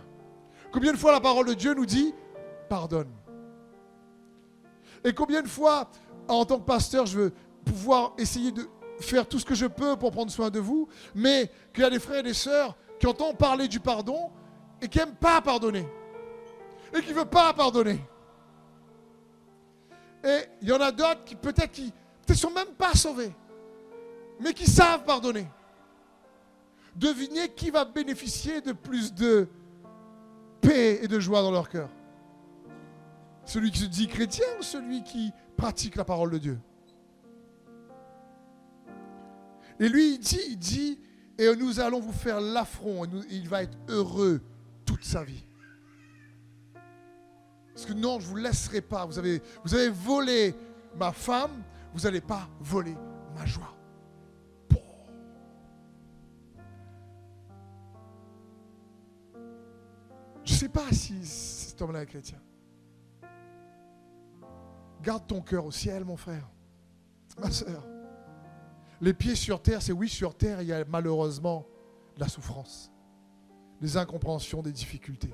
Combien 0.70 0.92
de 0.92 0.98
fois 0.98 1.12
la 1.12 1.20
parole 1.20 1.46
de 1.46 1.54
Dieu 1.54 1.74
nous 1.74 1.86
dit, 1.86 2.14
pardonne. 2.68 3.10
Et 5.06 5.12
combien 5.12 5.40
de 5.40 5.46
fois, 5.46 5.88
en 6.26 6.44
tant 6.44 6.58
que 6.58 6.64
pasteur, 6.64 7.06
je 7.06 7.16
veux 7.16 7.32
pouvoir 7.64 8.12
essayer 8.18 8.50
de 8.50 8.68
faire 8.98 9.24
tout 9.28 9.38
ce 9.38 9.44
que 9.44 9.54
je 9.54 9.66
peux 9.66 9.96
pour 9.96 10.10
prendre 10.10 10.32
soin 10.32 10.50
de 10.50 10.58
vous, 10.58 10.88
mais 11.14 11.48
qu'il 11.72 11.84
y 11.84 11.86
a 11.86 11.90
des 11.90 12.00
frères 12.00 12.18
et 12.18 12.22
des 12.24 12.34
sœurs 12.34 12.76
qui 12.98 13.06
entendent 13.06 13.38
parler 13.38 13.68
du 13.68 13.78
pardon 13.78 14.32
et 14.82 14.88
qui 14.88 14.98
n'aiment 14.98 15.14
pas 15.14 15.40
pardonner. 15.40 15.86
Et 16.92 17.00
qui 17.02 17.10
ne 17.10 17.14
veulent 17.14 17.26
pas 17.26 17.52
pardonner. 17.52 18.00
Et 20.24 20.40
il 20.60 20.68
y 20.68 20.72
en 20.72 20.80
a 20.80 20.90
d'autres 20.90 21.22
qui 21.24 21.36
peut-être 21.36 21.70
qui 21.70 21.92
ne 22.28 22.34
sont 22.34 22.50
même 22.50 22.74
pas 22.76 22.94
sauvés, 22.94 23.32
mais 24.40 24.52
qui 24.54 24.66
savent 24.66 25.04
pardonner. 25.04 25.46
Devinez 26.96 27.50
qui 27.50 27.70
va 27.70 27.84
bénéficier 27.84 28.60
de 28.60 28.72
plus 28.72 29.14
de 29.14 29.46
paix 30.60 30.98
et 31.00 31.06
de 31.06 31.20
joie 31.20 31.42
dans 31.42 31.52
leur 31.52 31.68
cœur. 31.68 31.90
Celui 33.46 33.70
qui 33.70 33.78
se 33.78 33.86
dit 33.86 34.08
chrétien 34.08 34.44
ou 34.58 34.62
celui 34.62 35.02
qui 35.02 35.32
pratique 35.56 35.96
la 35.96 36.04
parole 36.04 36.30
de 36.30 36.38
Dieu? 36.38 36.58
Et 39.78 39.88
lui, 39.88 40.14
il 40.14 40.18
dit, 40.18 40.40
il 40.48 40.58
dit, 40.58 41.00
et 41.38 41.54
nous 41.54 41.80
allons 41.80 42.00
vous 42.00 42.12
faire 42.12 42.40
l'affront, 42.40 43.04
et 43.04 43.08
il 43.30 43.48
va 43.48 43.62
être 43.62 43.78
heureux 43.88 44.42
toute 44.84 45.04
sa 45.04 45.22
vie. 45.22 45.46
Parce 47.72 47.86
que 47.86 47.92
non, 47.92 48.18
je 48.18 48.26
ne 48.26 48.30
vous 48.30 48.36
laisserai 48.36 48.80
pas. 48.80 49.04
Vous 49.04 49.18
avez, 49.18 49.42
vous 49.62 49.74
avez 49.74 49.90
volé 49.90 50.54
ma 50.96 51.12
femme, 51.12 51.62
vous 51.92 52.00
n'allez 52.00 52.22
pas 52.22 52.48
voler 52.58 52.96
ma 53.34 53.44
joie. 53.44 53.74
Je 60.42 60.52
ne 60.52 60.56
sais 60.56 60.68
pas 60.68 60.90
si 60.90 61.24
cet 61.26 61.82
homme-là 61.82 62.02
est 62.02 62.06
chrétien. 62.06 62.38
Garde 65.06 65.24
ton 65.28 65.40
cœur 65.40 65.64
au 65.64 65.70
ciel, 65.70 66.04
mon 66.04 66.16
frère, 66.16 66.50
ma 67.38 67.48
soeur. 67.52 67.86
Les 69.00 69.14
pieds 69.14 69.36
sur 69.36 69.62
terre, 69.62 69.80
c'est 69.80 69.92
oui, 69.92 70.08
sur 70.08 70.34
terre, 70.34 70.62
il 70.62 70.66
y 70.66 70.72
a 70.72 70.84
malheureusement 70.84 71.64
la 72.16 72.26
souffrance, 72.26 72.90
des 73.80 73.96
incompréhensions, 73.96 74.62
des 74.62 74.72
difficultés. 74.72 75.32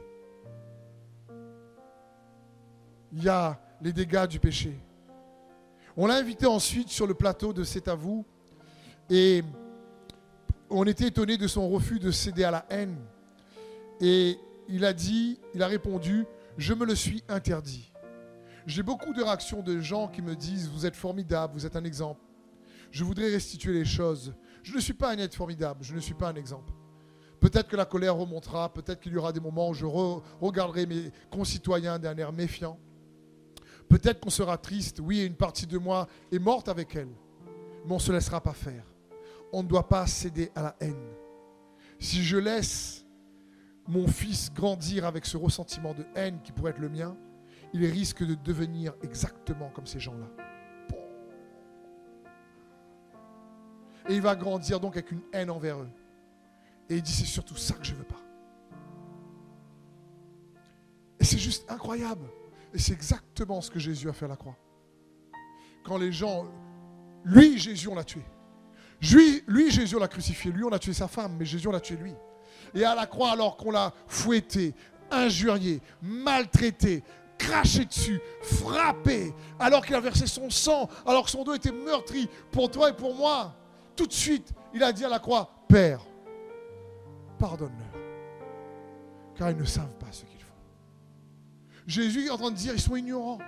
Il 3.14 3.24
y 3.24 3.30
a 3.30 3.58
les 3.80 3.94
dégâts 3.94 4.26
du 4.26 4.38
péché. 4.38 4.78
On 5.96 6.06
l'a 6.06 6.16
invité 6.16 6.44
ensuite 6.44 6.90
sur 6.90 7.06
le 7.06 7.14
plateau 7.14 7.54
de 7.54 7.64
C'est 7.64 7.88
à 7.88 7.94
vous 7.94 8.26
et 9.08 9.42
on 10.68 10.84
était 10.84 11.06
étonné 11.06 11.38
de 11.38 11.46
son 11.46 11.70
refus 11.70 11.98
de 11.98 12.10
céder 12.10 12.44
à 12.44 12.50
la 12.50 12.66
haine. 12.68 12.98
Et 14.02 14.36
il 14.68 14.84
a 14.84 14.92
dit, 14.92 15.40
il 15.54 15.62
a 15.62 15.66
répondu, 15.66 16.26
je 16.58 16.74
me 16.74 16.84
le 16.84 16.94
suis 16.94 17.24
interdit. 17.26 17.91
J'ai 18.66 18.82
beaucoup 18.82 19.12
de 19.12 19.22
réactions 19.22 19.62
de 19.62 19.80
gens 19.80 20.08
qui 20.08 20.22
me 20.22 20.36
disent, 20.36 20.68
vous 20.68 20.86
êtes 20.86 20.96
formidable, 20.96 21.54
vous 21.54 21.66
êtes 21.66 21.76
un 21.76 21.84
exemple 21.84 22.20
je 22.92 23.04
voudrais 23.04 23.30
restituer 23.30 23.72
les 23.72 23.84
choses. 23.84 24.34
Je 24.62 24.74
ne 24.74 24.80
suis 24.80 24.92
pas 24.92 25.10
un 25.10 25.18
être 25.18 25.34
formidable, 25.34 25.82
je 25.82 25.94
ne 25.94 26.00
suis 26.00 26.14
pas 26.14 26.28
un 26.28 26.36
exemple. 26.36 26.72
Peut-être 27.40 27.68
que 27.68 27.74
la 27.74 27.86
colère 27.86 28.14
remontera, 28.14 28.72
peut-être 28.72 29.00
qu'il 29.00 29.12
y 29.12 29.16
aura 29.16 29.32
des 29.32 29.40
moments 29.40 29.70
où 29.70 29.74
je 29.74 29.86
regarderai 29.86 30.86
mes 30.86 31.10
concitoyens 31.30 31.98
d'un 31.98 32.16
air 32.16 32.32
méfiant. 32.32 32.78
Peut-être 33.88 34.20
qu'on 34.20 34.30
sera 34.30 34.56
triste, 34.58 35.00
oui, 35.02 35.24
une 35.24 35.34
partie 35.34 35.66
de 35.66 35.76
moi 35.78 36.06
est 36.30 36.38
morte 36.38 36.68
avec 36.68 36.94
elle. 36.94 37.10
Mais 37.84 37.90
on 37.92 37.96
ne 37.96 38.00
se 38.00 38.12
laissera 38.12 38.40
pas 38.40 38.52
faire. 38.52 38.84
On 39.52 39.64
ne 39.64 39.68
doit 39.68 39.88
pas 39.88 40.06
céder 40.06 40.52
à 40.54 40.62
la 40.62 40.76
haine. 40.78 41.10
Si 41.98 42.22
je 42.22 42.36
laisse 42.36 43.04
mon 43.88 44.06
fils 44.06 44.52
grandir 44.52 45.04
avec 45.04 45.26
ce 45.26 45.36
ressentiment 45.36 45.94
de 45.94 46.04
haine 46.14 46.40
qui 46.42 46.52
pourrait 46.52 46.70
être 46.70 46.78
le 46.78 46.88
mien, 46.88 47.16
il 47.72 47.86
risque 47.86 48.24
de 48.24 48.34
devenir 48.34 48.94
exactement 49.02 49.70
comme 49.70 49.86
ces 49.86 50.00
gens-là. 50.00 50.26
Et 54.08 54.14
il 54.14 54.22
va 54.22 54.34
grandir 54.34 54.80
donc 54.80 54.96
avec 54.96 55.10
une 55.12 55.22
haine 55.32 55.50
envers 55.50 55.78
eux. 55.78 55.90
Et 56.88 56.96
il 56.96 57.02
dit, 57.02 57.12
c'est 57.12 57.24
surtout 57.24 57.56
ça 57.56 57.74
que 57.74 57.84
je 57.84 57.92
ne 57.92 57.98
veux 57.98 58.04
pas. 58.04 58.20
Et 61.20 61.24
c'est 61.24 61.38
juste 61.38 61.70
incroyable. 61.70 62.26
Et 62.74 62.78
c'est 62.78 62.92
exactement 62.92 63.60
ce 63.60 63.70
que 63.70 63.78
Jésus 63.78 64.08
a 64.08 64.12
fait 64.12 64.24
à 64.24 64.28
la 64.28 64.36
croix. 64.36 64.56
Quand 65.84 65.98
les 65.98 66.12
gens, 66.12 66.46
lui, 67.24 67.58
Jésus, 67.58 67.88
on 67.88 67.94
l'a 67.94 68.04
tué. 68.04 68.22
Lui, 69.46 69.70
Jésus, 69.70 69.96
on 69.96 70.00
l'a 70.00 70.08
crucifié. 70.08 70.50
Lui, 70.50 70.64
on 70.64 70.72
a 70.72 70.78
tué 70.78 70.92
sa 70.92 71.08
femme, 71.08 71.36
mais 71.38 71.44
Jésus, 71.44 71.68
on 71.68 71.72
l'a 71.72 71.80
tué 71.80 71.96
lui. 71.96 72.14
Et 72.74 72.84
à 72.84 72.94
la 72.94 73.06
croix, 73.06 73.32
alors 73.32 73.56
qu'on 73.56 73.70
l'a 73.70 73.92
fouetté, 74.06 74.74
injurié, 75.10 75.80
maltraité, 76.00 77.02
craché 77.42 77.84
dessus, 77.84 78.20
frappé, 78.42 79.34
alors 79.58 79.84
qu'il 79.84 79.94
a 79.94 80.00
versé 80.00 80.26
son 80.26 80.48
sang, 80.50 80.88
alors 81.04 81.24
que 81.24 81.30
son 81.30 81.42
dos 81.42 81.54
était 81.54 81.72
meurtri 81.72 82.28
pour 82.50 82.70
toi 82.70 82.90
et 82.90 82.92
pour 82.92 83.14
moi, 83.14 83.54
tout 83.96 84.06
de 84.06 84.12
suite, 84.12 84.52
il 84.72 84.82
a 84.82 84.92
dit 84.92 85.04
à 85.04 85.08
la 85.08 85.18
croix, 85.18 85.50
Père, 85.68 86.00
pardonne-leur, 87.38 88.02
car 89.36 89.50
ils 89.50 89.56
ne 89.56 89.64
savent 89.64 89.96
pas 89.98 90.06
ce 90.10 90.24
qu'ils 90.24 90.40
font. 90.40 90.54
Jésus 91.86 92.26
est 92.26 92.30
en 92.30 92.38
train 92.38 92.50
de 92.50 92.56
dire, 92.56 92.74
ils 92.74 92.80
sont 92.80 92.96
ignorants. 92.96 93.38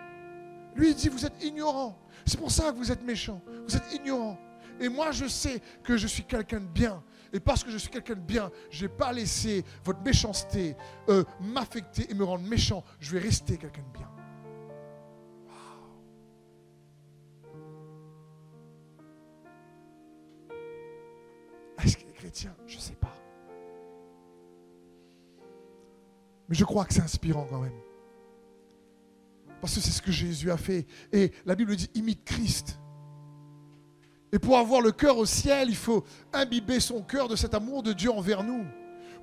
Lui, 0.75 0.89
il 0.89 0.95
dit, 0.95 1.09
vous 1.09 1.25
êtes 1.25 1.43
ignorants. 1.45 1.97
C'est 2.27 2.39
pour 2.39 2.51
ça 2.51 2.73
que 2.73 2.77
vous 2.77 2.91
êtes 2.91 3.03
méchants. 3.05 3.41
Vous 3.67 3.77
êtes 3.77 3.93
ignorants. 3.93 4.39
Et 4.81 4.89
moi, 4.89 5.13
je 5.13 5.27
sais 5.27 5.63
que 5.85 5.97
je 5.97 6.09
suis 6.09 6.25
quelqu'un 6.25 6.59
de 6.59 6.67
bien. 6.67 7.01
Et 7.35 7.41
parce 7.41 7.62
que 7.62 7.70
je 7.70 7.76
suis 7.76 7.91
quelqu'un 7.91 8.14
de 8.14 8.20
bien, 8.20 8.51
je 8.70 8.87
n'ai 8.87 8.89
pas 8.89 9.12
laissé 9.12 9.62
votre 9.85 10.01
méchanceté 10.01 10.74
euh, 11.11 11.24
m'affecter 11.41 12.07
et 12.11 12.14
me 12.14 12.24
rendre 12.24 12.49
méchant. 12.49 12.82
Je 13.01 13.12
vais 13.12 13.18
rester 13.18 13.59
quelqu'un 13.59 13.82
de 13.82 13.99
bien. 13.99 14.09
Tiens, 22.35 22.57
Je 22.66 22.74
ne 22.74 22.80
sais 22.80 22.97
pas. 22.97 23.14
Mais 26.49 26.57
je 26.57 26.64
crois 26.64 26.85
que 26.85 26.93
c'est 26.93 27.01
inspirant 27.01 27.47
quand 27.49 27.61
même. 27.61 27.80
Parce 29.61 29.76
que 29.76 29.80
c'est 29.80 29.93
ce 29.93 30.03
que 30.03 30.11
Jésus 30.11 30.51
a 30.51 30.57
fait. 30.57 30.85
Et 31.12 31.30
la 31.47 31.55
Bible 31.55 31.76
dit, 31.76 31.89
imite 31.95 32.24
Christ. 32.24 32.80
Et 34.35 34.39
pour 34.39 34.59
avoir 34.59 34.82
le 34.82 34.93
cœur 34.93 35.16
au 35.16 35.24
ciel, 35.24 35.68
il 35.70 35.76
faut 35.76 36.05
imbiber 36.32 36.80
son 36.80 37.01
cœur 37.01 37.28
de 37.28 37.37
cet 37.37 37.55
amour 37.55 37.82
de 37.82 37.93
Dieu 37.93 38.11
envers 38.11 38.43
nous. 38.43 38.66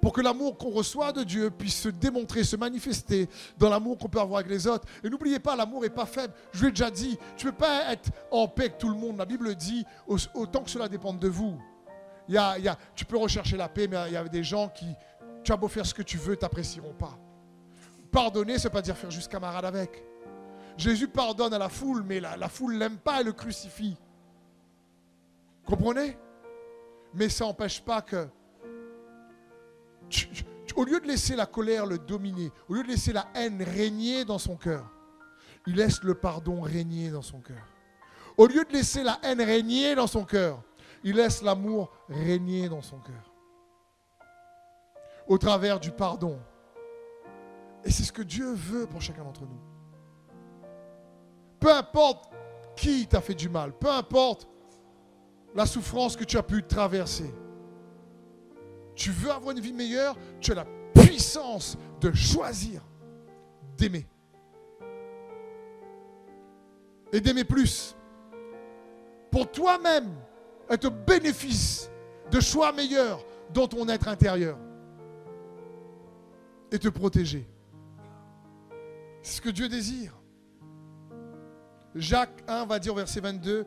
Pour 0.02 0.14
que 0.14 0.22
l'amour 0.22 0.58
qu'on 0.58 0.72
reçoit 0.72 1.12
de 1.12 1.24
Dieu 1.24 1.52
puisse 1.52 1.80
se 1.80 1.90
démontrer, 1.90 2.44
se 2.44 2.56
manifester 2.56 3.30
dans 3.60 3.70
l'amour 3.70 4.00
qu'on 4.00 4.08
peut 4.08 4.20
avoir 4.20 4.40
avec 4.40 4.50
les 4.50 4.66
autres. 4.66 4.88
Et 5.04 5.10
n'oubliez 5.10 5.38
pas, 5.38 5.56
l'amour 5.56 5.82
n'est 5.82 5.90
pas 5.90 6.08
faible. 6.08 6.34
Je 6.54 6.66
l'ai 6.66 6.72
déjà 6.72 6.90
dit, 6.90 7.20
tu 7.38 7.46
ne 7.46 7.52
peux 7.52 7.58
pas 7.58 7.92
être 7.92 8.10
en 8.32 8.48
paix 8.48 8.64
avec 8.64 8.80
tout 8.80 8.90
le 8.90 8.96
monde. 8.96 9.18
La 9.18 9.26
Bible 9.26 9.54
dit, 9.54 9.86
autant 10.34 10.64
que 10.64 10.70
cela 10.72 10.88
dépende 10.90 11.20
de 11.20 11.28
vous 11.28 11.60
tu 12.96 13.06
peux 13.06 13.18
rechercher 13.18 13.58
la 13.58 13.68
paix, 13.68 13.88
mais 13.88 13.98
il 14.08 14.14
y 14.14 14.18
a 14.18 14.24
des 14.24 14.44
gens 14.44 14.70
qui, 14.70 14.86
tu 15.44 15.52
as 15.52 15.58
beau 15.58 15.68
faire 15.68 15.86
ce 15.86 15.94
que 15.94 16.04
tu 16.04 16.18
veux, 16.18 16.36
t'apprécieront 16.36 16.94
pas. 16.94 17.18
Pardonner, 18.12 18.58
ce 18.58 18.68
n'est 18.68 18.74
pas 18.74 18.82
dire 18.82 18.98
faire 18.98 19.12
juste 19.12 19.32
camarade 19.32 19.66
avec. 19.66 20.04
Jésus 20.78 21.08
pardonne 21.08 21.54
à 21.54 21.58
la 21.58 21.70
foule, 21.70 22.04
mais 22.04 22.20
la, 22.20 22.38
la 22.38 22.50
foule 22.50 22.76
l'aime 22.76 22.98
pas 22.98 23.22
et 23.22 23.24
le 23.24 23.34
crucifie. 23.34 23.98
Comprenez? 25.72 26.18
Mais 27.14 27.30
ça 27.30 27.46
n'empêche 27.46 27.82
pas 27.82 28.02
que, 28.02 28.28
au 30.76 30.84
lieu 30.84 31.00
de 31.00 31.08
laisser 31.08 31.34
la 31.38 31.46
colère 31.46 31.86
le 31.86 31.98
dominer, 31.98 32.52
au 32.68 32.74
lieu 32.74 32.84
de 32.84 32.90
laisser 32.90 33.14
la 33.14 33.28
haine 33.36 33.64
régner 33.64 34.26
dans 34.26 34.38
son 34.38 34.58
cœur, 34.58 34.84
il 35.66 35.76
laisse 35.76 36.04
le 36.04 36.14
pardon 36.14 36.60
régner 36.60 37.10
dans 37.10 37.22
son 37.22 37.40
cœur. 37.40 37.66
Au 38.36 38.48
lieu 38.48 38.66
de 38.66 38.74
laisser 38.74 39.02
la 39.02 39.18
haine 39.24 39.42
régner 39.42 39.96
dans 39.96 40.08
son 40.08 40.26
cœur, 40.26 40.62
il 41.06 41.16
laisse 41.16 41.42
l'amour 41.42 41.90
régner 42.10 42.68
dans 42.68 42.82
son 42.82 43.00
cœur. 43.00 43.34
Au 45.26 45.38
travers 45.38 45.80
du 45.80 45.92
pardon. 45.92 46.38
Et 47.86 47.92
c'est 47.92 48.04
ce 48.04 48.12
que 48.12 48.24
Dieu 48.24 48.52
veut 48.52 48.88
pour 48.88 49.02
chacun 49.02 49.24
d'entre 49.24 49.44
nous. 49.44 49.62
Peu 51.62 51.74
importe 51.74 52.30
qui 52.76 53.08
t'a 53.08 53.22
fait 53.22 53.36
du 53.36 53.48
mal, 53.48 53.72
peu 53.72 53.90
importe 53.90 54.50
la 55.56 55.66
souffrance 55.66 56.16
que 56.16 56.24
tu 56.24 56.38
as 56.38 56.44
pu 56.44 56.64
traverser. 56.64 57.34
Tu 58.96 59.12
veux 59.12 59.32
avoir 59.32 59.52
une 59.52 59.62
vie 59.62 59.74
meilleure, 59.74 60.16
tu 60.40 60.52
as 60.52 60.56
la 60.56 60.66
puissance 60.94 61.78
de 62.00 62.12
choisir 62.14 62.82
d'aimer. 63.78 64.06
et 67.12 67.20
d'aimer 67.20 67.44
plus. 67.44 67.96
Pour 69.30 69.50
toi-même 69.52 70.10
être 70.70 70.86
au 70.86 70.92
bénéfice 70.92 71.90
de 72.32 72.40
choix 72.40 72.72
meilleurs 72.72 73.24
dans 73.54 73.68
ton 73.68 73.88
être 73.90 74.08
intérieur. 74.08 74.58
Et 76.72 76.80
te 76.80 76.88
protéger. 76.88 77.46
C'est 79.22 79.38
ce 79.38 79.42
que 79.42 79.50
Dieu 79.50 79.68
désire. 79.68 80.18
Jacques 81.94 82.44
1 82.48 82.66
va 82.66 82.80
dire 82.80 82.94
au 82.94 82.96
verset 82.96 83.20
22, 83.20 83.66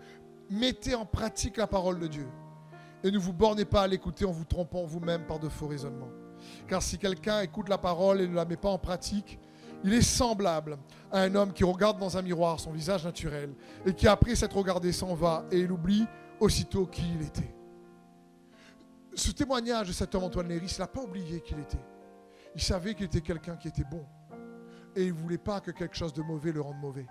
mettez 0.55 0.95
en 0.95 1.05
pratique 1.05 1.57
la 1.57 1.67
parole 1.67 1.99
de 1.99 2.07
Dieu. 2.07 2.29
Et 3.03 3.11
ne 3.11 3.19
vous 3.19 3.33
bornez 3.33 3.65
pas 3.65 3.83
à 3.83 3.87
l'écouter 3.87 4.25
en 4.25 4.31
vous 4.31 4.45
trompant 4.45 4.85
vous-même 4.85 5.27
par 5.27 5.39
de 5.39 5.49
faux 5.49 5.67
raisonnements. 5.67 6.11
Car 6.67 6.83
si 6.83 6.99
quelqu'un 6.99 7.43
écoute 7.43 7.69
la 7.69 7.79
parole 7.79 8.21
et 8.21 8.29
ne 8.29 8.35
la 8.35 8.45
met 8.45 8.57
pas 8.57 8.71
en 8.71 8.79
pratique, 8.79 9.39
il 9.83 9.93
est 9.93 10.03
semblable 10.03 10.79
à 11.13 11.21
un 11.21 11.35
homme 11.35 11.53
qui 11.53 11.63
regarde 11.63 11.99
dans 11.99 12.17
un 12.17 12.23
miroir 12.23 12.59
son 12.59 12.73
visage 12.73 13.05
naturel 13.05 13.53
et 13.85 13.93
qui 13.93 14.09
après 14.09 14.35
s'être 14.35 14.57
regardé 14.57 14.93
s'en 14.93 15.15
va 15.15 15.45
et 15.51 15.59
il 15.61 15.71
oublie 15.71 16.07
aussitôt 16.41 16.87
qui 16.87 17.05
il 17.15 17.27
était. 17.27 17.55
Ce 19.15 19.31
témoignage 19.31 19.89
de 19.89 19.93
cet 19.93 20.15
homme 20.15 20.25
Antoine 20.25 20.49
Léris, 20.49 20.75
il 20.77 20.81
n'a 20.81 20.87
pas 20.87 21.03
oublié 21.03 21.41
qui 21.41 21.55
il 21.55 21.61
était. 21.61 21.85
Il 22.55 22.63
savait 22.63 22.95
qu'il 22.95 23.07
était 23.07 23.21
quelqu'un 23.21 23.57
qui 23.57 23.69
était 23.69 23.85
bon. 23.85 24.05
Et 24.97 25.05
il 25.05 25.13
ne 25.13 25.19
voulait 25.19 25.39
pas 25.39 25.61
que 25.61 25.71
quelque 25.71 25.97
chose 25.97 26.13
de 26.13 26.23
mauvais 26.23 26.53
le 26.53 26.61
rende 26.61 26.79
mauvais. 26.81 27.07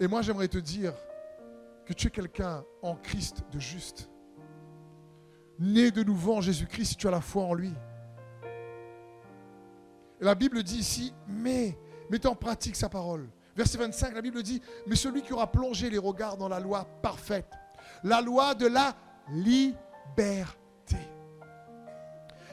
Et 0.00 0.08
moi, 0.08 0.22
j'aimerais 0.22 0.48
te 0.48 0.58
dire 0.58 0.92
que 1.86 1.92
tu 1.92 2.08
es 2.08 2.10
quelqu'un 2.10 2.64
en 2.82 2.96
Christ 2.96 3.44
de 3.52 3.60
juste. 3.60 4.10
Né 5.58 5.90
de 5.90 6.02
nouveau 6.02 6.36
en 6.36 6.40
Jésus-Christ 6.40 6.86
si 6.86 6.96
tu 6.96 7.06
as 7.06 7.12
la 7.12 7.20
foi 7.20 7.44
en 7.44 7.54
lui. 7.54 7.72
Et 10.20 10.24
la 10.24 10.34
Bible 10.34 10.62
dit 10.62 10.78
ici, 10.78 11.14
mais 11.28 11.78
mettez 12.10 12.28
en 12.28 12.34
pratique 12.34 12.76
sa 12.76 12.88
parole. 12.88 13.28
Verset 13.56 13.78
25, 13.78 14.14
la 14.14 14.22
Bible 14.22 14.42
dit, 14.42 14.60
mais 14.86 14.96
celui 14.96 15.22
qui 15.22 15.32
aura 15.32 15.50
plongé 15.50 15.90
les 15.90 15.98
regards 15.98 16.36
dans 16.36 16.48
la 16.48 16.58
loi 16.58 16.84
parfaite, 17.02 17.50
la 18.02 18.20
loi 18.20 18.54
de 18.54 18.66
la 18.66 18.96
liberté, 19.30 19.76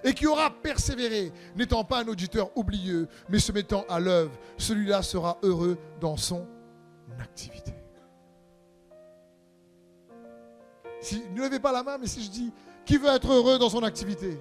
et 0.03 0.13
qui 0.13 0.27
aura 0.27 0.51
persévéré, 0.51 1.31
n'étant 1.55 1.83
pas 1.83 2.03
un 2.03 2.07
auditeur 2.07 2.55
oublieux, 2.55 3.07
mais 3.29 3.39
se 3.39 3.51
mettant 3.51 3.83
à 3.89 3.99
l'œuvre, 3.99 4.37
celui-là 4.57 5.01
sera 5.01 5.39
heureux 5.41 5.77
dans 5.99 6.17
son 6.17 6.47
activité. 7.19 7.73
Si, 11.01 11.23
ne 11.33 11.41
levez 11.41 11.59
pas 11.59 11.71
la 11.71 11.83
main, 11.83 11.97
mais 11.97 12.07
si 12.07 12.23
je 12.23 12.29
dis, 12.29 12.53
qui 12.85 12.97
veut 12.97 13.09
être 13.09 13.31
heureux 13.31 13.57
dans 13.57 13.69
son 13.69 13.83
activité? 13.83 14.39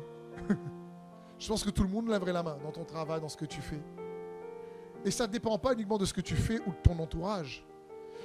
Je 1.38 1.48
pense 1.48 1.64
que 1.64 1.70
tout 1.70 1.82
le 1.82 1.88
monde 1.88 2.08
lèverait 2.08 2.34
la 2.34 2.42
main 2.42 2.58
dans 2.62 2.70
ton 2.70 2.84
travail, 2.84 3.20
dans 3.20 3.30
ce 3.30 3.36
que 3.36 3.46
tu 3.46 3.62
fais. 3.62 3.80
Et 5.04 5.10
ça 5.10 5.26
ne 5.26 5.32
dépend 5.32 5.56
pas 5.58 5.72
uniquement 5.72 5.96
de 5.96 6.04
ce 6.04 6.12
que 6.12 6.20
tu 6.20 6.36
fais 6.36 6.60
ou 6.66 6.70
de 6.70 6.76
ton 6.82 6.98
entourage. 6.98 7.64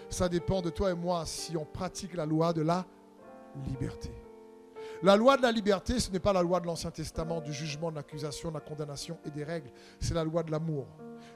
Ça 0.09 0.27
dépend 0.27 0.61
de 0.61 0.69
toi 0.69 0.91
et 0.91 0.95
moi 0.95 1.25
si 1.25 1.55
on 1.55 1.63
pratique 1.63 2.13
la 2.13 2.25
loi 2.25 2.51
de 2.51 2.61
la 2.61 2.85
liberté. 3.69 4.11
La 5.01 5.15
loi 5.15 5.37
de 5.37 5.41
la 5.41 5.51
liberté, 5.51 5.99
ce 5.99 6.11
n'est 6.11 6.19
pas 6.19 6.33
la 6.33 6.41
loi 6.41 6.59
de 6.59 6.65
l'Ancien 6.65 6.91
Testament, 6.91 7.41
du 7.41 7.53
jugement, 7.53 7.89
de 7.89 7.95
l'accusation, 7.95 8.49
de 8.49 8.55
la 8.55 8.59
condamnation 8.59 9.17
et 9.25 9.31
des 9.31 9.43
règles. 9.43 9.71
C'est 9.99 10.13
la 10.13 10.23
loi 10.23 10.43
de 10.43 10.51
l'amour. 10.51 10.87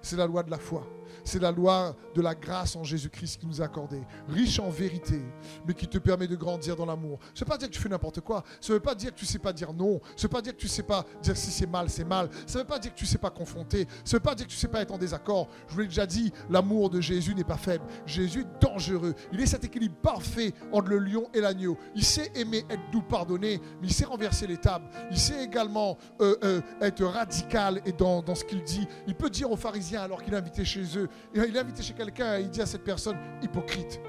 C'est 0.01 0.15
la 0.15 0.25
loi 0.25 0.43
de 0.43 0.51
la 0.51 0.57
foi. 0.57 0.87
C'est 1.23 1.39
la 1.39 1.51
loi 1.51 1.95
de 2.15 2.21
la 2.21 2.35
grâce 2.35 2.75
en 2.75 2.83
Jésus-Christ 2.83 3.39
qui 3.39 3.47
nous 3.47 3.61
a 3.61 3.65
accordé. 3.65 4.01
Riche 4.29 4.59
en 4.59 4.69
vérité, 4.69 5.21
mais 5.67 5.73
qui 5.73 5.87
te 5.87 5.97
permet 5.97 6.27
de 6.27 6.35
grandir 6.35 6.75
dans 6.75 6.85
l'amour. 6.85 7.19
Ça 7.33 7.45
ne 7.45 7.49
pas 7.49 7.57
dire 7.57 7.67
que 7.69 7.73
tu 7.73 7.81
fais 7.81 7.89
n'importe 7.89 8.21
quoi. 8.21 8.43
Ça 8.61 8.73
ne 8.73 8.77
veut 8.77 8.81
pas 8.81 8.95
dire 8.95 9.11
que 9.11 9.19
tu 9.19 9.25
ne 9.25 9.29
sais 9.29 9.39
pas 9.39 9.53
dire 9.53 9.73
non. 9.73 9.99
Ça 10.15 10.27
ne 10.27 10.31
pas 10.31 10.41
dire 10.41 10.53
que 10.53 10.59
tu 10.59 10.67
ne 10.67 10.71
sais 10.71 10.83
pas 10.83 11.05
dire 11.21 11.35
si 11.35 11.51
c'est 11.51 11.67
mal, 11.67 11.89
c'est 11.89 12.03
mal. 12.03 12.29
Ça 12.45 12.59
ne 12.59 12.63
veut 12.63 12.67
pas 12.67 12.79
dire 12.79 12.93
que 12.93 12.97
tu 12.97 13.05
ne 13.05 13.09
sais 13.09 13.17
pas 13.17 13.29
confronter. 13.29 13.87
Ça 14.03 14.17
ne 14.17 14.19
pas 14.21 14.35
dire 14.35 14.45
que 14.45 14.51
tu 14.51 14.57
ne 14.57 14.61
sais 14.61 14.67
pas 14.67 14.81
être 14.81 14.91
en 14.91 14.97
désaccord. 14.97 15.47
Je 15.67 15.73
vous 15.73 15.79
l'ai 15.81 15.87
déjà 15.87 16.05
dit, 16.05 16.31
l'amour 16.49 16.89
de 16.89 17.01
Jésus 17.01 17.35
n'est 17.35 17.43
pas 17.43 17.57
faible. 17.57 17.85
Jésus 18.05 18.41
est 18.41 18.61
dangereux. 18.61 19.13
Il 19.31 19.41
est 19.41 19.45
cet 19.45 19.63
équilibre 19.63 19.95
parfait 20.01 20.53
entre 20.71 20.89
le 20.89 20.99
lion 20.99 21.27
et 21.33 21.41
l'agneau. 21.41 21.77
Il 21.95 22.03
sait 22.03 22.31
aimer, 22.35 22.65
être 22.69 22.91
doux, 22.91 23.01
pardonner, 23.01 23.61
mais 23.81 23.87
il 23.87 23.93
sait 23.93 24.05
renverser 24.05 24.47
les 24.47 24.57
tables. 24.57 24.87
Il 25.11 25.17
sait 25.17 25.43
également 25.43 25.97
euh, 26.21 26.35
euh, 26.43 26.61
être 26.81 27.03
radical 27.03 27.81
et 27.85 27.91
dans 27.91 28.35
ce 28.35 28.43
qu'il 28.43 28.63
dit. 28.63 28.87
Il 29.07 29.15
peut 29.15 29.29
dire 29.29 29.51
aux 29.51 29.57
pharisiens 29.57 29.88
alors 29.97 30.21
qu'il 30.21 30.33
est 30.33 30.37
invité 30.37 30.63
chez 30.65 30.83
eux, 30.97 31.09
il 31.33 31.55
est 31.55 31.59
invité 31.59 31.81
chez 31.81 31.93
quelqu'un 31.93 32.37
et 32.37 32.41
il 32.41 32.49
dit 32.49 32.61
à 32.61 32.65
cette 32.65 32.83
personne, 32.83 33.17
hypocrite. 33.41 33.99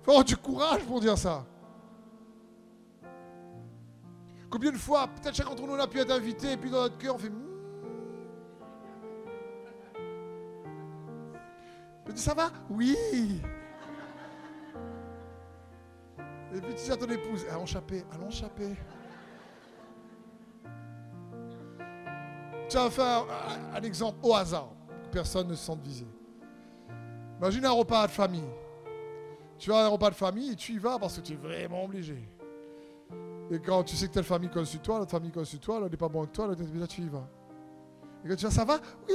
Il 0.00 0.04
faut 0.04 0.10
avoir 0.10 0.24
du 0.24 0.36
courage 0.36 0.82
pour 0.82 1.00
dire 1.00 1.16
ça. 1.18 1.44
Combien 4.50 4.72
de 4.72 4.78
fois, 4.78 5.08
peut-être 5.08 5.34
chacun 5.34 5.50
d'entre 5.50 5.66
nous 5.66 5.74
a 5.74 5.86
pu 5.86 5.98
être 5.98 6.10
invité, 6.10 6.52
et 6.52 6.56
puis 6.56 6.70
dans 6.70 6.82
notre 6.82 6.96
cœur, 6.96 7.14
on 7.14 7.18
fait. 7.18 7.30
On 12.08 12.12
dit, 12.12 12.22
ça 12.22 12.32
va? 12.32 12.50
Oui. 12.70 12.96
Et 16.54 16.60
puis 16.62 16.74
tu 16.74 16.84
dis 16.84 16.90
à 16.90 16.96
ton 16.96 17.06
épouse, 17.06 17.44
allons 17.50 17.66
chaper, 17.66 18.04
allons 18.10 18.30
chaper. 18.30 18.74
Tu 22.68 22.76
vas 22.76 22.90
faire 22.90 23.24
un 23.74 23.82
exemple 23.82 24.18
au 24.22 24.34
hasard, 24.34 24.70
personne 25.10 25.48
ne 25.48 25.54
se 25.54 25.64
sente 25.64 25.80
visé. 25.80 26.06
Imagine 27.38 27.64
un 27.64 27.70
repas 27.70 28.06
de 28.06 28.12
famille. 28.12 28.48
Tu 29.58 29.70
vas 29.70 29.80
à 29.80 29.84
un 29.86 29.88
repas 29.88 30.10
de 30.10 30.14
famille 30.14 30.52
et 30.52 30.56
tu 30.56 30.72
y 30.72 30.78
vas 30.78 30.98
parce 30.98 31.16
que 31.16 31.22
tu 31.22 31.32
es 31.32 31.36
vraiment 31.36 31.84
obligé. 31.84 32.28
Et 33.50 33.58
quand 33.58 33.82
tu 33.84 33.96
sais 33.96 34.08
que 34.08 34.12
telle 34.12 34.24
famille 34.24 34.50
comme 34.50 34.66
sur 34.66 34.82
toi, 34.82 34.98
l'autre 34.98 35.10
famille 35.10 35.30
comme 35.30 35.44
sur 35.44 35.58
toi, 35.58 35.78
l'autre 35.78 35.92
n'est 35.92 35.96
pas 35.96 36.08
bon 36.08 36.26
que 36.26 36.32
toi, 36.32 36.46
l'autre 36.46 36.62
là 36.74 36.86
tu 36.86 37.00
y 37.00 37.08
vas. 37.08 37.26
Et 38.24 38.28
quand 38.28 38.36
tu 38.36 38.44
vas, 38.44 38.50
ça 38.50 38.64
va? 38.64 38.78
Oui 39.08 39.14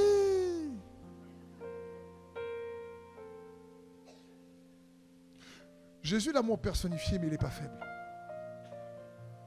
Jésus 6.01 6.33
l'amour 6.33 6.59
personnifié, 6.59 7.17
mais 7.19 7.27
il 7.27 7.31
n'est 7.31 7.37
pas 7.37 7.49
faible. 7.49 7.79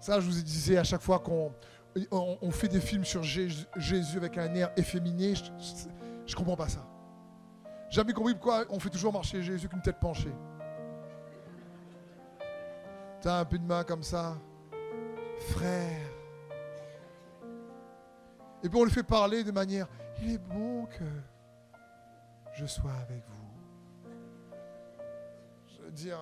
Ça, 0.00 0.20
je 0.20 0.26
vous 0.26 0.32
disais 0.32 0.78
à 0.78 0.84
chaque 0.84 1.02
fois 1.02 1.18
qu'on 1.18 1.52
on, 2.10 2.50
fait 2.50 2.68
des 2.68 2.80
films 2.80 3.04
sur 3.04 3.22
Jésus 3.22 4.16
avec 4.16 4.36
un 4.38 4.54
air 4.54 4.70
efféminé. 4.76 5.34
Je 6.26 6.34
comprends 6.34 6.56
pas 6.56 6.68
ça. 6.68 6.86
Jamais 7.88 8.12
compris 8.12 8.34
pourquoi 8.34 8.64
on 8.70 8.80
fait 8.80 8.90
toujours 8.90 9.12
marcher 9.12 9.42
Jésus 9.42 9.68
qu'une 9.68 9.80
tête 9.80 9.98
penchée. 10.00 10.34
Tu 13.22 13.28
as 13.28 13.38
un 13.38 13.44
peu 13.44 13.58
de 13.58 13.64
main 13.64 13.84
comme 13.84 14.02
ça. 14.02 14.36
Frère. 15.50 16.10
Et 18.62 18.68
puis 18.68 18.78
on 18.78 18.84
le 18.84 18.90
fait 18.90 19.02
parler 19.02 19.44
de 19.44 19.52
manière, 19.52 19.86
il 20.22 20.32
est 20.32 20.38
bon 20.38 20.86
que 20.86 21.04
je 22.54 22.66
sois 22.66 22.92
avec 23.02 23.22
vous. 23.28 24.10
Je 25.66 25.82
veux 25.82 25.90
dire, 25.92 26.18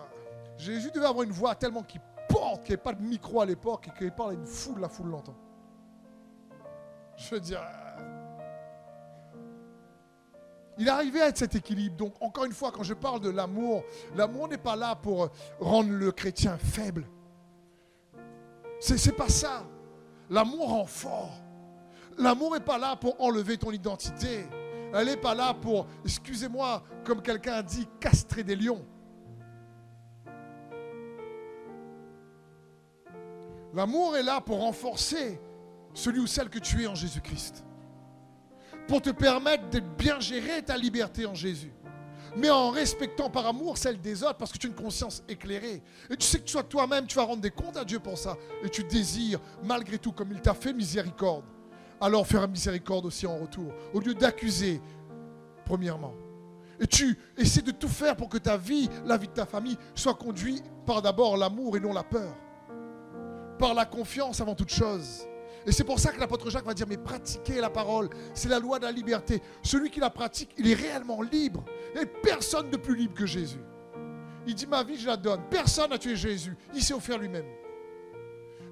Jésus 0.59 0.91
devait 0.91 1.07
avoir 1.07 1.23
une 1.23 1.33
voix 1.33 1.55
tellement 1.55 1.83
qui 1.83 1.99
porte, 2.29 2.63
qu'il 2.63 2.71
n'y 2.71 2.75
avait 2.75 2.83
pas 2.83 2.93
de 2.93 3.03
micro 3.03 3.41
à 3.41 3.47
l'époque 3.47 3.89
et 3.89 3.99
qu'il 3.99 4.13
parle 4.13 4.33
à 4.33 4.35
une 4.35 4.47
foule, 4.47 4.81
la 4.81 4.89
foule 4.89 5.09
l'entend. 5.09 5.37
Je 7.17 7.35
veux 7.35 7.41
dire, 7.41 7.61
il 10.79 10.89
arrivait 10.89 11.21
à 11.23 11.29
être 11.29 11.39
cet 11.39 11.55
équilibre. 11.55 11.97
Donc, 11.97 12.15
encore 12.21 12.45
une 12.45 12.53
fois, 12.53 12.73
quand 12.73 12.83
je 12.83 12.95
parle 12.95 13.21
de 13.21 13.31
l'amour, 13.31 13.85
l'amour 14.17 14.49
n'est 14.49 14.59
pas 14.59 14.77
là 14.77 14.97
pour 14.97 15.29
rendre 15.61 15.91
le 15.91 16.11
chrétien 16.11 16.59
faible. 16.59 17.07
C'est, 18.81 19.13
pas 19.13 19.29
ça. 19.29 19.65
L'amour 20.29 20.69
rend 20.69 20.85
fort. 20.85 21.33
L'amour 22.19 22.55
n'est 22.55 22.61
pas 22.61 22.77
là 22.77 22.97
pour 22.97 23.21
enlever 23.21 23.57
ton 23.57 23.71
identité. 23.71 24.47
Elle 24.93 25.07
n'est 25.07 25.17
pas 25.17 25.35
là 25.35 25.55
pour, 25.55 25.87
excusez-moi, 26.05 26.83
comme 27.05 27.23
quelqu'un 27.23 27.55
a 27.55 27.63
dit, 27.63 27.89
castrer 28.01 28.43
des 28.43 28.57
lions. 28.57 28.85
L'amour 33.73 34.17
est 34.17 34.23
là 34.23 34.41
pour 34.41 34.61
renforcer 34.61 35.41
celui 35.95 36.21
ou 36.21 36.27
celle 36.27 36.51
que 36.51 36.59
tu 36.59 36.83
es 36.83 36.87
en 36.87 36.95
Jésus-Christ. 36.95 37.65
Pour 38.87 39.01
te 39.01 39.11
permettre 39.11 39.71
de 39.71 39.81
bien 39.81 40.21
gérer 40.21 40.63
ta 40.63 40.77
liberté 40.77 41.25
en 41.25 41.35
Jésus. 41.35 41.73
Mais 42.37 42.51
en 42.51 42.71
respectant 42.71 43.31
par 43.31 43.47
amour 43.47 43.79
celle 43.79 44.01
des 44.01 44.23
autres, 44.25 44.37
parce 44.37 44.53
que 44.53 44.59
tu 44.59 44.67
as 44.67 44.71
une 44.71 44.77
conscience 44.77 45.23
éclairée. 45.29 45.83
Et 46.11 46.17
tu 46.17 46.27
sais 46.27 46.41
que 46.41 46.45
tu 46.45 46.57
toi-même, 46.69 47.07
tu 47.07 47.17
vas 47.17 47.23
rendre 47.23 47.41
des 47.41 47.51
comptes 47.51 47.77
à 47.77 47.85
Dieu 47.85 48.01
pour 48.01 48.19
ça. 48.19 48.37
Et 48.65 48.69
tu 48.69 48.83
désires, 48.83 49.41
malgré 49.63 49.99
tout, 49.99 50.13
comme 50.13 50.33
il 50.33 50.41
t'a 50.41 50.55
fait 50.55 50.73
miséricorde, 50.73 51.45
alors 52.01 52.27
faire 52.27 52.49
miséricorde 52.49 53.07
aussi 53.07 53.27
en 53.27 53.39
retour. 53.39 53.73
Au 53.93 54.01
lieu 54.01 54.15
d'accuser, 54.15 54.81
premièrement. 55.65 56.13
Et 56.81 56.89
tu 56.89 57.17
essaies 57.39 57.63
de 57.63 57.71
tout 57.71 57.89
faire 57.89 58.17
pour 58.17 58.29
que 58.29 58.39
ta 58.39 58.57
vie, 58.57 58.91
la 59.05 59.17
vie 59.17 59.29
de 59.29 59.33
ta 59.33 59.47
famille, 59.47 59.79
soit 59.95 60.15
conduite 60.15 60.65
par 60.85 61.01
d'abord 61.03 61.37
l'amour 61.37 61.77
et 61.77 61.81
non 61.81 61.93
la 61.93 62.03
peur. 62.03 62.35
Par 63.59 63.75
la 63.75 63.85
confiance 63.85 64.41
avant 64.41 64.57
toute 64.57 64.73
chose. 64.73 65.25
Et 65.67 65.73
c'est 65.73 65.85
pour 65.85 65.99
ça 65.99 66.13
que 66.13 66.21
l'apôtre 66.21 66.51
Jacques 66.51 66.67
va 66.67 66.75
dire, 66.75 66.87
mais 66.89 66.99
pratiquez 66.99 67.61
la 67.61 67.71
parole, 67.71 68.11
c'est 68.35 68.49
la 68.49 68.59
loi 68.59 68.79
de 68.79 68.85
la 68.85 68.93
liberté. 68.93 69.41
Celui 69.63 69.91
qui 69.91 70.01
la 70.01 70.11
pratique, 70.11 70.51
il 70.59 70.71
est 70.71 70.75
réellement 70.75 71.23
libre. 71.23 71.65
Et 71.99 72.05
personne 72.05 72.71
de 72.71 72.77
plus 72.77 72.95
libre 72.95 73.15
que 73.15 73.27
Jésus. 73.27 73.61
Il 74.47 74.55
dit, 74.55 74.67
ma 74.67 74.83
vie, 74.83 74.97
je 74.97 75.07
la 75.07 75.17
donne. 75.17 75.41
Personne 75.49 75.91
n'a 75.91 75.99
tué 75.99 76.17
Jésus. 76.17 76.55
Il 76.75 76.83
s'est 76.83 76.93
offert 76.93 77.19
lui-même. 77.19 77.47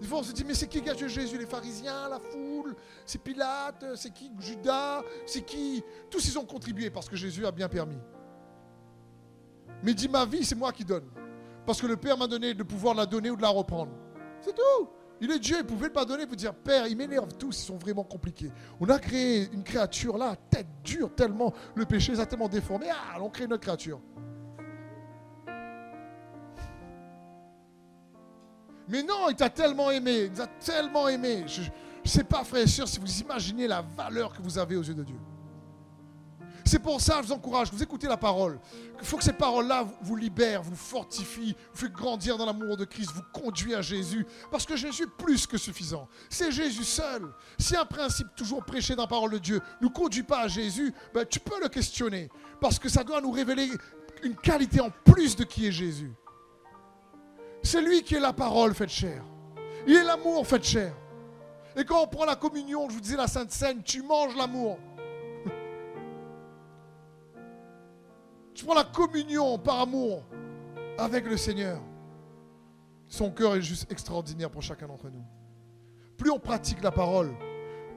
Des 0.01 0.07
fois, 0.07 0.19
on 0.19 0.23
se 0.23 0.33
dit, 0.33 0.45
mais 0.45 0.53
c'est 0.53 0.67
qui 0.67 0.83
qui 0.83 0.91
a 0.91 0.95
tué 0.95 1.09
Jésus? 1.09 1.39
Les 1.39 1.47
pharisiens, 1.47 2.09
la 2.09 2.19
foule, 2.19 2.75
c'est 3.07 3.23
Pilate, 3.23 3.97
c'est 3.97 4.13
qui? 4.13 4.31
Judas, 4.39 5.03
c'est 5.25 5.43
qui? 5.43 5.83
Tous 6.11 6.27
ils 6.27 6.39
ont 6.39 6.45
contribué 6.45 6.91
parce 6.91 7.09
que 7.09 7.17
Jésus 7.17 7.47
a 7.47 7.53
bien 7.53 7.69
permis. 7.69 8.01
Mais 9.83 9.95
dit, 9.95 10.09
ma 10.09 10.27
vie, 10.27 10.45
c'est 10.45 10.57
moi 10.57 10.73
qui 10.73 10.85
donne. 10.85 11.09
Parce 11.65 11.81
que 11.81 11.87
le 11.87 11.97
Père 11.97 12.19
m'a 12.19 12.27
donné 12.27 12.53
de 12.53 12.65
pouvoir 12.65 12.95
la 12.95 13.07
donner 13.07 13.31
ou 13.31 13.37
de 13.37 13.43
la 13.43 13.49
reprendre. 13.49 13.93
C'est 14.41 14.55
tout. 14.55 14.89
Il 15.23 15.31
est 15.31 15.39
Dieu, 15.39 15.59
il 15.61 15.65
pouvait 15.65 15.89
pas 15.89 16.05
donner, 16.05 16.25
il 16.29 16.37
dire 16.37 16.53
Père, 16.53 16.89
ils 16.89 16.97
m'énervent 16.97 17.33
tous, 17.39 17.57
ils 17.57 17.67
sont 17.67 17.79
vraiment 17.79 18.03
compliqués. 18.03 18.51
On 18.81 18.89
a 18.89 18.99
créé 18.99 19.49
une 19.53 19.63
créature 19.63 20.19
là, 20.19 20.35
tête 20.51 20.67
dure, 20.83 21.15
tellement 21.15 21.55
le 21.77 21.87
péché 21.87 22.11
les 22.11 22.19
a 22.19 22.27
tellement 22.27 22.49
déformé. 22.49 22.87
Ah, 22.91 23.23
on 23.23 23.31
crée 23.31 23.45
une 23.45 23.53
autre 23.53 23.63
créature. 23.63 24.01
Mais 28.89 29.05
non, 29.05 29.31
il 29.31 29.37
t'a 29.37 29.49
tellement 29.49 29.93
aimé, 29.93 30.25
il 30.25 30.33
nous 30.33 30.45
tellement 30.59 31.07
aimé. 31.07 31.45
Je 31.47 31.61
ne 31.63 31.69
sais 32.05 32.25
pas, 32.25 32.43
frère 32.43 32.65
et 32.65 32.67
soeur, 32.67 32.89
si 32.89 32.99
vous 32.99 33.21
imaginez 33.21 33.69
la 33.69 33.81
valeur 33.81 34.33
que 34.33 34.43
vous 34.43 34.59
avez 34.59 34.75
aux 34.75 34.83
yeux 34.83 34.95
de 34.95 35.05
Dieu. 35.05 35.21
C'est 36.73 36.79
pour 36.79 37.03
ça 37.03 37.17
que 37.17 37.25
je 37.25 37.27
vous 37.27 37.35
encourage, 37.35 37.71
vous 37.71 37.83
écoutez 37.83 38.07
la 38.07 38.17
parole. 38.17 38.59
Il 38.99 39.05
faut 39.07 39.19
que 39.19 39.25
ces 39.25 39.35
paroles-là 39.35 39.85
vous 40.01 40.17
libèrent, 40.17 40.63
vous 40.63 40.75
fortifient, 40.75 41.55
vous 41.75 41.87
font 41.87 41.93
grandir 41.93 42.39
dans 42.39 42.47
l'amour 42.47 42.79
de 42.79 42.87
Christ, 42.87 43.11
vous 43.15 43.21
conduisent 43.31 43.75
à 43.75 43.83
Jésus. 43.83 44.27
Parce 44.51 44.65
que 44.65 44.75
Jésus 44.75 45.03
est 45.03 45.23
plus 45.23 45.47
que 45.47 45.59
suffisant. 45.59 46.09
C'est 46.31 46.51
Jésus 46.51 46.85
seul. 46.85 47.31
Si 47.59 47.77
un 47.77 47.85
principe 47.85 48.29
toujours 48.35 48.65
prêché 48.65 48.95
dans 48.95 49.03
la 49.03 49.07
parole 49.07 49.33
de 49.33 49.39
Dieu 49.39 49.61
ne 49.83 49.89
conduit 49.89 50.23
pas 50.23 50.45
à 50.45 50.49
Jésus, 50.49 50.95
ben, 51.13 51.27
tu 51.27 51.41
peux 51.41 51.61
le 51.61 51.69
questionner. 51.69 52.31
Parce 52.59 52.79
que 52.79 52.89
ça 52.89 53.05
doit 53.05 53.21
nous 53.21 53.33
révéler 53.33 53.69
une 54.23 54.37
qualité 54.37 54.81
en 54.81 54.89
plus 55.05 55.37
de 55.37 55.45
qui 55.45 55.67
est 55.67 55.73
Jésus. 55.73 56.15
C'est 57.63 57.83
lui 57.83 58.03
qui 58.03 58.15
est 58.15 58.21
la 58.21 58.33
parole 58.33 58.75
faite 58.75 58.89
chair. 58.89 59.23
Il 59.87 59.95
est 59.95 60.05
l'amour 60.05 60.47
fait 60.47 60.65
chair. 60.65 60.95
Et 61.77 61.85
quand 61.85 62.03
on 62.03 62.07
prend 62.07 62.25
la 62.25 62.37
communion, 62.37 62.89
je 62.89 62.95
vous 62.95 63.01
disais 63.03 63.17
la 63.19 63.29
Sainte 63.29 63.51
Seine, 63.51 63.83
tu 63.83 64.03
manges 64.03 64.35
l'amour. 64.37 64.79
Tu 68.55 68.65
prends 68.65 68.75
la 68.75 68.85
communion 68.85 69.59
par 69.59 69.81
amour 69.81 70.25
avec 70.99 71.27
le 71.27 71.37
Seigneur. 71.37 71.81
Son 73.09 73.31
cœur 73.31 73.57
est 73.57 73.63
juste 73.63 73.91
extraordinaire 73.91 74.51
pour 74.51 74.63
chacun 74.63 74.87
d'entre 74.87 75.09
nous. 75.11 75.25
Plus 76.17 76.31
on 76.31 76.39
pratique 76.39 76.83
la 76.83 76.91
parole, 76.91 77.35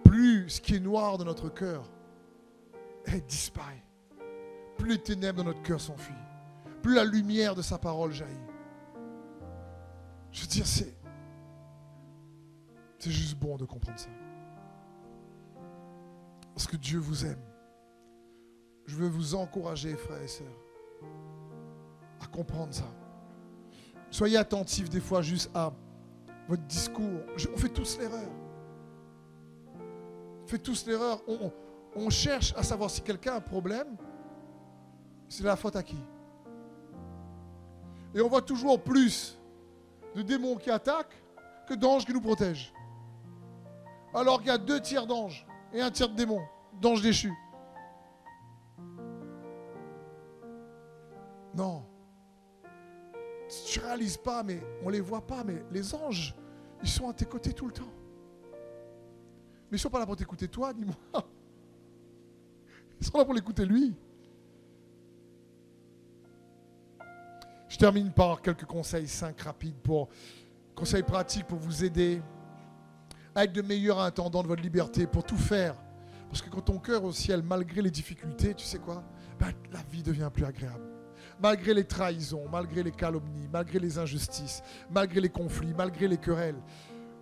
plus 0.03 0.49
ce 0.49 0.62
qui 0.62 0.76
est 0.76 0.80
noir 0.80 1.18
dans 1.18 1.26
notre 1.26 1.49
cœur 1.49 1.89
disparaît. 3.28 3.84
Plus 4.78 4.89
les 4.89 5.01
ténèbres 5.01 5.39
dans 5.39 5.45
notre 5.45 5.62
cœur 5.62 5.80
s'enfuient. 5.80 6.14
Plus 6.82 6.95
la 6.95 7.03
lumière 7.03 7.56
de 7.56 7.62
sa 7.62 7.78
parole 7.78 8.12
jaillit. 8.12 8.34
Je 10.32 10.41
veux 10.41 10.47
dire, 10.47 10.68
c'est. 10.68 10.95
C'est 12.99 13.12
juste 13.12 13.38
bon 13.38 13.58
de 13.58 13.66
comprendre 13.66 13.99
ça. 13.99 14.10
Parce 16.53 16.68
que 16.68 16.78
Dieu 16.78 16.99
vous 16.99 17.26
aime 17.26 17.41
je 18.86 18.95
veux 18.95 19.07
vous 19.07 19.36
encourager, 19.36 19.95
frères 19.95 20.21
et 20.21 20.27
sœurs, 20.27 20.47
à 22.21 22.27
comprendre 22.27 22.73
ça. 22.73 22.86
Soyez 24.11 24.38
attentifs 24.38 24.89
des 24.89 24.99
fois 24.99 25.21
juste 25.21 25.49
à 25.53 25.73
votre 26.47 26.63
discours. 26.63 27.21
on 27.53 27.57
fait 27.57 27.69
tous 27.69 27.97
l'erreur. 27.97 28.29
On 30.43 30.47
fait 30.47 30.59
tous 30.59 30.86
l'erreur. 30.86 31.21
Cherche 32.09 32.53
à 32.55 32.63
savoir 32.63 32.89
si 32.89 33.01
quelqu'un 33.01 33.33
a 33.33 33.38
un 33.38 33.41
problème. 33.41 33.97
C'est 35.27 35.43
la 35.43 35.55
faute 35.55 35.75
à 35.75 35.83
qui? 35.83 35.97
Et 38.13 38.21
on 38.21 38.27
voit 38.27 38.41
toujours 38.41 38.81
plus 38.81 39.38
de 40.15 40.21
démons 40.21 40.55
qui 40.55 40.69
attaquent 40.69 41.21
que 41.67 41.73
d'anges 41.73 42.05
qui 42.05 42.13
nous 42.13 42.21
protègent. 42.21 42.73
Alors 44.13 44.39
qu'il 44.39 44.47
y 44.47 44.51
a 44.51 44.57
deux 44.57 44.79
tiers 44.79 45.07
d'anges 45.07 45.45
et 45.73 45.81
un 45.81 45.91
tiers 45.91 46.07
de 46.07 46.15
démons, 46.15 46.43
d'anges 46.79 47.01
déchus. 47.01 47.33
Non. 51.56 51.86
Tu 53.68 53.80
ne 53.80 53.86
réalises 53.86 54.18
pas, 54.18 54.43
mais 54.43 54.60
on 54.82 54.88
ne 54.88 54.91
les 54.91 55.01
voit 55.01 55.26
pas, 55.26 55.43
mais 55.43 55.64
les 55.72 55.93
anges, 55.95 56.36
ils 56.82 56.89
sont 56.89 57.08
à 57.10 57.14
tes 57.14 57.26
côtés 57.26 57.53
tout 57.53 57.68
le 57.68 57.72
temps. 57.72 57.93
Mais 59.72 59.72
ils 59.72 59.76
ne 59.76 59.78
sont 59.78 59.89
pas 59.89 59.99
là 59.99 60.06
pour 60.06 60.16
t'écouter 60.16 60.47
toi, 60.47 60.74
dis-moi. 60.74 60.95
Ils 62.99 63.06
sont 63.06 63.18
là 63.18 63.26
pour 63.26 63.34
l'écouter 63.34 63.66
lui. 63.66 63.93
Je 67.68 67.78
termine 67.78 68.10
par 68.12 68.41
quelques 68.41 68.66
conseils 68.66 69.08
cinq 69.08 69.41
rapides 69.41 69.76
pour 69.76 70.08
conseils 70.74 71.03
pratiques 71.03 71.45
pour 71.45 71.60
vous 71.60 71.84
aider 71.84 72.22
à 73.36 73.43
être 73.43 73.51
de 73.51 73.62
meilleurs 73.62 73.99
intendants 73.99 74.41
de 74.43 74.47
votre 74.47 74.62
liberté, 74.62 75.08
pour 75.08 75.26
tout 75.26 75.38
faire. 75.38 75.76
Parce 76.30 76.41
que 76.41 76.49
quand 76.49 76.62
ton 76.62 76.80
cœur 76.80 77.03
au 77.03 77.12
ciel, 77.12 77.43
malgré 77.43 77.82
les 77.82 77.91
difficultés, 77.91 78.53
tu 78.56 78.66
sais 78.66 78.80
quoi? 78.80 79.03
Ben, 79.38 79.51
La 79.74 79.84
vie 79.84 80.01
devient 80.01 80.30
plus 80.34 80.45
agréable 80.45 80.94
malgré 81.41 81.73
les 81.73 81.86
trahisons, 81.86 82.47
malgré 82.51 82.83
les 82.83 82.91
calomnies, 82.91 83.47
malgré 83.51 83.79
les 83.79 83.97
injustices, 83.97 84.61
malgré 84.89 85.21
les 85.21 85.29
conflits, 85.29 85.73
malgré 85.75 86.07
les 86.07 86.17
querelles. 86.17 86.61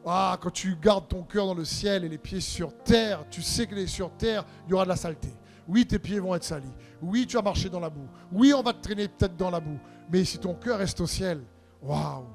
Ah, 0.05 0.37
quand 0.41 0.51
tu 0.51 0.75
gardes 0.75 1.07
ton 1.07 1.23
cœur 1.23 1.45
dans 1.45 1.53
le 1.53 1.65
ciel 1.65 2.03
et 2.03 2.09
les 2.09 2.17
pieds 2.17 2.41
sur 2.41 2.75
terre, 2.83 3.25
tu 3.29 3.41
sais 3.41 3.65
que 3.67 3.85
sur 3.85 4.11
terre, 4.11 4.45
il 4.67 4.71
y 4.71 4.73
aura 4.73 4.83
de 4.83 4.89
la 4.89 4.95
saleté. 4.95 5.29
Oui, 5.67 5.85
tes 5.85 5.99
pieds 5.99 6.19
vont 6.19 6.35
être 6.35 6.43
salis. 6.43 6.73
Oui, 7.01 7.25
tu 7.25 7.37
vas 7.37 7.41
marcher 7.41 7.69
dans 7.69 7.79
la 7.79 7.89
boue. 7.89 8.07
Oui, 8.31 8.53
on 8.53 8.61
va 8.61 8.73
te 8.73 8.81
traîner 8.81 9.07
peut-être 9.07 9.37
dans 9.37 9.49
la 9.49 9.59
boue. 9.59 9.79
Mais 10.11 10.25
si 10.25 10.37
ton 10.37 10.53
cœur 10.55 10.79
reste 10.79 10.99
au 10.99 11.07
ciel, 11.07 11.41
waouh, 11.81 12.25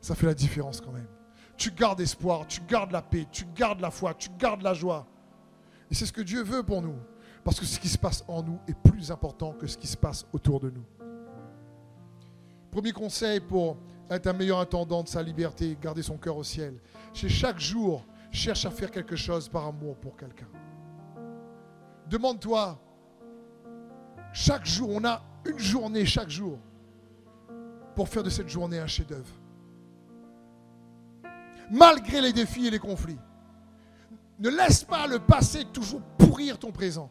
ça 0.00 0.14
fait 0.14 0.26
la 0.26 0.34
différence 0.34 0.80
quand 0.80 0.92
même. 0.92 1.08
Tu 1.56 1.70
gardes 1.70 2.00
espoir, 2.00 2.46
tu 2.46 2.62
gardes 2.66 2.92
la 2.92 3.02
paix, 3.02 3.26
tu 3.30 3.44
gardes 3.54 3.80
la 3.80 3.90
foi, 3.90 4.14
tu 4.14 4.30
gardes 4.38 4.62
la 4.62 4.72
joie. 4.72 5.06
Et 5.90 5.94
c'est 5.94 6.06
ce 6.06 6.12
que 6.12 6.22
Dieu 6.22 6.42
veut 6.42 6.62
pour 6.62 6.80
nous. 6.80 6.96
Parce 7.44 7.58
que 7.58 7.66
ce 7.66 7.78
qui 7.78 7.88
se 7.88 7.98
passe 7.98 8.24
en 8.28 8.42
nous 8.42 8.58
est 8.68 8.74
plus 8.74 9.10
important 9.10 9.52
que 9.52 9.66
ce 9.66 9.76
qui 9.76 9.86
se 9.86 9.96
passe 9.96 10.24
autour 10.32 10.60
de 10.60 10.70
nous. 10.70 10.84
Premier 12.72 12.92
conseil 12.92 13.38
pour 13.38 13.76
être 14.08 14.26
un 14.26 14.32
meilleur 14.32 14.58
intendant 14.58 15.02
de 15.02 15.08
sa 15.08 15.22
liberté, 15.22 15.76
garder 15.80 16.02
son 16.02 16.16
cœur 16.16 16.38
au 16.38 16.42
ciel. 16.42 16.80
C'est 17.12 17.28
chaque 17.28 17.60
jour, 17.60 18.06
cherche 18.30 18.64
à 18.64 18.70
faire 18.70 18.90
quelque 18.90 19.14
chose 19.14 19.46
par 19.46 19.66
amour 19.66 19.94
pour 19.98 20.16
quelqu'un. 20.16 20.48
Demande-toi, 22.08 22.80
chaque 24.32 24.64
jour, 24.64 24.88
on 24.90 25.04
a 25.04 25.22
une 25.44 25.58
journée 25.58 26.06
chaque 26.06 26.30
jour 26.30 26.58
pour 27.94 28.08
faire 28.08 28.22
de 28.22 28.30
cette 28.30 28.48
journée 28.48 28.78
un 28.78 28.86
chef-d'œuvre. 28.86 29.34
Malgré 31.70 32.22
les 32.22 32.32
défis 32.32 32.66
et 32.66 32.70
les 32.70 32.78
conflits. 32.78 33.18
Ne 34.38 34.48
laisse 34.48 34.82
pas 34.82 35.06
le 35.06 35.18
passé 35.18 35.66
toujours 35.66 36.00
pourrir 36.16 36.58
ton 36.58 36.72
présent. 36.72 37.10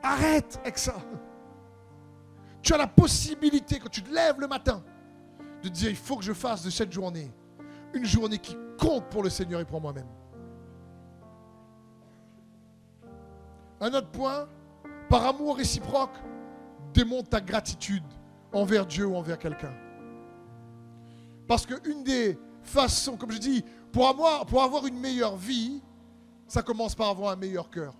Arrête 0.00 0.60
avec 0.62 0.78
ça. 0.78 0.94
Tu 2.62 2.74
as 2.74 2.78
la 2.78 2.86
possibilité, 2.86 3.78
quand 3.78 3.88
tu 3.88 4.02
te 4.02 4.12
lèves 4.12 4.40
le 4.40 4.48
matin, 4.48 4.82
de 5.62 5.68
dire, 5.68 5.90
il 5.90 5.96
faut 5.96 6.16
que 6.16 6.24
je 6.24 6.32
fasse 6.32 6.62
de 6.62 6.70
cette 6.70 6.92
journée 6.92 7.32
une 7.94 8.04
journée 8.04 8.38
qui 8.38 8.56
compte 8.78 9.08
pour 9.08 9.22
le 9.22 9.30
Seigneur 9.30 9.60
et 9.60 9.64
pour 9.64 9.80
moi-même. 9.80 10.06
Un 13.80 13.92
autre 13.94 14.10
point, 14.10 14.48
par 15.08 15.24
amour 15.26 15.56
réciproque, 15.56 16.16
démontre 16.92 17.28
ta 17.30 17.40
gratitude 17.40 18.04
envers 18.52 18.86
Dieu 18.86 19.06
ou 19.06 19.14
envers 19.14 19.38
quelqu'un. 19.38 19.74
Parce 21.46 21.64
qu'une 21.64 22.02
des 22.02 22.38
façons, 22.62 23.16
comme 23.16 23.30
je 23.32 23.38
dis, 23.38 23.64
pour 23.92 24.08
avoir, 24.08 24.44
pour 24.46 24.62
avoir 24.62 24.86
une 24.86 24.98
meilleure 24.98 25.36
vie, 25.36 25.80
ça 26.46 26.62
commence 26.62 26.94
par 26.94 27.08
avoir 27.08 27.32
un 27.32 27.36
meilleur 27.36 27.70
cœur. 27.70 27.94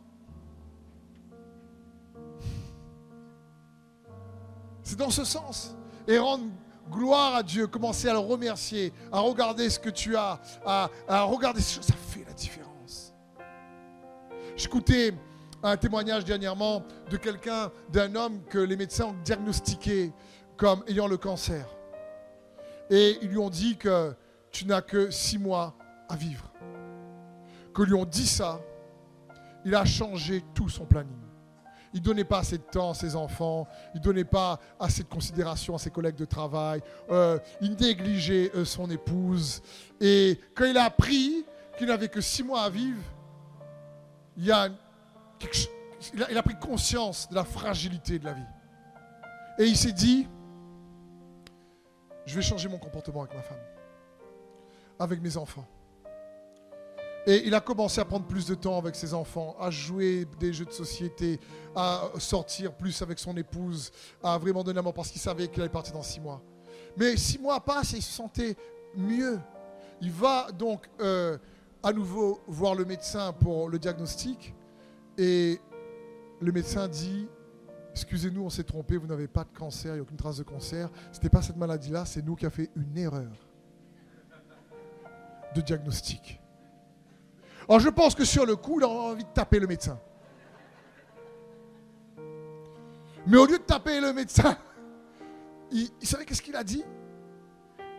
C'est 4.89 4.97
dans 4.97 5.11
ce 5.11 5.23
sens. 5.23 5.77
Et 6.07 6.17
rendre 6.17 6.47
gloire 6.91 7.35
à 7.35 7.43
Dieu, 7.43 7.67
commencer 7.67 8.09
à 8.09 8.15
le 8.15 8.21
remercier, 8.21 8.95
à 9.13 9.21
regarder 9.21 9.69
ce 9.69 9.79
que 9.79 9.91
tu 9.91 10.17
as, 10.17 10.41
à, 10.65 10.89
regarder 11.25 11.61
ce 11.61 11.81
que 11.81 11.85
ça 11.85 11.93
fait 11.93 12.25
la 12.27 12.33
différence. 12.33 13.13
J'écoutais 14.57 15.13
un 15.63 15.77
témoignage 15.77 16.25
dernièrement 16.25 16.83
de 17.11 17.19
quelqu'un, 17.19 17.71
d'un 17.93 18.15
homme 18.15 18.43
que 18.49 18.57
les 18.57 18.77
médecins 18.79 19.09
ont 19.09 19.17
diagnostiqué 19.23 20.11
comme 20.57 20.83
ayant 20.87 21.07
le 21.07 21.19
cancer. 21.19 21.67
Et 22.89 23.19
ils 23.21 23.29
lui 23.29 23.37
ont 23.37 23.51
dit 23.51 23.77
que 23.77 24.17
tu 24.51 24.65
n'as 24.65 24.81
que 24.81 25.11
six 25.11 25.37
mois 25.37 25.77
à 26.09 26.17
vivre. 26.17 26.51
Que 27.75 27.83
lui 27.83 27.93
ont 27.93 28.07
dit 28.07 28.27
ça, 28.27 28.59
il 29.67 29.75
a 29.75 29.85
changé 29.85 30.43
tout 30.55 30.71
son 30.71 30.87
planning. 30.87 31.28
Il 31.95 32.01
ne 32.01 32.05
donnait 32.05 32.25
pas 32.25 32.39
assez 32.39 32.59
de 32.59 32.63
temps 32.63 32.91
à 32.91 32.95
ses 32.95 33.17
enfants, 33.17 33.67
il 33.95 33.99
ne 33.99 34.05
donnait 34.05 34.25
pas 34.25 34.59
assez 34.79 35.03
de 35.03 35.09
considération 35.09 35.75
à 35.75 35.79
ses 35.79 35.91
collègues 35.91 36.17
de 36.17 36.25
travail, 36.25 36.83
euh, 37.11 37.39
il 37.61 37.75
négligeait 37.77 38.51
euh, 38.55 38.65
son 38.65 38.91
épouse. 38.91 39.63
Et 40.01 40.39
quand 40.55 40.65
il 40.67 40.77
a 40.77 40.85
appris 40.85 41.45
qu'il 41.77 41.87
n'avait 41.89 42.09
que 42.09 42.21
six 42.21 42.43
mois 42.43 42.63
à 42.63 42.71
vivre, 42.71 43.03
il 44.37 44.55
il 46.29 46.39
a 46.39 46.43
pris 46.43 46.59
conscience 46.59 47.29
de 47.29 47.35
la 47.35 47.45
fragilité 47.45 48.19
de 48.19 48.25
la 48.25 48.33
vie. 48.33 48.43
Et 49.59 49.65
il 49.65 49.77
s'est 49.77 49.93
dit, 49.93 50.29
je 52.25 52.35
vais 52.37 52.43
changer 52.43 52.69
mon 52.69 52.79
comportement 52.79 53.23
avec 53.23 53.35
ma 53.35 53.43
femme. 53.43 53.59
avec 55.01 55.21
mes 55.21 55.37
enfants. 55.37 55.67
Et 57.29 57.47
il 57.47 57.55
a 57.55 57.61
commencé 57.61 58.01
à 58.01 58.07
prendre 58.07 58.25
plus 58.25 58.47
de 58.47 58.55
temps 58.55 58.79
avec 58.79 58.97
ses 58.97 59.13
enfants, 59.13 59.55
à 59.61 59.71
jouer 59.71 60.27
des 60.41 60.51
jeux 60.51 60.65
de 60.65 60.73
société, 60.73 61.39
à 61.77 62.05
sortir 62.17 62.73
plus 62.73 63.03
avec 63.03 63.19
son 63.19 63.37
épouse, 63.37 63.93
à 64.23 64.39
vraiment 64.39 64.65
donner 64.65 64.79
amour 64.79 64.95
parce 64.95 65.11
qu'il 65.11 65.21
savait 65.21 65.47
qu'il 65.49 65.61
allait 65.61 65.69
partir 65.69 65.93
dans 65.93 66.03
six 66.03 66.21
mois. 66.21 66.41
Mais 66.97 67.19
six 67.19 67.39
mois 67.39 67.61
passent 67.61 67.93
et 67.93 67.99
il 67.99 68.03
se 68.03 68.15
sentait 68.15 68.57
mieux. 68.97 69.39
Il 70.01 70.11
va 70.11 70.51
donc 70.53 70.89
euh, 71.01 71.37
à 71.83 71.93
nouveau 71.93 72.41
voir 72.47 72.75
le 72.75 72.87
médecin 72.87 73.35
pour 73.35 73.69
le 73.69 73.79
diagnostic. 73.79 74.55
Et 75.19 75.61
le 76.41 76.51
médecin 76.51 76.89
dit 76.89 77.29
Excusez-nous, 77.91 78.43
on 78.43 78.49
s'est 78.49 78.65
trompé, 78.65 78.97
vous 78.97 79.07
n'avez 79.07 79.29
pas 79.29 79.45
de 79.45 79.55
cancer, 79.55 79.91
il 79.91 79.95
n'y 79.97 79.99
a 79.99 80.03
aucune 80.03 80.17
trace 80.17 80.39
de 80.39 80.45
cancer. 80.45 80.89
Ce 81.13 81.19
n'était 81.19 81.29
pas 81.29 81.43
cette 81.43 81.59
maladie-là, 81.59 82.07
c'est 82.07 82.25
nous 82.25 82.37
qui 82.37 82.47
avons 82.47 82.55
fait 82.55 82.71
une 82.75 82.97
erreur 82.97 83.33
de 85.55 85.61
diagnostic. 85.61 86.41
Alors 87.69 87.81
je 87.81 87.91
pense 87.91 88.15
que 88.15 88.25
sur 88.25 88.47
le 88.47 88.57
coup, 88.57 88.81
il 88.81 88.85
a 88.85 88.89
envie 88.89 89.25
de 89.25 89.31
taper 89.31 89.59
le 89.61 89.67
médecin. 89.67 89.99
Mais 93.27 93.37
au 93.37 93.45
lieu 93.45 93.59
de 93.59 93.63
taper 93.63 94.01
le 94.01 94.13
médecin, 94.15 94.57
il, 95.71 95.91
savait 96.03 96.25
qu'est-ce 96.25 96.41
qu'il 96.41 96.57
a 96.57 96.65
dit? 96.65 96.85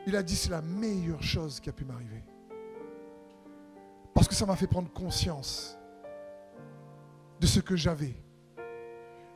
Il 0.07 0.15
a 0.15 0.23
dit 0.23 0.35
c'est 0.35 0.49
la 0.49 0.63
meilleure 0.63 1.21
chose 1.21 1.59
qui 1.59 1.69
a 1.69 1.73
pu 1.73 1.85
m'arriver. 1.85 2.23
Parce 4.13 4.27
que 4.27 4.33
ça 4.33 4.47
m'a 4.47 4.55
fait 4.55 4.65
prendre 4.65 4.91
conscience 4.91 5.77
de 7.39 7.45
ce 7.45 7.59
que 7.59 7.75
j'avais. 7.75 8.15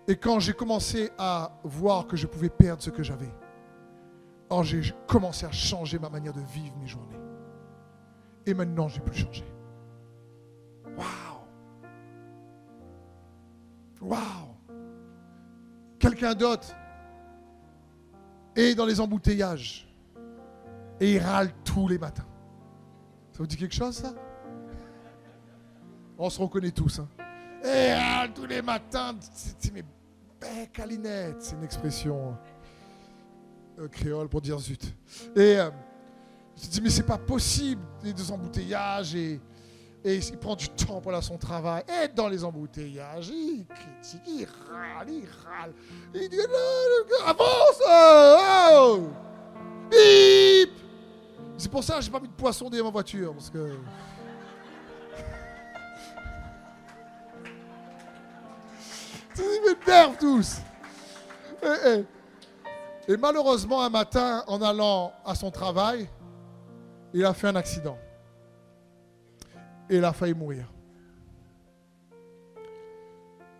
Et 0.08 0.16
quand 0.16 0.40
j'ai 0.40 0.54
commencé 0.54 1.12
à 1.18 1.60
voir 1.64 2.08
que 2.08 2.18
je 2.18 2.26
pouvais 2.26 2.50
perdre 2.50 2.82
ce 2.82 2.90
que 2.90 3.04
j'avais, 3.04 3.32
j'ai 4.62 4.94
commencé 5.08 5.46
à 5.46 5.52
changer 5.52 5.98
ma 5.98 6.10
manière 6.10 6.34
de 6.34 6.42
vivre 6.42 6.76
mes 6.78 6.88
journées. 6.88 7.18
Et 8.46 8.54
maintenant, 8.54 8.88
j'ai 8.88 9.00
plus 9.00 9.16
changé. 9.16 9.53
Waouh! 14.04 14.20
Quelqu'un 16.00 16.34
d'autre 16.34 16.76
est 18.56 18.76
dans 18.76 18.86
les 18.86 19.00
embouteillages 19.00 19.88
et 21.00 21.14
il 21.14 21.20
râle 21.20 21.52
tous 21.64 21.88
les 21.88 21.98
matins. 21.98 22.28
Ça 23.32 23.40
vous 23.40 23.48
dit 23.48 23.58
quelque 23.58 23.74
chose, 23.74 23.96
ça? 23.96 24.14
On 26.18 26.30
se 26.30 26.40
reconnaît 26.40 26.72
tous. 26.72 27.00
Hein? 27.00 27.08
Et 27.64 27.94
râle 27.94 28.34
tous 28.34 28.46
les 28.46 28.62
matins. 28.62 29.16
C'est 29.20 29.74
mes 29.74 29.84
à 30.44 31.40
C'est 31.40 31.56
une 31.56 31.64
expression 31.64 32.38
euh, 33.80 33.88
créole 33.88 34.28
pour 34.28 34.42
dire 34.42 34.60
zut. 34.60 34.94
Et 35.36 35.58
euh, 35.60 35.72
je 36.62 36.68
dis, 36.68 36.82
mais 36.82 36.90
c'est 36.90 37.06
pas 37.06 37.18
possible, 37.18 37.82
les 38.04 38.14
deux 38.14 38.32
embouteillages 38.32 39.16
et 39.16 39.40
et 40.06 40.16
il 40.18 40.38
prend 40.38 40.56
du 40.56 40.68
temps 40.70 41.00
pour 41.00 41.24
son 41.24 41.38
travail. 41.38 41.84
Et 41.88 42.10
dans 42.10 42.28
les 42.28 42.44
embouteillages, 42.44 43.30
il 43.30 43.66
critique, 43.66 44.22
il 44.28 44.46
râle, 44.70 45.10
il 45.10 45.26
râle. 45.46 45.74
Il 46.14 46.28
dit 46.30 46.40
avance 47.26 47.82
oh, 48.74 49.08
Bip 49.90 50.72
C'est 51.58 51.72
pour 51.72 51.84
ça 51.84 51.96
que 51.96 52.02
j'ai 52.02 52.12
pas 52.12 52.20
mis 52.20 52.28
de 52.28 52.34
poisson 52.34 52.70
dans 52.70 52.84
ma 52.84 52.90
voiture. 52.90 53.34
Parce 53.34 53.50
que. 53.50 53.78
Ils 59.38 59.62
m'énervent 59.66 60.18
tous. 60.20 60.58
et 63.08 63.18
malheureusement, 63.18 63.82
un 63.82 63.90
matin, 63.90 64.44
en 64.48 64.62
allant 64.62 65.12
à 65.26 65.34
son 65.34 65.50
travail, 65.50 66.08
il 67.14 67.26
a 67.26 67.34
fait 67.34 67.48
un 67.48 67.56
accident. 67.56 67.98
Et 69.94 69.98
il 69.98 70.06
a 70.06 70.12
failli 70.12 70.34
mourir. 70.34 70.66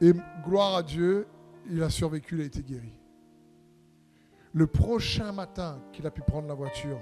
Et 0.02 0.14
gloire 0.44 0.78
à 0.78 0.82
Dieu, 0.82 1.28
il 1.70 1.84
a 1.84 1.92
survécu, 1.92 2.34
il 2.34 2.42
a 2.42 2.46
été 2.46 2.64
guéri. 2.64 2.92
Le 4.52 4.66
prochain 4.66 5.32
matin 5.32 5.80
qu'il 5.92 6.08
a 6.08 6.10
pu 6.10 6.22
prendre 6.24 6.48
la 6.48 6.56
voiture 6.56 7.00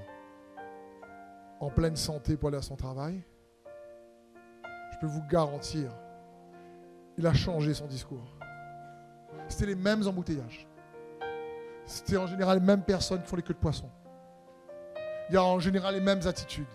en 1.61 1.69
pleine 1.69 1.95
santé 1.95 2.35
pour 2.35 2.49
aller 2.49 2.57
à 2.57 2.61
son 2.61 2.75
travail, 2.75 3.23
je 4.91 4.99
peux 4.99 5.07
vous 5.07 5.25
garantir, 5.29 5.93
il 7.17 7.25
a 7.25 7.33
changé 7.33 7.73
son 7.73 7.87
discours. 7.87 8.37
C'était 9.47 9.67
les 9.67 9.75
mêmes 9.75 10.05
embouteillages. 10.05 10.67
C'était 11.85 12.17
en 12.17 12.27
général 12.27 12.59
les 12.59 12.65
mêmes 12.65 12.83
personnes 12.83 13.21
qui 13.21 13.29
font 13.29 13.37
les 13.37 13.43
queues 13.43 13.53
de 13.53 13.59
poisson. 13.59 13.89
Il 15.29 15.35
y 15.35 15.37
a 15.37 15.43
en 15.45 15.59
général 15.59 15.95
les 15.95 16.01
mêmes 16.01 16.27
attitudes. 16.27 16.65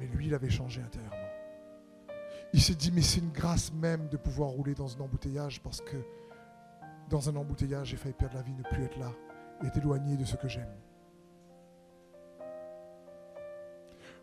Mais 0.00 0.06
lui, 0.06 0.26
il 0.26 0.34
avait 0.34 0.50
changé 0.50 0.82
intérieurement. 0.82 1.27
Il 2.52 2.60
s'est 2.62 2.74
dit, 2.74 2.90
mais 2.92 3.02
c'est 3.02 3.20
une 3.20 3.30
grâce 3.30 3.72
même 3.72 4.08
de 4.08 4.16
pouvoir 4.16 4.50
rouler 4.50 4.74
dans 4.74 4.96
un 4.96 5.00
embouteillage 5.00 5.60
parce 5.62 5.80
que 5.80 5.96
dans 7.10 7.28
un 7.28 7.36
embouteillage, 7.36 7.88
j'ai 7.88 7.96
failli 7.96 8.14
perdre 8.14 8.36
la 8.36 8.42
vie, 8.42 8.54
ne 8.54 8.62
plus 8.62 8.84
être 8.84 8.98
là 8.98 9.12
et 9.62 9.66
être 9.66 9.76
éloigné 9.76 10.16
de 10.16 10.24
ce 10.24 10.36
que 10.36 10.48
j'aime. 10.48 10.74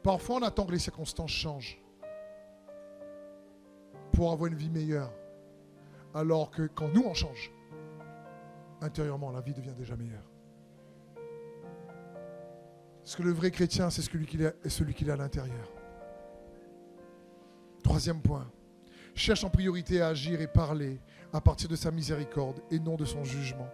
Parfois, 0.03 0.37
on 0.37 0.43
attend 0.43 0.65
que 0.65 0.71
les 0.71 0.79
circonstances 0.79 1.31
changent 1.31 1.81
pour 4.11 4.31
avoir 4.31 4.47
une 4.51 4.55
vie 4.55 4.69
meilleure. 4.69 5.11
Alors 6.13 6.51
que 6.51 6.67
quand 6.67 6.87
nous, 6.93 7.03
on 7.03 7.13
change, 7.13 7.51
intérieurement, 8.81 9.31
la 9.31 9.41
vie 9.41 9.53
devient 9.53 9.73
déjà 9.75 9.95
meilleure. 9.95 10.23
Parce 13.03 13.15
que 13.15 13.23
le 13.23 13.31
vrai 13.31 13.51
chrétien, 13.51 13.89
c'est 13.89 14.01
celui 14.01 14.25
qu'il 14.25 14.41
est, 14.41 14.69
celui 14.69 14.93
qu'il 14.93 15.09
est 15.09 15.11
à 15.11 15.17
l'intérieur. 15.17 15.74
Troisième 17.95 18.21
point. 18.21 18.45
Cherche 19.13 19.45
en 19.45 19.49
priorité 19.49 20.01
à 20.01 20.07
agir 20.07 20.41
et 20.41 20.47
parler 20.47 20.99
à 21.31 21.39
partir 21.39 21.69
de 21.69 21.77
sa 21.77 21.91
miséricorde 21.91 22.59
et 22.69 22.77
non 22.77 22.97
de 22.97 23.05
son 23.05 23.23
jugement, 23.23 23.69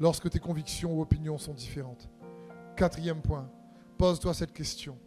lorsque 0.00 0.30
tes 0.30 0.38
convictions 0.38 0.94
ou 0.94 1.02
opinions 1.02 1.36
sont 1.36 1.52
différentes. 1.52 2.08
Quatrième 2.78 3.20
point. 3.20 3.46
Pose-toi 3.98 4.32
cette 4.32 4.54
question. 4.54 4.98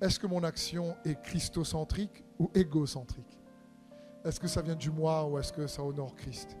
Est-ce 0.00 0.18
que 0.18 0.26
mon 0.26 0.42
action 0.42 0.96
est 1.04 1.22
christocentrique 1.22 2.24
ou 2.40 2.50
égocentrique? 2.56 3.38
Est-ce 4.24 4.40
que 4.40 4.48
ça 4.48 4.62
vient 4.62 4.74
du 4.74 4.90
moi 4.90 5.24
ou 5.24 5.38
est-ce 5.38 5.52
que 5.52 5.68
ça 5.68 5.84
honore 5.84 6.16
Christ? 6.16 6.56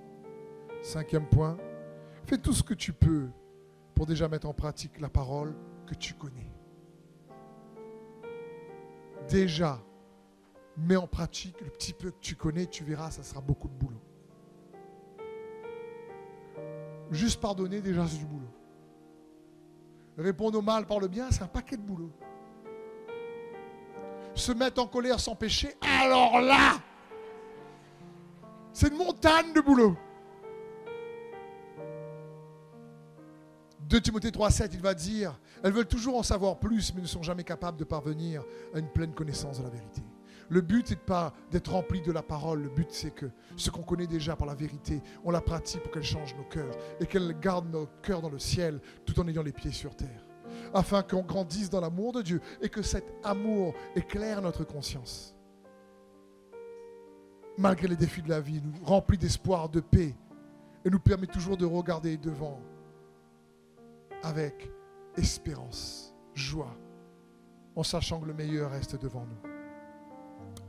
Cinquième 0.80 1.28
point. 1.28 1.58
Fais 2.24 2.38
tout 2.38 2.52
ce 2.52 2.62
que 2.62 2.74
tu 2.74 2.92
peux 2.92 3.26
pour 3.96 4.06
déjà 4.06 4.28
mettre 4.28 4.48
en 4.48 4.54
pratique 4.54 5.00
la 5.00 5.08
parole 5.08 5.56
que 5.88 5.94
tu 5.96 6.14
connais. 6.14 6.52
Déjà, 9.28 9.82
mets 10.76 10.96
en 10.96 11.06
pratique 11.06 11.60
le 11.60 11.70
petit 11.70 11.92
peu 11.92 12.10
que 12.10 12.20
tu 12.20 12.36
connais, 12.36 12.66
tu 12.66 12.84
verras, 12.84 13.10
ça 13.10 13.22
sera 13.22 13.40
beaucoup 13.40 13.68
de 13.68 13.74
boulot. 13.74 14.00
Juste 17.10 17.40
pardonner, 17.40 17.80
déjà, 17.80 18.06
c'est 18.06 18.18
du 18.18 18.24
boulot. 18.26 18.48
Répondre 20.18 20.58
au 20.58 20.62
mal 20.62 20.86
par 20.86 20.98
le 20.98 21.08
bien, 21.08 21.30
c'est 21.30 21.42
un 21.42 21.48
paquet 21.48 21.76
de 21.76 21.82
boulot. 21.82 22.10
Se 24.34 24.52
mettre 24.52 24.82
en 24.82 24.86
colère 24.86 25.20
sans 25.20 25.34
péché, 25.34 25.74
alors 26.00 26.40
là, 26.40 26.78
c'est 28.72 28.88
une 28.88 28.98
montagne 28.98 29.52
de 29.52 29.60
boulot. 29.60 29.96
2 33.80 34.00
Timothée 34.00 34.30
3,7, 34.30 34.70
il 34.72 34.80
va 34.80 34.94
dire 34.94 35.38
Elles 35.62 35.72
veulent 35.72 35.86
toujours 35.86 36.18
en 36.18 36.22
savoir 36.22 36.58
plus, 36.58 36.92
mais 36.94 37.02
ne 37.02 37.06
sont 37.06 37.22
jamais 37.22 37.44
capables 37.44 37.78
de 37.78 37.84
parvenir 37.84 38.42
à 38.74 38.78
une 38.78 38.88
pleine 38.88 39.14
connaissance 39.14 39.58
de 39.58 39.64
la 39.64 39.70
vérité. 39.70 40.02
Le 40.48 40.60
but 40.60 40.90
n'est 40.90 40.96
pas 40.96 41.32
d'être 41.50 41.72
rempli 41.72 42.00
de 42.00 42.12
la 42.12 42.22
parole. 42.22 42.62
Le 42.62 42.68
but, 42.68 42.88
c'est 42.90 43.10
que 43.10 43.26
ce 43.56 43.70
qu'on 43.70 43.82
connaît 43.82 44.06
déjà 44.06 44.36
par 44.36 44.46
la 44.46 44.54
vérité, 44.54 45.02
on 45.24 45.30
la 45.30 45.40
pratique 45.40 45.82
pour 45.82 45.92
qu'elle 45.92 46.04
change 46.04 46.34
nos 46.36 46.44
cœurs 46.44 46.74
et 47.00 47.06
qu'elle 47.06 47.38
garde 47.40 47.70
nos 47.70 47.86
cœurs 48.02 48.22
dans 48.22 48.30
le 48.30 48.38
ciel 48.38 48.80
tout 49.04 49.18
en 49.18 49.26
ayant 49.28 49.42
les 49.42 49.52
pieds 49.52 49.72
sur 49.72 49.96
terre. 49.96 50.24
Afin 50.72 51.02
qu'on 51.02 51.22
grandisse 51.22 51.70
dans 51.70 51.80
l'amour 51.80 52.12
de 52.12 52.22
Dieu 52.22 52.40
et 52.62 52.68
que 52.68 52.82
cet 52.82 53.04
amour 53.24 53.74
éclaire 53.94 54.40
notre 54.40 54.64
conscience. 54.64 55.34
Malgré 57.58 57.88
les 57.88 57.96
défis 57.96 58.22
de 58.22 58.28
la 58.28 58.40
vie, 58.40 58.60
nous 58.62 58.84
remplit 58.84 59.18
d'espoir, 59.18 59.68
de 59.68 59.80
paix 59.80 60.14
et 60.84 60.90
nous 60.90 61.00
permet 61.00 61.26
toujours 61.26 61.56
de 61.56 61.64
regarder 61.64 62.16
devant 62.16 62.60
avec 64.22 64.70
espérance, 65.16 66.14
joie, 66.34 66.76
en 67.74 67.82
sachant 67.82 68.20
que 68.20 68.26
le 68.26 68.34
meilleur 68.34 68.70
reste 68.70 69.00
devant 69.00 69.24
nous. 69.24 69.55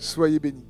Soyez 0.00 0.40
bénis. 0.40 0.69